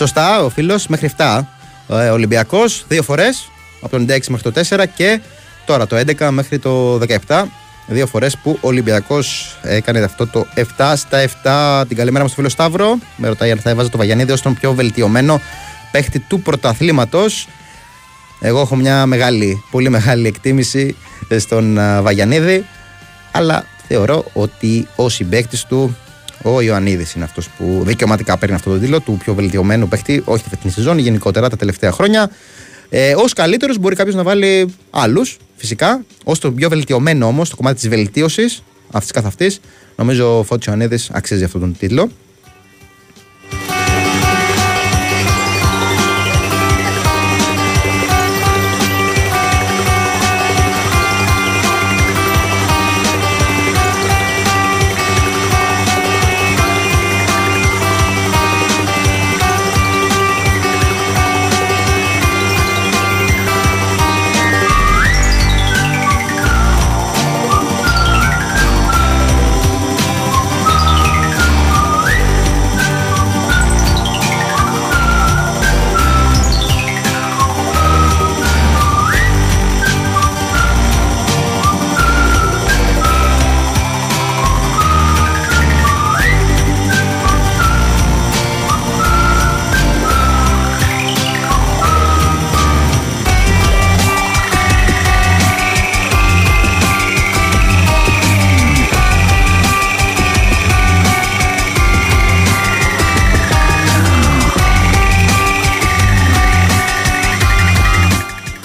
[0.02, 1.48] Σωστά, ο φίλος μέχρι 7.
[1.90, 3.50] Ε, Ολυμπιακός δύο φορές
[3.82, 5.22] από το 96 μέχρι το 4 και
[5.66, 7.44] τώρα το 11 μέχρι το 17.
[7.88, 10.46] Δύο φορές που ο Ολυμπιακός έκανε αυτό το
[10.78, 11.20] 7 στα
[11.82, 11.88] 7.
[11.88, 12.98] Την καλημέρα μας στο φίλο Σταύρο.
[13.16, 15.42] Με ρωτάει αν θα έβαζε το Βαγιανίδη ω τον πιο βελτιωμένο
[15.92, 17.48] παίχτη του πρωταθλήματος.
[18.40, 20.96] Εγώ έχω μια μεγάλη, πολύ μεγάλη εκτίμηση
[21.28, 22.66] ε, στον α, Βαγιανίδη.
[23.32, 25.98] Αλλά θεωρώ ότι ο συμπαίκτης του,
[26.44, 30.44] ο Ιωαννίδης, είναι αυτός που δικαιωματικά παίρνει αυτό το τίτλο του πιο βελτιωμένου παίχτη, όχι
[30.44, 32.32] τη φετινή σεζόν, γενικότερα τα τελευταία χρόνια.
[32.90, 36.04] Ε, ως καλύτερος μπορεί κάποιος να βάλει άλλους, φυσικά.
[36.24, 39.60] Ω το πιο βελτιωμένο όμως, το κομμάτι της βελτίωσης αυτής καθ' αυτής,
[39.96, 42.10] νομίζω ο Φώτης Ιωαννίδης αξίζει αυτόν τον τίτλο.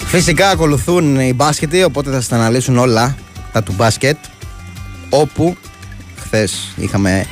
[0.07, 3.15] Φυσικά ακολουθούν οι μπάσκετοι, οπότε θα σας τα αναλύσουν όλα
[3.51, 4.17] τα του μπάσκετ.
[5.09, 5.57] Όπου
[6.19, 7.25] χθες είχαμε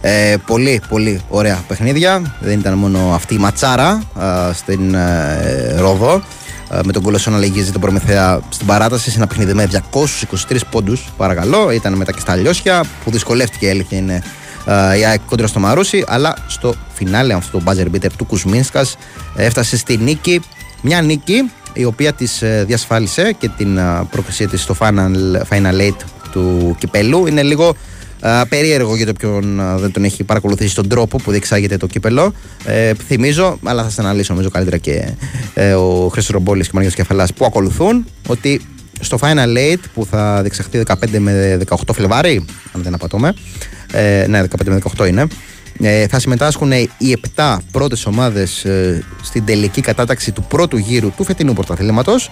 [0.00, 2.36] ε, πολύ πολύ ωραία παιχνίδια.
[2.40, 6.22] Δεν ήταν μόνο αυτή η ματσάρα α, στην ε, Ρόδο.
[6.68, 9.68] α, με τον Κολοσσό να λυγίζει τον Προμηθέα στην παράταση σε ένα παιχνίδι με
[10.48, 11.70] 223 πόντους παρακαλώ.
[11.70, 14.22] Ήταν μετά και στα λιώσια που δυσκολεύτηκε η αλήθεια είναι
[14.64, 16.04] α, η ΑΕΚ κόντρα στο Μαρούσι.
[16.08, 18.96] Αλλά στο φινάλε αυτό το buzzer beater του Κουσμίνσκας
[19.36, 20.42] έφτασε στη νίκη.
[20.82, 25.10] Μια νίκη η οποία της διασφάλισε και την α, πρόκρισή της στο final,
[25.48, 25.96] final eight
[26.30, 27.26] του κυπέλου.
[27.26, 27.76] Είναι λίγο
[28.20, 31.86] α, περίεργο για το ποιον α, δεν τον έχει παρακολουθήσει τον τρόπο που διεξάγεται το
[31.86, 32.32] κύπελο.
[32.64, 35.08] Ε, θυμίζω, αλλά θα σας αναλύσω νομίζω καλύτερα και
[35.54, 38.60] ε, ο Χρήστος Ρομπόλης και ο Μαριό Κεφαλάς που ακολουθούν, ότι
[39.00, 43.34] στο Final 8 που θα διεξαχθεί 15 με 18 Φλεβάρι, αν δεν απατώμε.
[43.92, 45.26] Ε, ναι, 15 με 18 είναι.
[45.80, 51.24] Ε, θα συμμετάσχουν οι 7 πρώτες ομάδες ε, στην τελική κατάταξη του πρώτου γύρου του
[51.24, 52.30] φετινού πρωταθλήματος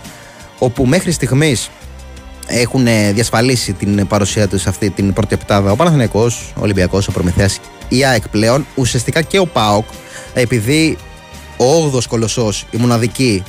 [0.58, 1.70] όπου μέχρι στιγμής
[2.46, 7.08] έχουν ε, διασφαλίσει την παρουσία τους σε αυτή την πρώτη επτάδα ο Παναθηναϊκός, ο Ολυμπιακός,
[7.08, 9.84] ο Προμηθέας, η ΑΕΚ πλέον, ουσιαστικά και ο ΠΑΟΚ
[10.34, 10.98] επειδή
[11.56, 13.42] ο 8ος Κολοσσός, η μοναδική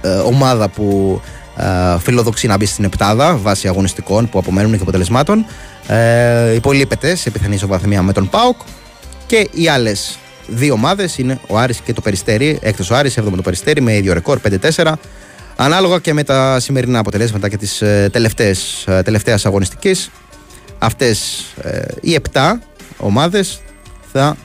[0.00, 1.20] ε, ομάδα που
[1.56, 5.44] ε, φιλοδοξεί να μπει στην επτάδα βάσει αγωνιστικών που απομένουν και αποτελεσμάτων
[5.86, 8.56] ε, υπολείπεται σε πιθανή ισοβαθμία με τον ΠΑΟΚ
[9.28, 12.58] και οι άλλες δύο ομάδες είναι ο Άρης και το Περιστέρι.
[12.62, 14.40] Έκτο ο Άρης, 7ο το Περιστέρι με ίδιο ρεκόρ
[14.76, 14.92] 5-4.
[15.56, 18.08] Ανάλογα και με τα σημερινά αποτελέσματα και τη ε,
[19.02, 20.10] τελευταίας αγωνιστικής,
[20.78, 22.40] αυτές ε, οι 7
[22.98, 23.60] ομάδες
[24.12, 24.36] θα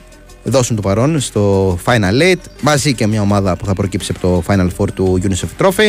[0.42, 4.42] δώσουν το παρόν στο Final 8 μαζί και μια ομάδα που θα προκύψει από το
[4.46, 5.88] Final Four του UNICEF Trophy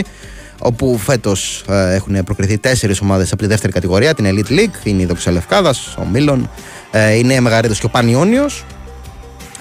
[0.60, 4.86] όπου φέτος έχουν προκριθεί τέσσερις ομάδες από τη δεύτερη κατηγορία, την Elite League.
[4.86, 6.50] Είναι η Δόξα Λευκάδας, ο Μίλων,
[6.92, 8.66] ε, η Νέα Μεγαρίδος και ο Πανιόνιος.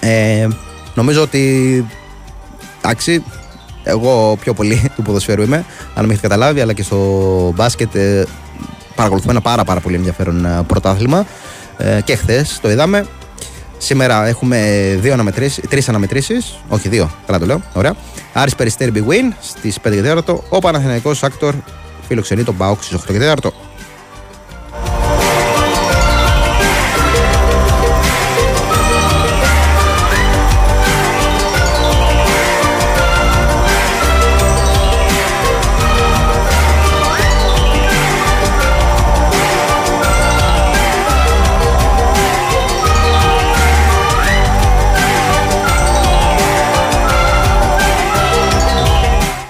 [0.05, 0.47] Ε,
[0.93, 1.85] νομίζω ότι.
[2.77, 3.23] Εντάξει,
[3.83, 5.65] εγώ πιο πολύ του ποδοσφαίρου είμαι,
[5.95, 8.25] αν με έχετε καταλάβει, αλλά και στο μπάσκετ ε,
[8.95, 11.25] παρακολουθούμε ένα πάρα, πάρα πολύ ενδιαφέρον ε, πρωτάθλημα.
[11.77, 13.05] Ε, και χθες το είδαμε.
[13.77, 14.59] Σήμερα έχουμε
[15.01, 17.95] δύο αναμετρήσεις, τρεις αναμετρήσεις, όχι δύο, καλά το λέω, ωραία.
[18.33, 21.53] Άρης Περιστέρι Big Win στις 5 και 4, ο Παναθηναϊκός Άκτορ
[22.07, 23.51] φιλοξενεί τον Μπάουκ στις 8 και 4.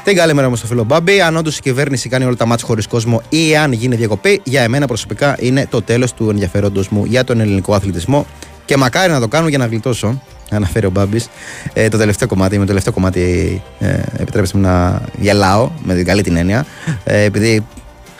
[0.05, 1.21] Την καλημέρα μου στο φίλο Μπάμπη.
[1.21, 4.61] Αν όντως η κυβέρνηση κάνει όλα τα μάτια χωρίς κόσμο ή αν γίνει διακοπή, για
[4.61, 8.25] εμένα προσωπικά είναι το τέλος του ενδιαφέροντος μου για τον ελληνικό αθλητισμό.
[8.65, 10.21] Και μακάρι να το κάνουν για να γλιτώσω,
[10.51, 11.29] αναφέρει ο Μπάμπης,
[11.73, 12.53] ε, το τελευταίο κομμάτι.
[12.53, 16.65] Με το τελευταίο κομμάτι, ε, επιτρέψτε μου να γελάω με την καλή την έννοια.
[17.03, 17.65] Ε, επειδή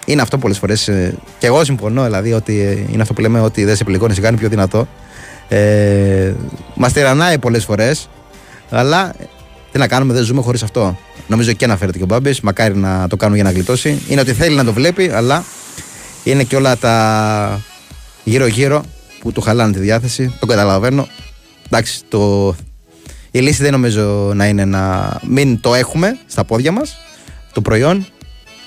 [0.06, 0.88] είναι αυτό πολλές φορές.
[0.88, 4.14] Ε, και εγώ συμφωνώ, δηλαδή, ότι ε, είναι αυτό που λέμε ότι δεν σε πληγώνει,
[4.14, 4.88] σε κάνει πιο δυνατό.
[5.48, 6.34] Ε,
[6.76, 8.10] Μας τυραννάει πολλές φορές,
[8.70, 9.14] αλλά
[9.76, 11.00] τι να κάνουμε, δεν ζούμε χωρίς αυτό.
[11.28, 12.42] Νομίζω εκεί αναφέρεται και ο Μπάμπης.
[12.42, 14.02] Μακάρι να το κάνουν για να γλιτώσει.
[14.08, 15.44] Είναι ότι θέλει να το βλέπει, αλλά
[16.24, 17.62] είναι και όλα τα
[18.24, 18.84] γύρω-γύρω
[19.20, 20.36] που του χαλάνε τη διάθεση.
[20.40, 21.08] Το καταλαβαίνω.
[21.66, 22.56] Εντάξει, το...
[23.32, 26.98] η λύση δεν νομίζω να είναι να μην το έχουμε στα πόδια μας
[27.54, 28.06] το προϊόν.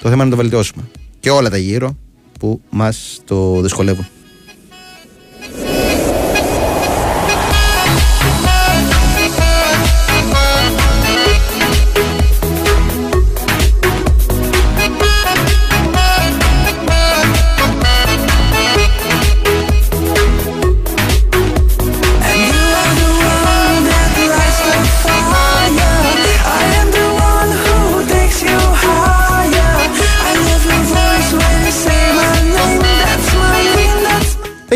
[0.03, 0.83] Το θέμα είναι να το βελτιώσουμε.
[1.21, 1.97] Και όλα τα γύρω
[2.39, 4.07] που μας το δυσκολεύουν.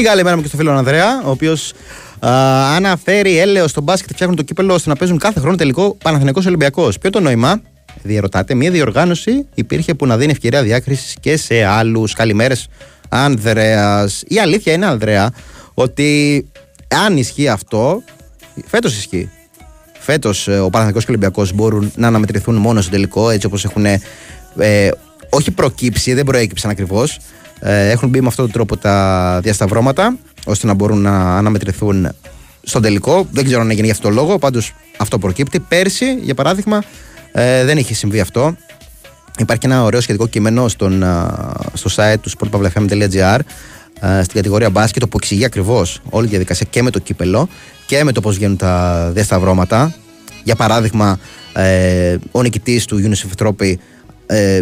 [0.03, 1.73] That's Την καλημέρα μου και στο φίλο Ανδρέα, ο οποίος
[2.77, 6.99] αναφέρει έλεος στο μπάσκετ φτιάχνουν το κύπελο ώστε να παίζουν κάθε χρόνο τελικό Παναθηναϊκός Ολυμπιακός.
[6.99, 7.61] Ποιο το νόημα,
[8.03, 12.13] διαρωτάτε, μια διοργάνωση υπήρχε που να δίνει ευκαιρία διάκρισης και σε άλλους.
[12.13, 12.69] Καλημέρες,
[13.09, 14.23] Ανδρέας.
[14.27, 15.33] Η αλήθεια είναι, Ανδρέα,
[15.75, 16.45] ότι
[17.07, 18.03] αν ισχύει αυτό,
[18.67, 19.31] φέτος ισχύει.
[19.99, 23.85] Φέτος ο Παναθηναϊκός και ο Ολυμπιακός μπορούν να αναμετρηθούν μόνο στο τελικό έτσι όπως έχουν
[23.85, 24.91] ε,
[25.31, 27.19] όχι προκύψει, δεν προέκυψαν ακριβώς.
[27.65, 32.09] Ε, έχουν μπει με αυτόν τον τρόπο τα διασταυρώματα ώστε να μπορούν να αναμετρηθούν
[32.63, 33.27] στον τελικό.
[33.31, 35.61] Δεν ξέρω αν έγινε για αυτό το λόγο, πάντως αυτό προκύπτει.
[35.61, 36.83] Πέρσι, για παράδειγμα,
[37.33, 38.57] ε, δεν είχε συμβεί αυτό.
[39.39, 43.39] Υπάρχει ένα ωραίο σχετικό κείμενο στον, α, στο site του sportpavlefm.gr
[44.01, 47.49] ε, στην κατηγορία μπάσκετ που εξηγεί ακριβώς όλη τη διαδικασία και με το κύπελο
[47.87, 49.95] και με το πώς βγαίνουν τα διασταυρώματα.
[50.45, 51.19] Για παράδειγμα,
[51.53, 53.75] ε, ο νικητής του UNICEF Trophy,
[54.27, 54.61] ε,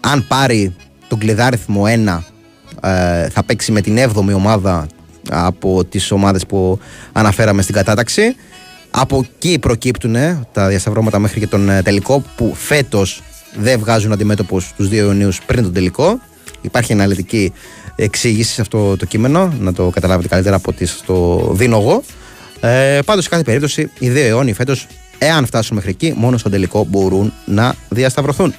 [0.00, 0.74] αν πάρει
[1.08, 2.22] τον κλειδάριθμο 1, ε,
[3.30, 4.86] θα παίξει με την 7η ομάδα
[5.30, 6.78] από τις ομάδες που
[7.12, 8.36] αναφέραμε στην κατάταξη.
[8.90, 13.22] Από εκεί προκύπτουν ε, τα διασταυρώματα μέχρι και τον ε, τελικό που φέτος
[13.56, 16.20] δεν βγάζουν αντιμέτωπους τους δύο Ιουνίους πριν τον τελικό.
[16.60, 17.52] Υπάρχει αναλυτική
[17.96, 22.02] εξήγηση σε αυτό το κείμενο, να το καταλάβετε καλύτερα από ό,τι στο δίνω εγώ.
[22.60, 24.86] Ε, πάντως σε κάθε περίπτωση οι δύο αιώνιοι φέτος,
[25.18, 28.54] εάν φτάσουν μέχρι εκεί, μόνο στον τελικό μπορούν να διασταυρωθούν.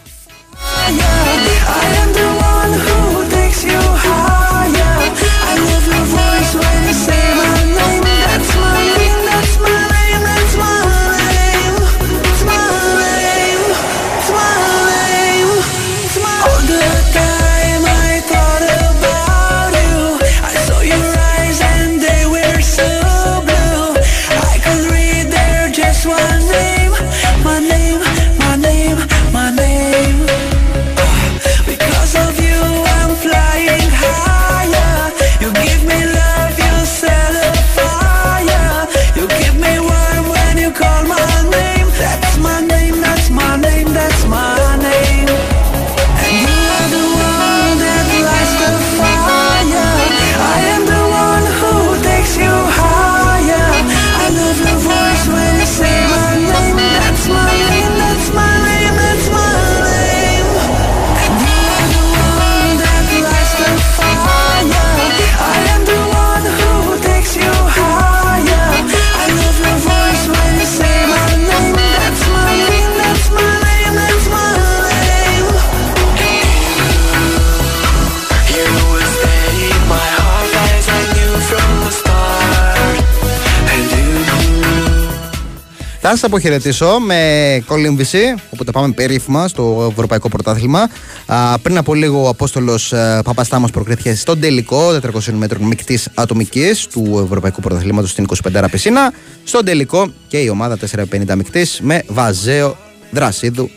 [86.11, 90.89] Θα σα αποχαιρετήσω με κολύμβηση, οπότε πάμε περίφημα στο Ευρωπαϊκό Πρωτάθλημα.
[91.25, 97.21] Α, πριν από λίγο ο Απόστολος Παπαστάμος προκρίθηκε στον τελικό 400 μέτρων μεικτής ατομικής του
[97.25, 99.13] Ευρωπαϊκού Πρωταθλήματος στην 25 Πισίνα.
[99.43, 102.77] Στον τελικό και η ομάδα 450 μεικτής με Βαζέο
[103.11, 103.69] Δρασίδου.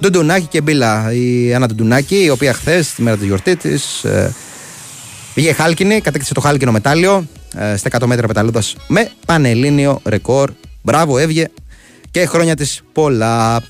[0.00, 1.12] Ντουντουνάκη και Μπίλα.
[1.12, 4.04] Η Άννα Ντουντουνάκη, η οποία χθες, τη μέρα της γιορτής της,
[5.34, 10.50] Πήγε χάλκινη, κατέκτησε το χάλκινο μετάλλιο ε, στα 100 μέτρα πεταλούδας με πανελλήνιο ρεκόρ.
[10.82, 11.48] Μπράβο, έβγε
[12.14, 13.62] και χρόνια της πολλά.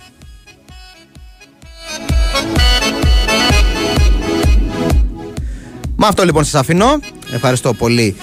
[5.96, 6.86] Με αυτό λοιπόν σας αφήνω.
[7.34, 8.16] Ευχαριστώ πολύ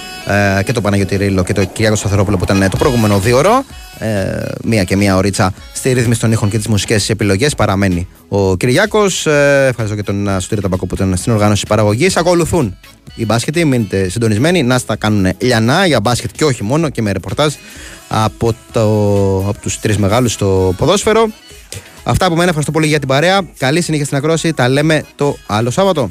[0.60, 3.38] ε, και τον Παναγιώτη Ρίλο και τον Κυριάκο Σταθερόπουλο που ήταν ε, το προηγούμενο δύο
[3.38, 3.64] ώρο.
[4.00, 8.58] Ε, μία και μία ωρίτσα στη ρύθμιση των ήχων και τις μουσικές επιλογές παραμένει ο
[8.58, 9.26] Κυριάκος.
[9.26, 12.18] Ε, ευχαριστώ και τον Σωτήρη Ταμπακό που ήταν στην οργάνωση παραγωγής.
[12.18, 12.78] Ακολουθούν
[13.16, 17.12] οι μπάσκετοι, μείνετε συντονισμένοι, να στα κάνουν λιανά για μπάσκετ και όχι μόνο και με
[17.12, 17.54] ρεπορτάζ
[18.08, 18.82] από, το,
[19.48, 21.28] από τους τρεις μεγάλους στο ποδόσφαιρο.
[22.04, 23.42] Αυτά από μένα, ευχαριστώ πολύ για την παρέα.
[23.58, 24.54] Καλή συνέχεια στην ακρόαση.
[24.54, 26.10] Τα λέμε το άλλο Σάββατο.